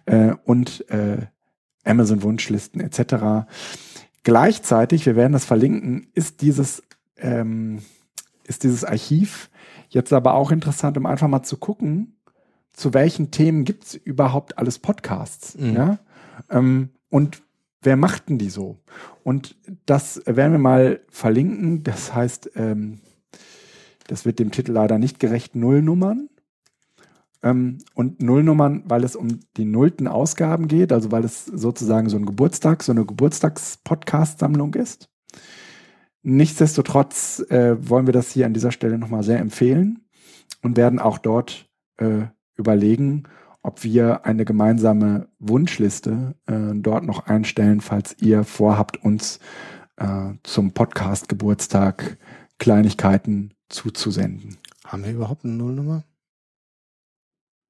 [0.06, 1.26] äh, und äh,
[1.84, 3.46] Amazon Wunschlisten etc.
[4.22, 6.82] Gleichzeitig, wir werden das verlinken, ist dieses,
[7.16, 7.82] ähm,
[8.44, 9.50] ist dieses Archiv
[9.88, 12.16] jetzt aber auch interessant, um einfach mal zu gucken,
[12.72, 15.56] zu welchen Themen gibt es überhaupt alles Podcasts.
[15.58, 15.74] Mhm.
[15.74, 15.98] Ja?
[16.50, 17.42] Ähm, und
[17.82, 18.78] wer macht denn die so?
[19.24, 21.82] Und das werden wir mal verlinken.
[21.82, 23.00] Das heißt, ähm,
[24.06, 26.28] das wird dem Titel leider nicht gerecht, Nullnummern.
[27.42, 32.16] Ähm, und Nullnummern, weil es um die nullten Ausgaben geht, also weil es sozusagen so
[32.16, 35.08] ein Geburtstag, so eine Geburtstags-Podcast-Sammlung ist.
[36.22, 40.04] Nichtsdestotrotz äh, wollen wir das hier an dieser Stelle nochmal sehr empfehlen
[40.62, 43.24] und werden auch dort äh, überlegen,
[43.62, 49.40] ob wir eine gemeinsame Wunschliste äh, dort noch einstellen, falls ihr vorhabt, uns
[49.96, 52.18] äh, zum Podcast Geburtstag
[52.58, 54.58] Kleinigkeiten zuzusenden.
[54.84, 56.04] Haben wir überhaupt eine Nullnummer?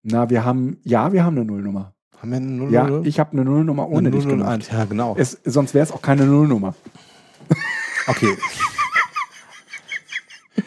[0.02, 1.94] Na, wir haben, ja, wir haben eine Nullnummer.
[2.18, 3.00] Haben wir eine Nullnummer?
[3.00, 4.70] Ja, ich habe eine Nullnummer ohne eine dich gemacht.
[4.72, 5.14] Ja, genau.
[5.16, 6.74] Es, sonst wäre es auch keine Nullnummer.
[8.06, 8.36] Okay.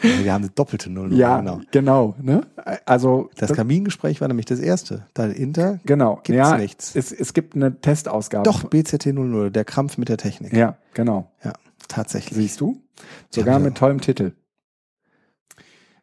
[0.00, 1.20] wir haben eine doppelte Nullnummer.
[1.20, 1.60] Ja, genau.
[1.70, 2.46] genau ne?
[2.86, 5.06] Also das, das, Kamingespräch war nämlich das erste.
[5.12, 6.20] Dahinter genau.
[6.24, 6.96] gibt ja, nichts.
[6.96, 8.44] Es, es gibt eine Testausgabe.
[8.44, 10.54] Doch, BZT 00, der Krampf mit der Technik.
[10.54, 11.30] Ja, genau.
[11.44, 11.52] Ja,
[11.88, 12.36] tatsächlich.
[12.38, 12.82] Siehst du?
[13.30, 14.32] Sogar mit tollem Titel.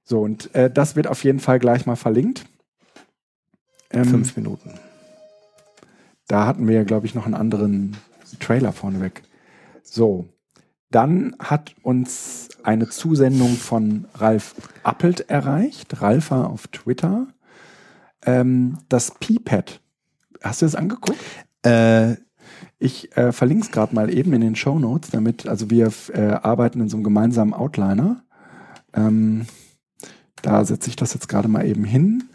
[0.04, 2.46] So, und äh, das wird auf jeden Fall gleich mal verlinkt.
[3.94, 4.72] Ähm, Fünf Minuten.
[6.28, 7.98] Da hatten wir, glaube ich, noch einen anderen
[8.40, 9.24] Trailer vorneweg.
[9.84, 10.28] So,
[10.90, 17.28] dann hat uns eine Zusendung von Ralf Appelt erreicht, Ralfa auf Twitter.
[18.26, 19.82] Ähm, das P-Pad.
[20.42, 21.20] Hast du das angeguckt?
[21.64, 22.16] Äh,
[22.80, 26.32] ich äh, verlinke es gerade mal eben in den Show Notes, damit, also wir äh,
[26.32, 28.24] arbeiten in so einem gemeinsamen Outliner.
[28.94, 29.46] Ähm,
[30.42, 32.26] da setze ich das jetzt gerade mal eben hin.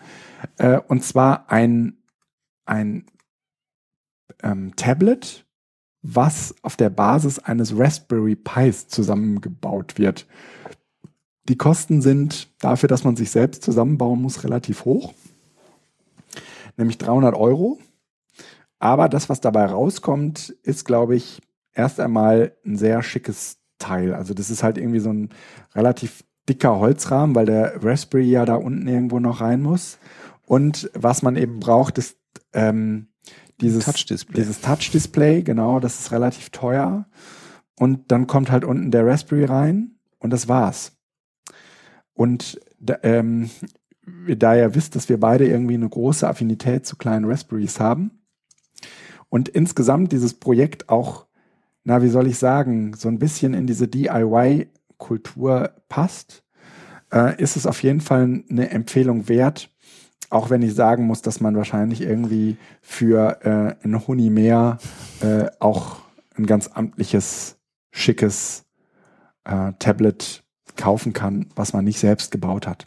[0.56, 1.98] Äh, und zwar ein,
[2.65, 3.06] ein
[4.43, 5.47] ähm, Tablet,
[6.02, 10.27] was auf der Basis eines Raspberry Pis zusammengebaut wird.
[11.48, 15.15] Die Kosten sind dafür, dass man sich selbst zusammenbauen muss, relativ hoch,
[16.77, 17.78] nämlich 300 Euro.
[18.78, 21.40] Aber das, was dabei rauskommt, ist, glaube ich,
[21.73, 24.15] erst einmal ein sehr schickes Teil.
[24.15, 25.31] Also das ist halt irgendwie so ein
[25.74, 29.98] relativ dicker Holzrahmen, weil der Raspberry ja da unten irgendwo noch rein muss.
[30.49, 32.16] Und was man eben braucht, ist
[32.55, 33.09] ähm,
[33.61, 34.35] dieses Touch-Display.
[34.35, 37.07] Dieses Touch-Display, genau, das ist relativ teuer.
[37.79, 40.97] Und dann kommt halt unten der Raspberry rein und das war's.
[42.15, 43.51] Und da, ähm,
[44.27, 48.23] da ihr wisst, dass wir beide irgendwie eine große Affinität zu kleinen Raspberries haben
[49.29, 51.27] und insgesamt dieses Projekt auch,
[51.85, 56.43] na, wie soll ich sagen, so ein bisschen in diese DIY-Kultur passt,
[57.12, 59.70] äh, ist es auf jeden Fall eine Empfehlung wert,
[60.31, 64.78] auch wenn ich sagen muss, dass man wahrscheinlich irgendwie für äh, ein Huni mehr
[65.20, 65.97] äh, auch
[66.36, 67.57] ein ganz amtliches,
[67.90, 68.65] schickes
[69.45, 70.45] äh, Tablet
[70.77, 72.86] kaufen kann, was man nicht selbst gebaut hat.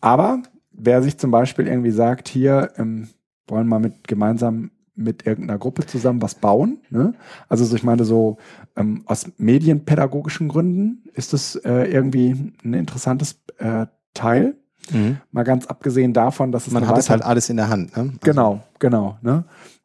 [0.00, 3.08] Aber wer sich zum Beispiel irgendwie sagt, hier ähm,
[3.46, 6.78] wollen wir mit gemeinsam mit irgendeiner Gruppe zusammen was bauen.
[6.90, 7.14] Ne?
[7.48, 8.38] Also so, ich meine so
[8.76, 14.56] ähm, aus medienpädagogischen Gründen ist das äh, irgendwie ein interessantes äh, Teil.
[14.90, 15.18] Mhm.
[15.30, 17.96] Mal ganz abgesehen davon, dass es man hat es halt alles in der Hand.
[17.96, 18.02] Ne?
[18.02, 19.18] Also genau, genau.
[19.22, 19.44] Ne?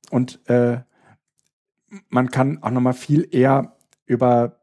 [0.09, 0.79] Und äh,
[2.09, 3.73] man kann auch noch mal viel eher
[4.05, 4.57] über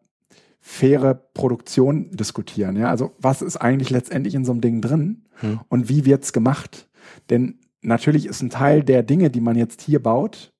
[0.61, 2.77] faire Produktion diskutieren.
[2.77, 5.61] Ja, also was ist eigentlich letztendlich in so einem Ding drin mhm.
[5.69, 6.89] und wie wird's gemacht?
[7.29, 10.53] Denn natürlich ist ein Teil der Dinge, die man jetzt hier baut,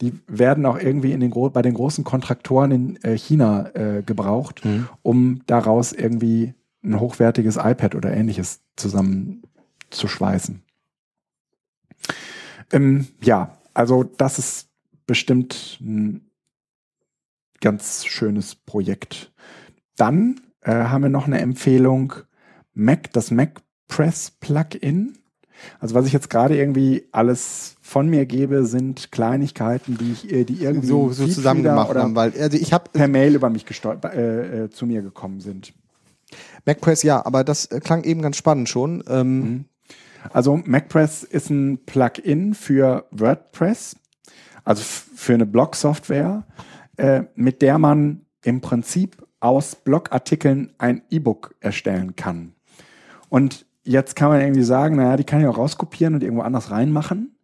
[0.00, 4.64] die werden auch irgendwie in den bei den großen Kontraktoren in äh, China äh, gebraucht,
[4.64, 4.88] mhm.
[5.02, 10.62] um daraus irgendwie ein hochwertiges iPad oder ähnliches zusammenzuschweißen.
[12.72, 14.68] Ähm, ja, also das ist
[15.06, 16.30] bestimmt ein
[17.60, 19.32] ganz schönes Projekt.
[19.96, 22.14] Dann äh, haben wir noch eine Empfehlung,
[22.72, 25.18] Mac, das Mac Press Plugin.
[25.78, 30.44] Also was ich jetzt gerade irgendwie alles von mir gebe, sind Kleinigkeiten, die ich, äh,
[30.44, 33.66] die irgendwie so, so zusammen gemacht haben, weil also ich habe per Mail über mich
[33.66, 35.74] gestolpert, äh, äh, zu mir gekommen sind.
[36.64, 39.02] MacPress ja, aber das äh, klang eben ganz spannend schon.
[39.08, 39.64] Ähm mhm.
[40.32, 43.96] also MacPress ist ein Plugin für WordPress,
[44.64, 46.46] also für eine Blog-Software,
[46.96, 52.52] äh, mit der man im Prinzip aus Blogartikeln ein E-Book erstellen kann.
[53.28, 56.70] Und Jetzt kann man irgendwie sagen, naja, die kann ich auch rauskopieren und irgendwo anders
[56.70, 57.34] reinmachen.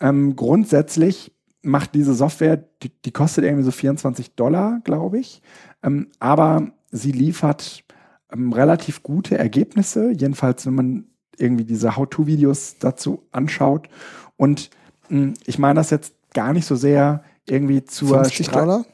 [0.00, 1.32] Ähm, grundsätzlich
[1.62, 5.40] macht diese Software, die, die, kostet irgendwie so 24 Dollar, glaube ich.
[5.82, 7.84] Ähm, aber sie liefert
[8.32, 11.04] ähm, relativ gute Ergebnisse, jedenfalls wenn man
[11.38, 13.88] irgendwie diese How-To-Videos dazu anschaut.
[14.36, 14.70] Und
[15.08, 18.84] mh, hm, ich meine das jetzt gar nicht so sehr irgendwie zur 50 Stra Dollar?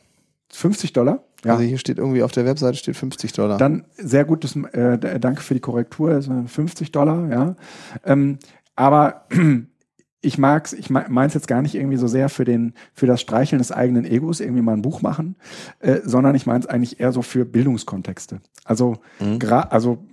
[0.51, 1.24] 50 Dollar?
[1.44, 1.52] Ja.
[1.52, 3.59] Also hier steht irgendwie auf der Webseite steht 50 Dollar.
[3.59, 7.56] Dann sehr gutes, äh, danke für die Korrektur, 50 Dollar, ja.
[8.05, 8.39] Ähm,
[8.74, 9.27] aber
[10.20, 13.58] ich mag's, ich meins jetzt gar nicht irgendwie so sehr für den, für das Streicheln
[13.58, 15.36] des eigenen Egos irgendwie mal ein Buch machen,
[15.78, 18.40] äh, sondern ich meins eigentlich eher so für Bildungskontexte.
[18.64, 19.38] Also, mhm.
[19.70, 20.04] also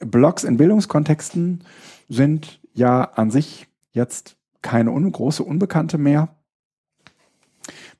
[0.00, 1.64] Blogs in Bildungskontexten
[2.08, 6.34] sind ja an sich jetzt keine un große Unbekannte mehr.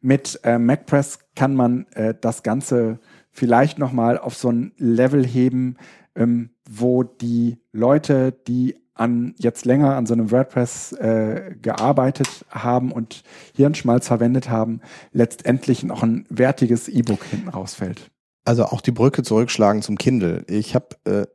[0.01, 2.99] Mit äh, MacPress kann man äh, das Ganze
[3.31, 5.77] vielleicht nochmal auf so ein Level heben,
[6.17, 12.93] ähm, wo die Leute, die an jetzt länger an so einem WordPress äh, gearbeitet haben
[12.93, 13.23] und
[13.55, 14.81] Hirnschmalz verwendet haben,
[15.13, 18.11] letztendlich noch ein wertiges E-Book hinten rausfällt.
[18.45, 20.45] Also auch die Brücke zurückschlagen zum Kindle.
[20.49, 21.27] Ich habe äh,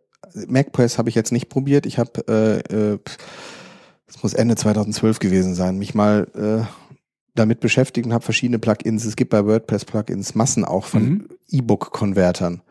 [0.47, 1.85] MacPress habe ich jetzt nicht probiert.
[1.85, 2.99] Ich habe äh, äh,
[4.07, 6.65] das muss Ende 2012 gewesen sein, mich mal äh,
[7.35, 9.05] damit beschäftigt und habe verschiedene Plugins.
[9.05, 11.27] Es gibt bei WordPress Plugins Massen auch von mhm.
[11.49, 12.61] E-Book-Konvertern.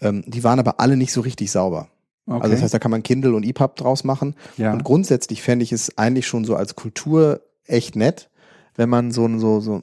[0.00, 1.88] Ähm, die waren aber alle nicht so richtig sauber.
[2.26, 2.40] Okay.
[2.42, 4.36] Also das heißt, da kann man Kindle und EPUB draus machen.
[4.56, 4.72] Ja.
[4.72, 8.30] Und grundsätzlich fände ich es eigentlich schon so als Kultur echt nett,
[8.76, 9.82] wenn man so, so, so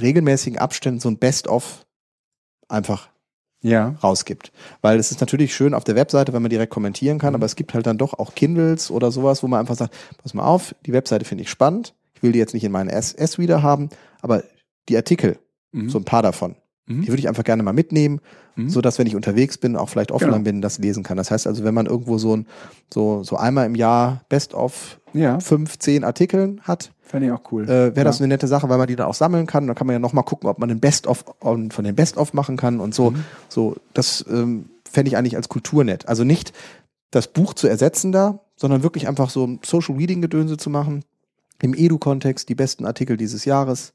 [0.00, 1.84] regelmäßigen Abständen so ein Best-of
[2.68, 3.08] einfach
[3.62, 3.96] Ja.
[4.02, 4.52] rausgibt.
[4.80, 7.56] Weil es ist natürlich schön auf der Webseite, wenn man direkt kommentieren kann, aber es
[7.56, 10.74] gibt halt dann doch auch Kindles oder sowas, wo man einfach sagt, pass mal auf,
[10.86, 13.88] die Webseite finde ich spannend, ich will die jetzt nicht in meinen S-Reader haben,
[14.20, 14.44] aber
[14.88, 15.38] die Artikel,
[15.72, 15.88] Mhm.
[15.88, 16.56] so ein paar davon,
[16.90, 17.02] Mhm.
[17.02, 18.20] die würde ich einfach gerne mal mitnehmen,
[18.56, 18.68] Mhm.
[18.68, 20.44] so dass wenn ich unterwegs bin, auch vielleicht offline Genau.
[20.44, 21.16] bin, das lesen kann.
[21.16, 22.46] Das heißt also, wenn man irgendwo so ein,
[22.92, 27.42] so, so einmal im Jahr Best of Ja, fünf, zehn Artikeln hat, fände ich auch
[27.52, 27.64] cool.
[27.64, 28.24] äh, wäre das ja.
[28.24, 29.66] eine nette Sache, weil man die dann auch sammeln kann.
[29.66, 32.80] Dann kann man ja nochmal gucken, ob man den Best-of von den Best-of machen kann
[32.80, 33.10] und so.
[33.12, 33.24] Mhm.
[33.48, 36.08] So, das ähm, fände ich eigentlich als Kultur nett.
[36.08, 36.52] Also nicht
[37.12, 41.04] das Buch zu ersetzen da, sondern wirklich einfach so ein Social Reading-Gedönse zu machen.
[41.62, 43.92] Im Edu-Kontext die besten Artikel dieses Jahres.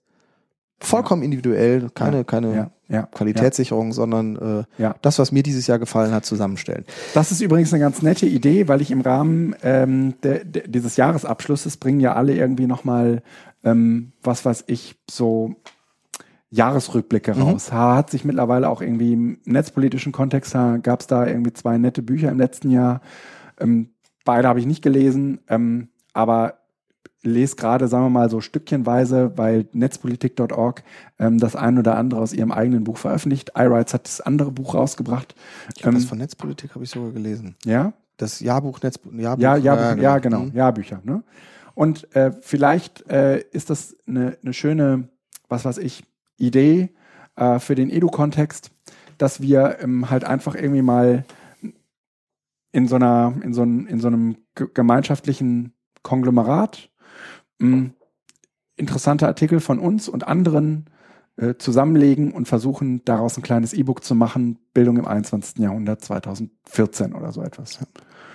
[0.80, 4.36] Vollkommen individuell, keine, Ja, keine ja, ja, Qualitätssicherung, sondern
[4.78, 4.95] äh, Ja.
[5.02, 6.86] das, was mir dieses Jahr gefallen hat, zusammenstellen.
[7.14, 10.95] Das ist übrigens eine ganz nette Idee, weil ich im Rahmen ähm, de, de, dieses
[10.98, 13.22] Jahresabschlusses bringen ja alle irgendwie nochmal,
[13.64, 15.56] ähm, was weiß ich, so
[16.52, 17.41] Jahresrückblicke Mhm.
[17.41, 17.72] raus.
[17.72, 22.02] Ha- Hat sich mittlerweile auch irgendwie im netzpolitischen Kontext, gab es da irgendwie zwei nette
[22.02, 23.02] Bücher im letzten Jahr.
[23.60, 23.90] Ähm,
[24.26, 26.60] beide habe ich nicht gelesen, ähm, aber
[27.26, 30.84] lese gerade, sagen wir mal, so stückchenweise, weil netzpolitik.org
[31.19, 33.52] ähm, das ein oder andere aus ihrem eigenen Buch veröffentlicht.
[33.57, 35.35] iRights hat das andere Buch rausgebracht.
[35.76, 37.56] Ich Ähm, das von Netzpolitik habe ich sogar gelesen.
[37.65, 40.52] Ja, Das Jahrbuch Netz Jahrbuch, ja, ja, ja, genau, Mhm.
[40.56, 41.02] Jahrbücher.
[41.03, 41.23] Ne?
[41.73, 45.10] Und äh, vielleicht äh, ist das eine, eine schöne,
[45.49, 46.03] was weiß ich,
[46.38, 46.89] Idee
[47.35, 48.72] äh, für den Edu-Kontext,
[49.18, 51.26] dass wir ähm, halt einfach irgendwie mal
[52.72, 55.73] in so einer, in so, einem- in so einem ge- gemeinschaftlichen
[56.03, 56.89] Konglomerat
[57.60, 57.91] mh,
[58.77, 60.86] interessante Artikel von uns und anderen
[61.38, 65.60] äh, zusammenlegen und versuchen, daraus ein kleines E-Book zu machen, Bildung im 21.
[65.60, 67.80] Jahrhundert 2014 oder so etwas.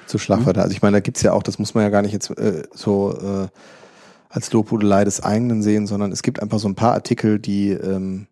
[0.06, 0.62] zu Schlagwörter.
[0.62, 2.64] Also ich meine, da gibt's ja auch, das muss man ja gar nicht jetzt äh,
[2.74, 3.48] so äh,
[4.28, 8.26] als Lobhudelei des eigenen sehen, sondern es gibt einfach so ein paar Artikel, die ähm,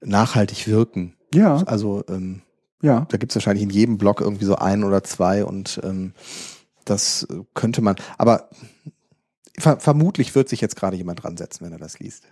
[0.00, 1.14] nachhaltig wirken.
[1.34, 2.42] Ja, Also ähm,
[2.82, 3.06] ja.
[3.10, 6.12] da gibt's wahrscheinlich in jedem Blog irgendwie so ein oder zwei und ähm,
[6.84, 7.96] das könnte man.
[8.18, 8.48] Aber
[9.62, 12.24] ver vermutlich wird sich jetzt gerade jemand dran setzen, wenn er das liest.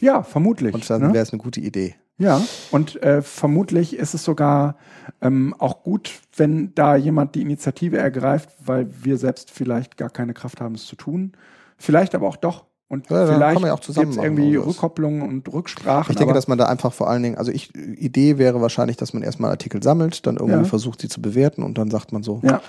[0.00, 0.74] Ja, vermutlich.
[0.74, 1.12] Und dann ne?
[1.12, 1.94] wäre es eine gute Idee.
[2.18, 4.76] Ja, und äh, vermutlich ist es sogar
[5.20, 10.34] ähm, auch gut, wenn da jemand die Initiative ergreift, weil wir selbst vielleicht gar keine
[10.34, 11.32] Kraft haben, es zu tun.
[11.78, 12.66] Vielleicht aber auch doch.
[12.88, 14.56] Und Ja, vielleicht ja auch zusammen gibt's machen irgendwie.
[14.56, 16.12] Rückkopplungen und Rücksprachen.
[16.12, 19.14] Ich denke, dass man da einfach vor allen Dingen, also ich, Idee wäre wahrscheinlich, dass
[19.14, 20.64] man erstmal Artikel sammelt, dann irgendwie Ja.
[20.64, 22.60] versucht, sie zu bewerten und dann sagt man so, ja.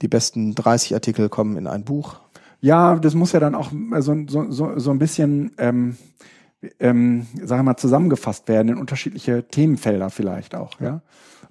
[0.00, 2.16] die besten 30 Artikel kommen in ein Buch.
[2.60, 5.96] Ja, das muss ja dann auch äh, so, so, so, so ein bisschen, ähm,
[6.80, 10.80] ähm, sagen wir mal, zusammengefasst werden in unterschiedliche Themenfelder vielleicht auch.
[10.80, 11.02] Ja?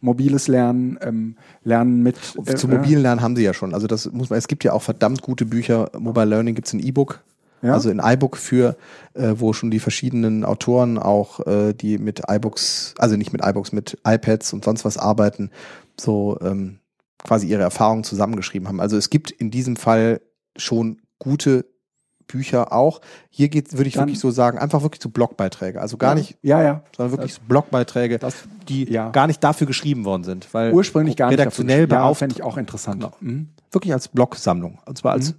[0.02, 2.18] Mobiles Lernen, ähm, Lernen mit.
[2.46, 3.74] äh, Zu mobilen Lernen haben sie ja schon.
[3.74, 5.90] Also das muss man, es gibt ja auch verdammt gute Bücher.
[5.98, 7.24] Mobile Learning gibt's ein E-Book.
[7.62, 7.74] Ja?
[7.74, 8.76] Also in iBook für,
[9.14, 13.72] äh, wo schon die verschiedenen Autoren auch, äh, die mit iBooks, also nicht mit iBooks,
[13.72, 15.50] mit iPads und sonst was arbeiten,
[16.00, 16.80] so ähm,
[17.24, 18.80] quasi ihre Erfahrungen zusammengeschrieben haben.
[18.80, 20.22] Also es gibt in diesem Fall
[20.58, 21.66] schon gute
[22.28, 23.02] Bücher auch.
[23.30, 25.80] Hier geht, würde ich Dann- wirklich so sagen, einfach wirklich so Blogbeiträge.
[25.80, 26.16] Also gar ja.
[26.16, 26.84] nicht, Ja, ja.
[26.98, 28.36] sondern wirklich so Blogbeiträge, Das,
[28.68, 29.10] die ja.
[29.12, 30.52] gar nicht dafür geschrieben worden sind.
[30.54, 33.02] Weil ursprünglich gar nicht redaktionell dafür- ja, fände ich auch interessant.
[33.02, 33.14] Genau.
[33.20, 33.50] Mhm.
[33.72, 34.80] wirklich als Blogsammlung.
[34.86, 35.38] Und zwar als Mhm.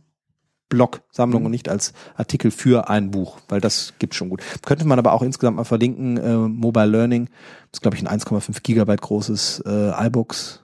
[0.69, 1.47] Blogsammlung Mhm.
[1.47, 4.43] und nicht als Artikel für ein Buch, weil das gibt schon gut.
[4.65, 7.27] Könnte man aber auch insgesamt mal verlinken, äh, Mobile Learning,
[7.71, 10.63] das ist glaube ich ein 1,5 Gigabyte großes äh, iBooks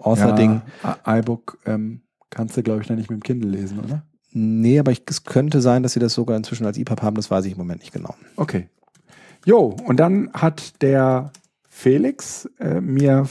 [0.00, 0.62] Author-Ding.
[1.06, 4.02] IBook ähm, kannst du, glaube ich, dann nicht mit dem Kindle lesen, oder?
[4.32, 7.30] Nee, aber ich, es könnte sein, dass sie das sogar inzwischen als EPUB haben, das
[7.30, 8.14] weiß ich im Moment nicht genau.
[8.36, 8.68] Okay.
[9.44, 11.32] Jo, und dann hat der
[11.68, 13.26] Felix äh, mir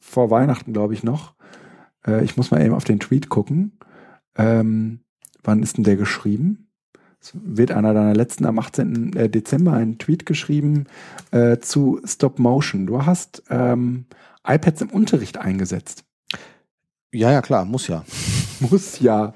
[0.00, 1.34] vor Weihnachten, glaube ich, noch,
[2.06, 3.78] äh, ich muss mal eben auf den Tweet gucken,
[4.36, 5.00] ähm,
[5.42, 6.68] wann ist denn der geschrieben?
[7.20, 9.14] Es wird einer deiner letzten am 18.
[9.14, 10.86] äh, Dezember einen Tweet geschrieben
[11.30, 12.86] äh, zu Stop Motion.
[12.86, 14.06] Du hast ähm,
[14.44, 16.04] iPads im Unterricht eingesetzt.
[17.12, 18.04] Ja, ja, klar, muss ja.
[18.70, 19.34] Muss ja.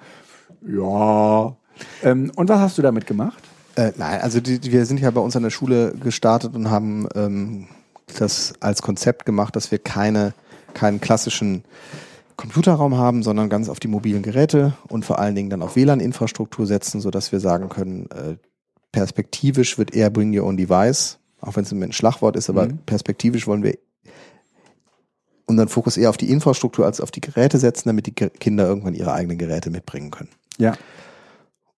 [0.66, 1.57] Ja.
[2.03, 3.43] Ähm, und was hast du damit gemacht?
[3.77, 6.70] Äh, nein, also die, die, wir sind ja bei uns an der Schule gestartet und
[6.70, 7.69] haben ähm,
[8.19, 10.32] das als Konzept gemacht, dass wir keine,
[10.74, 11.65] keinen klassischen
[12.36, 16.66] Computerraum haben, sondern ganz auf die mobilen Geräte und vor allen Dingen dann auf WLAN-Infrastruktur
[16.66, 18.36] setzen, sodass wir sagen können, äh,
[18.93, 22.78] perspektivisch wird eher Bring Your Own Device, auch wenn es ein Schlagwort ist, aber Mhm.
[22.86, 23.77] perspektivisch wollen wir
[25.47, 28.94] unseren Fokus eher auf die Infrastruktur als auf die Geräte setzen, damit die Kinder irgendwann
[28.94, 30.31] ihre eigenen Geräte mitbringen können.
[30.59, 30.77] Ja.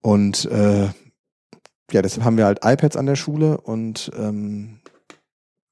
[0.00, 0.86] Und äh,
[1.90, 4.80] ja, deshalb haben wir halt iPads an der Schule und ähm,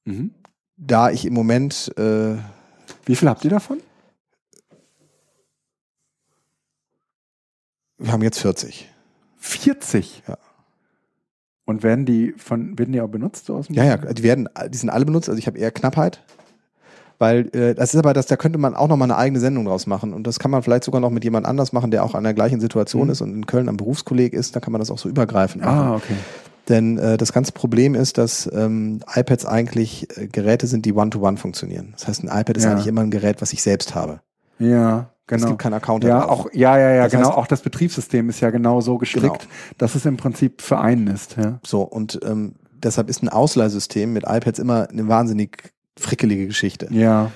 [0.05, 0.31] Mhm.
[0.77, 2.35] da ich im Moment äh,
[3.05, 3.79] Wie viel habt ihr davon?
[7.97, 8.89] wir haben jetzt 40.
[9.37, 10.23] 40.
[10.27, 10.37] Ja.
[11.65, 14.77] Und werden die von, werden die auch benutzt aus dem Ja, ja, die werden, die
[14.77, 15.27] sind alle benutzt.
[15.29, 16.23] Also ich habe eher Knappheit.
[17.19, 19.65] Weil äh, das ist aber das, da könnte man auch noch mal eine eigene Sendung
[19.65, 20.13] draus machen.
[20.13, 22.33] Und das kann man vielleicht sogar noch mit jemand anders machen, der auch an der
[22.33, 23.11] gleichen Situation Mhm.
[23.11, 24.55] ist und in Köln am Berufskolleg ist.
[24.55, 25.77] Da kann man das auch so übergreifend machen.
[25.79, 26.13] Ah, okay.
[26.69, 31.37] Denn äh, das ganze Problem ist, dass ähm, iPads eigentlich äh, Geräte sind, die One-to-One
[31.37, 31.89] funktionieren.
[31.93, 32.71] Das heißt, ein iPad ist Ja.
[32.71, 34.19] eigentlich immer ein Gerät, was ich selbst habe.
[34.59, 35.47] Ja, Es genau.
[35.47, 36.29] gibt keinen Account Ja, drauf.
[36.29, 37.29] auch, ja, ja, ja, Das genau.
[37.29, 39.51] heißt- auch das Betriebssystem ist ja genau so gestrickt, Genau.
[39.77, 41.37] dass es im Prinzip für einen ist.
[41.37, 41.59] Ja.
[41.65, 46.87] So, und ähm, deshalb ist ein Ausleihsystem mit iPads immer eine wahnsinnig frickelige Geschichte.
[46.91, 47.31] ja.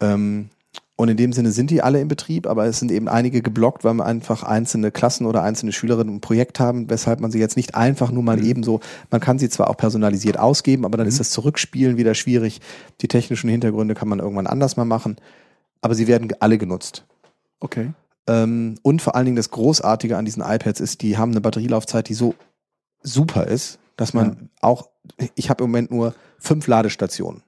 [0.00, 0.48] Ähm,
[0.96, 3.82] und in dem Sinne sind die alle in Betrieb, aber es sind eben einige geblockt,
[3.82, 7.56] weil wir einfach einzelne Klassen oder einzelne Schülerinnen ein Projekt haben, weshalb man sie jetzt
[7.56, 8.44] nicht einfach nur mal Mhm.
[8.44, 8.78] eben so,
[9.10, 12.60] man kann sie zwar auch personalisiert ausgeben, aber dann ist das Zurückspielen wieder schwierig.
[13.00, 15.16] Die technischen Hintergründe kann man irgendwann anders mal machen,
[15.80, 17.04] aber sie werden alle genutzt.
[17.58, 17.92] Okay.
[18.28, 22.08] Ähm, und vor allen Dingen das Großartige an diesen iPads ist, die haben eine Batterielaufzeit,
[22.08, 22.36] die so
[23.02, 24.36] super ist, dass man Ja.
[24.60, 24.88] auch,
[25.34, 27.42] ich habe im Moment nur fünf Ladestationen.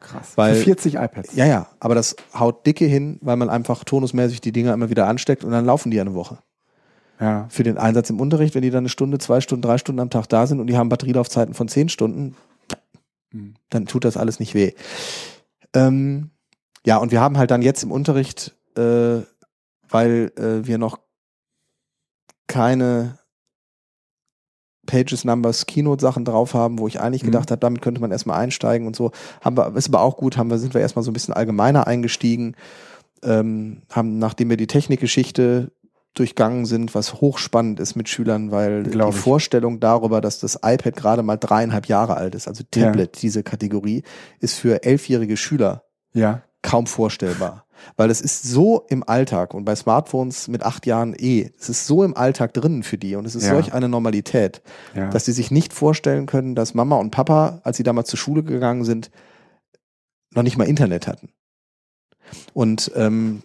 [0.00, 0.32] Krass.
[0.36, 1.34] Weil- für 40 iPads.
[1.36, 5.06] Ja, ja, aber das haut dicke hin, weil man einfach tonusmäßig die Dinger immer wieder
[5.06, 6.38] ansteckt und dann laufen die eine Woche.
[7.18, 7.46] Ja.
[7.48, 10.10] Für den Einsatz im Unterricht, wenn die dann eine Stunde, zwei Stunden, drei Stunden am
[10.10, 12.36] Tag da sind und die haben Batterielaufzeiten von zehn Stunden,
[13.32, 13.54] Hm.
[13.70, 14.72] dann tut das alles nicht weh.
[15.74, 16.30] Ähm,
[16.84, 19.20] ja, und wir haben halt dann jetzt im Unterricht, äh,
[19.88, 20.98] weil äh, wir noch
[22.46, 23.18] keine
[24.86, 27.26] Pages, Numbers, Keynote-Sachen drauf haben, wo ich eigentlich Mhm.
[27.26, 29.10] gedacht habe, damit könnte man erstmal einsteigen und so.
[29.44, 31.86] Haben wir, ist aber auch gut, haben wir, sind wir erstmal so ein bisschen allgemeiner
[31.86, 32.54] eingestiegen,
[33.22, 35.72] ähm, haben, nachdem wir die Technikgeschichte
[36.14, 39.22] durchgangen sind, was hochspannend ist mit Schülern, weil Glaub die ich.
[39.22, 44.02] Vorstellung darüber, dass das iPad gerade mal dreieinhalb Jahre alt ist, also Tablet, diese Kategorie,
[44.40, 45.82] ist für elfjährige Schüler
[46.14, 46.40] Ja.
[46.62, 47.65] kaum vorstellbar.
[47.96, 51.86] Weil es ist so im Alltag und bei Smartphones mit acht Jahren eh, es ist
[51.86, 53.50] so im Alltag drinnen für die und es ist Ja.
[53.54, 54.62] solch eine Normalität,
[54.94, 55.08] Ja.
[55.10, 58.42] dass sie sich nicht vorstellen können, dass Mama und Papa, als sie damals zur Schule
[58.42, 59.10] gegangen sind,
[60.34, 61.30] noch nicht mal Internet hatten.
[62.54, 63.42] Und ähm,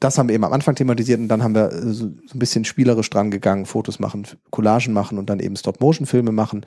[0.00, 2.38] das haben wir eben am Anfang thematisiert und dann haben wir äh, so, so ein
[2.38, 6.64] bisschen spielerisch dran gegangen, Fotos machen, Collagen machen und dann eben Stop-Motion-Filme machen.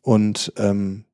[0.00, 1.04] Und ähm,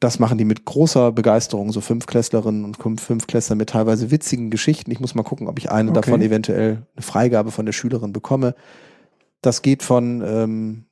[0.00, 4.90] das machen die mit großer Begeisterung, so Fünfklässlerinnen und Fünf- Fünfklässler mit teilweise witzigen Geschichten.
[4.90, 6.00] Ich muss mal gucken, ob ich eine Okay.
[6.00, 8.54] davon eventuell eine Freigabe von der Schülerin bekomme.
[9.42, 10.84] Das geht von ähm,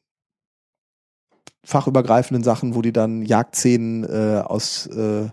[1.64, 5.28] fachübergreifenden Sachen, wo die dann Jagdszenen äh, aus äh,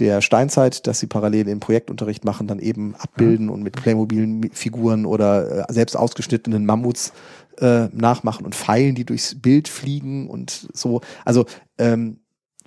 [0.00, 5.68] der Steinzeit, dass sie parallel im Projektunterricht machen, dann eben abbilden und mit Playmobil-Figuren oder
[5.68, 7.12] äh, selbst ausgeschnittenen Mammuts
[7.58, 11.00] äh, nachmachen und Pfeilen, die durchs Bild fliegen und so.
[11.24, 11.46] Also
[11.78, 12.23] ähm,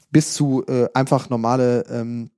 [0.10, 2.30] bis zu äh, einfach normale ähm,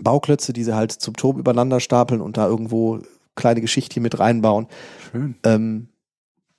[0.00, 3.00] Bauklötze, die sie halt zum Turm übereinander stapeln und da irgendwo
[3.34, 4.66] kleine Geschichten mit reinbauen.
[5.10, 5.36] Schön.
[5.44, 5.88] Ähm,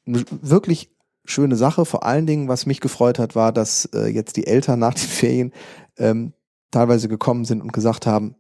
[0.05, 0.91] eine wirklich
[1.25, 1.85] schöne Sache.
[1.85, 5.07] Vor allen Dingen, was mich gefreut hat, war, dass äh, jetzt die Eltern nach den
[5.07, 5.51] Ferien
[5.97, 6.33] ähm,
[6.71, 8.35] teilweise gekommen sind und gesagt haben,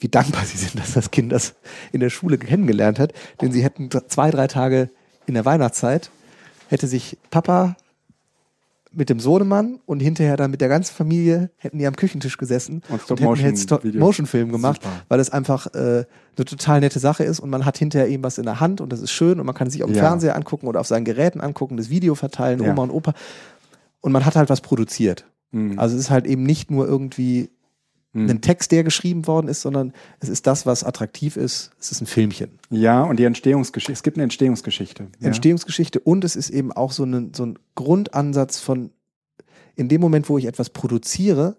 [0.00, 1.54] wie dankbar sie sind, dass das Kind das
[1.92, 3.12] in der Schule kennengelernt hat.
[3.40, 4.90] Denn sie hätten zwei, drei Tage
[5.26, 6.10] in der Weihnachtszeit,
[6.68, 7.76] hätte sich Papa
[8.92, 12.82] mit dem Sohnemann und hinterher dann mit der ganzen Familie hätten die am Küchentisch gesessen
[12.88, 13.62] Und und hätten jetzt Stop-Motion-Videos.
[13.62, 14.94] Stop-Motion-Film gemacht, Super.
[15.08, 15.78] weil es einfach äh,
[16.36, 18.90] eine total nette Sache ist und man hat hinterher eben was in der Hand und
[18.92, 20.02] das ist schön und man kann sich auf dem Ja.
[20.04, 22.70] Fernseher angucken oder auf seinen Geräten angucken, das Video verteilen, Ja.
[22.72, 23.12] Oma und Opa
[24.00, 25.26] und man hat halt was produziert.
[25.50, 25.78] Mhm.
[25.78, 27.50] Also es ist halt eben nicht nur irgendwie
[28.12, 28.30] Mhm.
[28.30, 31.70] ein Text, der geschrieben worden ist, sondern es ist das, was attraktiv ist.
[31.78, 32.58] Es ist ein Filmchen.
[32.70, 33.92] Ja, und die Entstehungsgeschichte.
[33.92, 35.08] Es gibt eine Entstehungsgeschichte.
[35.20, 35.26] Ja.
[35.26, 38.90] Entstehungsgeschichte und es ist eben auch so ein, so ein Grundansatz von,
[39.76, 41.56] in dem Moment, wo ich etwas produziere,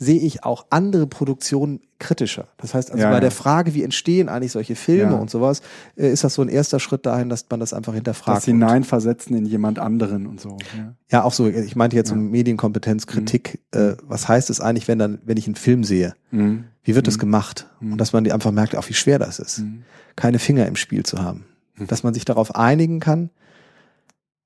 [0.00, 2.46] sehe ich auch andere Produktionen kritischer.
[2.58, 5.18] Das heißt also Ja, bei der Frage, wie entstehen eigentlich solche Filme Ja.
[5.18, 5.60] und sowas,
[5.96, 8.36] äh, ist das so ein erster Schritt dahin, dass man das einfach hinterfragt.
[8.38, 10.56] das hineinversetzen in jemand anderen und so.
[10.76, 10.94] Ja.
[11.10, 12.14] Ja, auch so, ich meinte jetzt Ja.
[12.14, 16.14] so Medienkompetenz, Kritik, äh, was heißt es eigentlich, wenn dann, wenn ich einen Film sehe?
[16.30, 16.64] Mhm.
[16.84, 17.66] Wie wird das gemacht?
[17.80, 17.92] Mhm.
[17.92, 19.82] Und dass man die einfach merkt, auch wie schwer das ist, Mhm.
[20.14, 21.44] keine Finger im Spiel zu haben.
[21.76, 21.88] Mhm.
[21.88, 23.30] Dass man sich darauf einigen kann,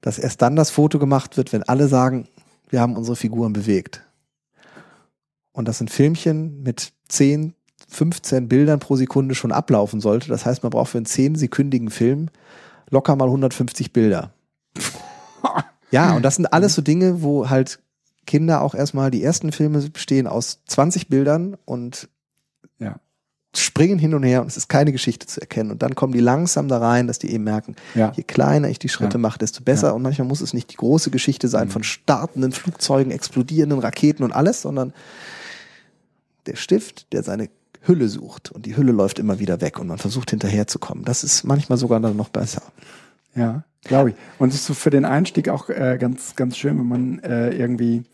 [0.01, 2.29] dass erst dann das Foto gemacht wird, wenn alle sagen,
[2.71, 4.03] wir haben unsere Figuren bewegt.
[5.53, 7.55] Und dass ein Filmchen mit 10,
[7.89, 10.29] 15 Bildern pro Sekunde schon ablaufen sollte.
[10.29, 12.29] Das heißt, man braucht für einen 10-sekündigen Film
[12.91, 14.33] locker mal 150 Bilder.
[15.91, 17.81] Ja, und das sind alles so Dinge, wo halt
[18.27, 22.09] Kinder auch erstmal, die ersten Filme bestehen aus 20 Bildern und
[22.79, 22.97] Ja.
[23.55, 25.71] springen hin und her und es ist keine Geschichte zu erkennen.
[25.71, 28.11] Und dann kommen die langsam da rein, dass die eben merken, Ja.
[28.17, 29.21] je kleiner ich die Schritte Ja.
[29.21, 29.95] mache, desto besser.
[29.95, 31.73] Und manchmal muss es nicht die große Geschichte sein Mhm.
[31.73, 34.95] von startenden Flugzeugen, explodierenden Raketen und alles, sondern
[36.47, 37.49] der Stift, der seine
[37.83, 41.05] Hülle sucht und die Hülle läuft immer wieder weg und man versucht hinterherzukommen.
[41.05, 42.63] Das ist manchmal sogar dann noch besser.
[43.35, 44.17] Ja, glaube ich.
[44.39, 47.51] Und es ist so für den Einstieg auch äh, ganz, ganz schön, wenn man äh,
[47.51, 48.05] irgendwie,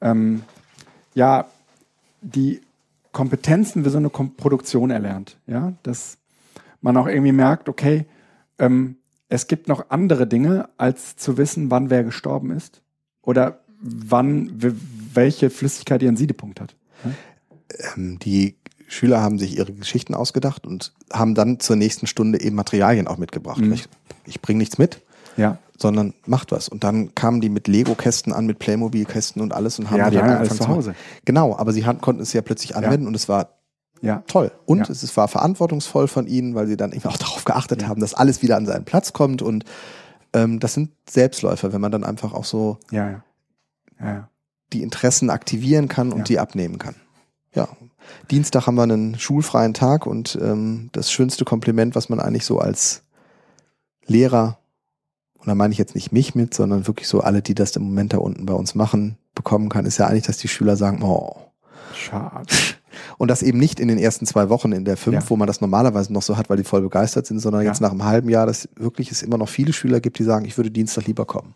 [0.00, 0.42] ähm,
[1.14, 1.46] ja,
[2.20, 2.60] die
[3.12, 5.38] Kompetenzen wie so eine Kom Produktion erlernt.
[5.46, 6.18] Ja, dass
[6.82, 8.04] man auch irgendwie merkt, okay,
[8.58, 8.96] ähm,
[9.28, 12.82] es gibt noch andere Dinge, als zu wissen, wann wer gestorben ist
[13.22, 14.52] oder wann
[15.14, 16.76] welche Flüssigkeit ihren Siedepunkt hat.
[17.04, 17.10] Ja?
[17.96, 18.56] Ähm, die
[18.88, 23.18] Schüler haben sich ihre Geschichten ausgedacht und haben dann zur nächsten Stunde eben Materialien auch
[23.18, 23.60] mitgebracht.
[23.60, 23.72] Mhm.
[23.72, 23.88] Ich,
[24.26, 25.02] ich bringe nichts mit,
[25.36, 25.58] ja.
[25.76, 26.68] sondern macht was.
[26.68, 30.18] Und dann kamen die mit Lego-Kästen an, mit Playmobil-Kästen und alles und haben ja, die
[30.18, 30.94] haben alles zu Hause.
[31.24, 33.08] Genau, aber sie haben, konnten es ja plötzlich anwenden ja.
[33.08, 33.56] und es war
[34.02, 34.22] ja.
[34.28, 34.52] toll.
[34.66, 34.92] Und ja.
[34.92, 37.88] es, war verantwortungsvoll von ihnen, weil sie dann eben auch darauf geachtet ja.
[37.88, 39.42] haben, dass alles wieder an seinen Platz kommt.
[39.42, 39.64] Und
[40.32, 42.78] ähm, das sind Selbstläufer, wenn man dann einfach auch so
[44.72, 46.94] die Interessen aktivieren kann und die abnehmen kann.
[47.56, 47.68] Ja,
[48.30, 52.58] Dienstag haben wir einen schulfreien Tag und ähm, das schönste Kompliment, was man eigentlich so
[52.58, 53.02] als
[54.06, 54.58] Lehrer,
[55.38, 57.84] und da meine ich jetzt nicht mich mit, sondern wirklich so alle, die das im
[57.84, 61.02] Moment da unten bei uns machen, bekommen kann, ist ja eigentlich, dass die Schüler sagen,
[61.02, 61.34] oh,
[61.94, 62.46] schade.
[63.18, 65.30] Und das eben nicht in den ersten zwei Wochen in der fünf, ja.
[65.30, 67.68] wo man das normalerweise noch so hat, weil die voll begeistert sind, sondern ja.
[67.68, 70.46] jetzt nach einem halben Jahr, dass wirklich es immer noch viele Schüler gibt, die sagen,
[70.46, 71.54] ich würde Dienstag lieber kommen.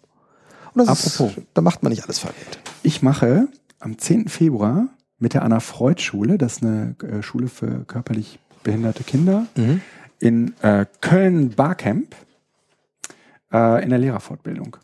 [0.75, 2.59] Und das Apropos, ist, da macht man nicht alles verkehrt.
[2.83, 3.49] Ich mache
[3.79, 4.29] am 10.
[4.29, 4.89] Februar
[5.21, 9.81] mit der Anna-Freud-Schule, das ist eine äh, Schule für körperlich behinderte Kinder, mhm.
[10.19, 12.15] in äh, Köln-Barcamp
[13.53, 14.77] äh, in der Lehrerfortbildung.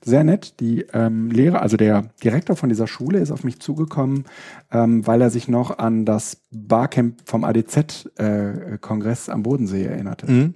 [0.00, 0.60] Sehr nett.
[0.60, 4.24] Die ähm, Lehrer, also der Direktor von dieser Schule ist auf mich zugekommen,
[4.72, 10.30] ähm, weil er sich noch an das Barcamp vom ADZ-Kongress äh, am Bodensee erinnerte.
[10.30, 10.54] Mhm.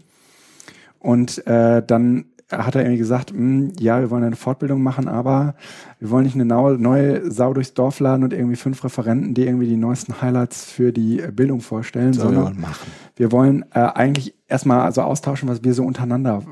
[1.00, 5.54] Und äh, dann hat er irgendwie gesagt, hm, ja, wir wollen eine Fortbildung machen, aber
[5.98, 9.66] wir wollen nicht eine neue Sau durchs Dorf laden und irgendwie fünf Referenten, die irgendwie
[9.66, 12.68] die neuesten Highlights für die äh, Bildung vorstellen, so sondern wir,
[13.16, 16.42] wir wollen äh, eigentlich erstmal so austauschen, was wir so untereinander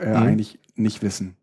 [0.00, 0.16] äh, mhm.
[0.16, 1.34] eigentlich nicht wissen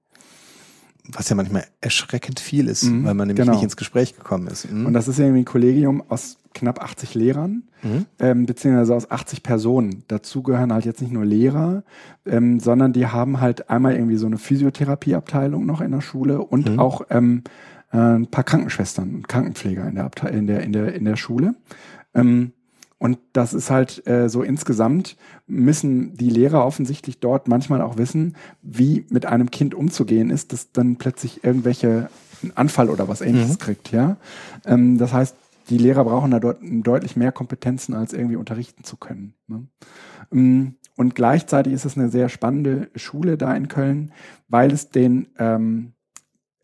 [1.08, 3.54] was ja manchmal erschreckend viel ist, mhm, weil man nämlich genau.
[3.54, 4.72] nicht ins Gespräch gekommen ist.
[4.72, 4.88] Mhm.
[4.88, 8.06] Und das ist irgendwie ein Kollegium aus knapp 80 Lehrern, mhm.
[8.20, 10.04] ähm, beziehungsweise aus 80 Personen.
[10.08, 11.84] Dazu gehören halt jetzt nicht nur Lehrer,
[12.26, 16.72] ähm, sondern die haben halt einmal irgendwie so eine Physiotherapieabteilung noch in der Schule und
[16.72, 16.80] mhm.
[16.80, 17.44] auch ähm,
[17.92, 21.18] äh, ein paar Krankenschwestern und Krankenpfleger in der, Abte in der, in der, in der
[21.18, 21.54] Schule.
[22.16, 22.54] Ähm,
[22.98, 28.36] und das ist halt äh, so insgesamt müssen die Lehrer offensichtlich dort manchmal auch wissen,
[28.62, 32.10] wie mit einem Kind umzugehen ist, das dann plötzlich irgendwelche
[32.42, 33.60] einen Anfall oder was ähnliches mhm.
[33.60, 34.18] kriegt, ja.
[34.66, 35.36] Ähm, das heißt,
[35.70, 39.36] die Lehrer brauchen da dort deutlich mehr Kompetenzen, als irgendwie unterrichten zu können.
[39.48, 39.68] Ne?
[40.32, 44.14] Ähm, und gleichzeitig ist es eine sehr spannende Schule da in Köln,
[44.48, 45.94] weil es den ähm,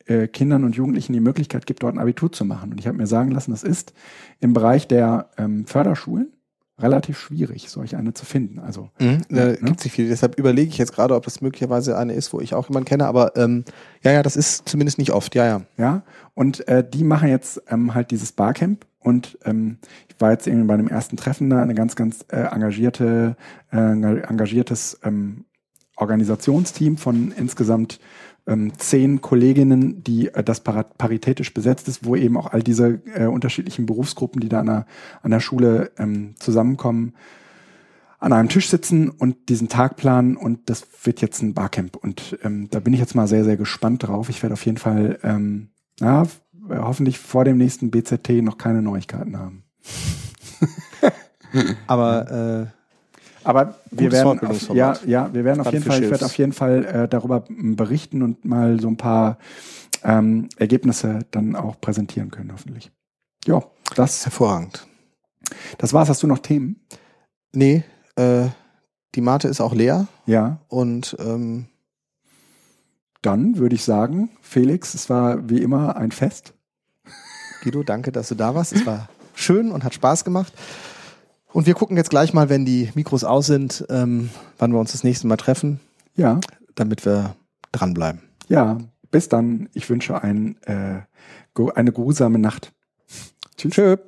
[0.06, 2.72] äh, Kindern und Jugendlichen die Möglichkeit gibt, dort ein Abitur zu machen.
[2.72, 3.94] Und ich habe mir sagen lassen, das ist
[4.40, 6.32] im Bereich der ähm, Förderschulen
[6.80, 8.60] relativ schwierig, solch eine zu finden.
[8.60, 9.58] Also mhm, da ne?
[9.62, 10.10] gibt es nicht viel.
[10.10, 13.06] Deshalb überlege ich jetzt gerade, ob das möglicherweise eine ist, wo ich auch jemanden kenne.
[13.06, 13.66] Aber ähm,
[14.02, 15.36] ja, ja, das ist zumindest nicht oft.
[15.36, 15.62] Ja, ja.
[15.78, 16.04] Ja.
[16.34, 18.86] Und äh, die machen jetzt ähm, halt dieses Barcamp.
[19.02, 22.38] Und ähm, ich war jetzt irgendwie bei dem ersten Treffen da, eine ganz, ganz äh,
[22.38, 23.36] engagierte,
[23.72, 25.46] äh, engagiertes ähm,
[25.96, 28.00] Organisationsteam von insgesamt
[28.48, 33.26] ähm, zehn Kolleginnen, die äh, das paritätisch besetzt ist, wo eben auch all diese äh,
[33.26, 34.86] unterschiedlichen Berufsgruppen, die da an der,
[35.22, 37.14] an der Schule ähm, zusammenkommen,
[38.20, 42.38] an einem Tisch sitzen und diesen Tag planen und das wird jetzt ein Barcamp und
[42.44, 44.30] ähm, da bin ich jetzt mal sehr, sehr gespannt drauf.
[44.30, 45.70] Ich werde auf jeden Fall, ähm,
[46.00, 46.24] ja,
[46.78, 49.64] hoffentlich vor dem nächsten BZT noch keine Neuigkeiten haben.
[51.88, 52.82] Aber äh
[53.44, 56.54] aber wir werden, auf, ja, ja, wir werden auf jeden Fall, ich werde auf jeden
[56.54, 59.38] Fall äh, darüber berichten und mal so ein paar
[60.04, 62.92] ähm, Ergebnisse dann auch präsentieren können, hoffentlich.
[63.46, 63.64] Ja,
[63.96, 64.26] das.
[64.26, 64.88] Hervorragend.
[65.80, 66.10] Das war's.
[66.10, 66.80] Hast du noch Themen?
[67.54, 67.84] Nee,
[68.16, 68.48] äh,
[69.16, 70.08] die Mate ist auch leer.
[70.26, 70.60] Ja.
[70.68, 71.66] Und ähm,
[73.22, 76.54] dann würde ich sagen, Felix, es war wie immer ein Fest.
[77.62, 78.74] Guido, danke, dass du da warst.
[78.74, 80.54] Es war schön und hat Spaß gemacht.
[81.54, 84.94] Und wir gucken jetzt gleich mal, wenn die Mikros aus sind, ähm, wann wir uns
[84.94, 85.80] das nächste Mal treffen.
[86.16, 86.40] Ja.
[86.76, 87.36] Damit wir
[87.72, 88.22] dranbleiben.
[88.48, 88.78] Ja,
[89.12, 89.70] bis dann.
[89.74, 91.02] Ich wünsche ein, äh,
[91.76, 92.74] eine geruhsame Nacht.
[93.58, 93.74] Tschüss.
[93.74, 94.00] Tschüss.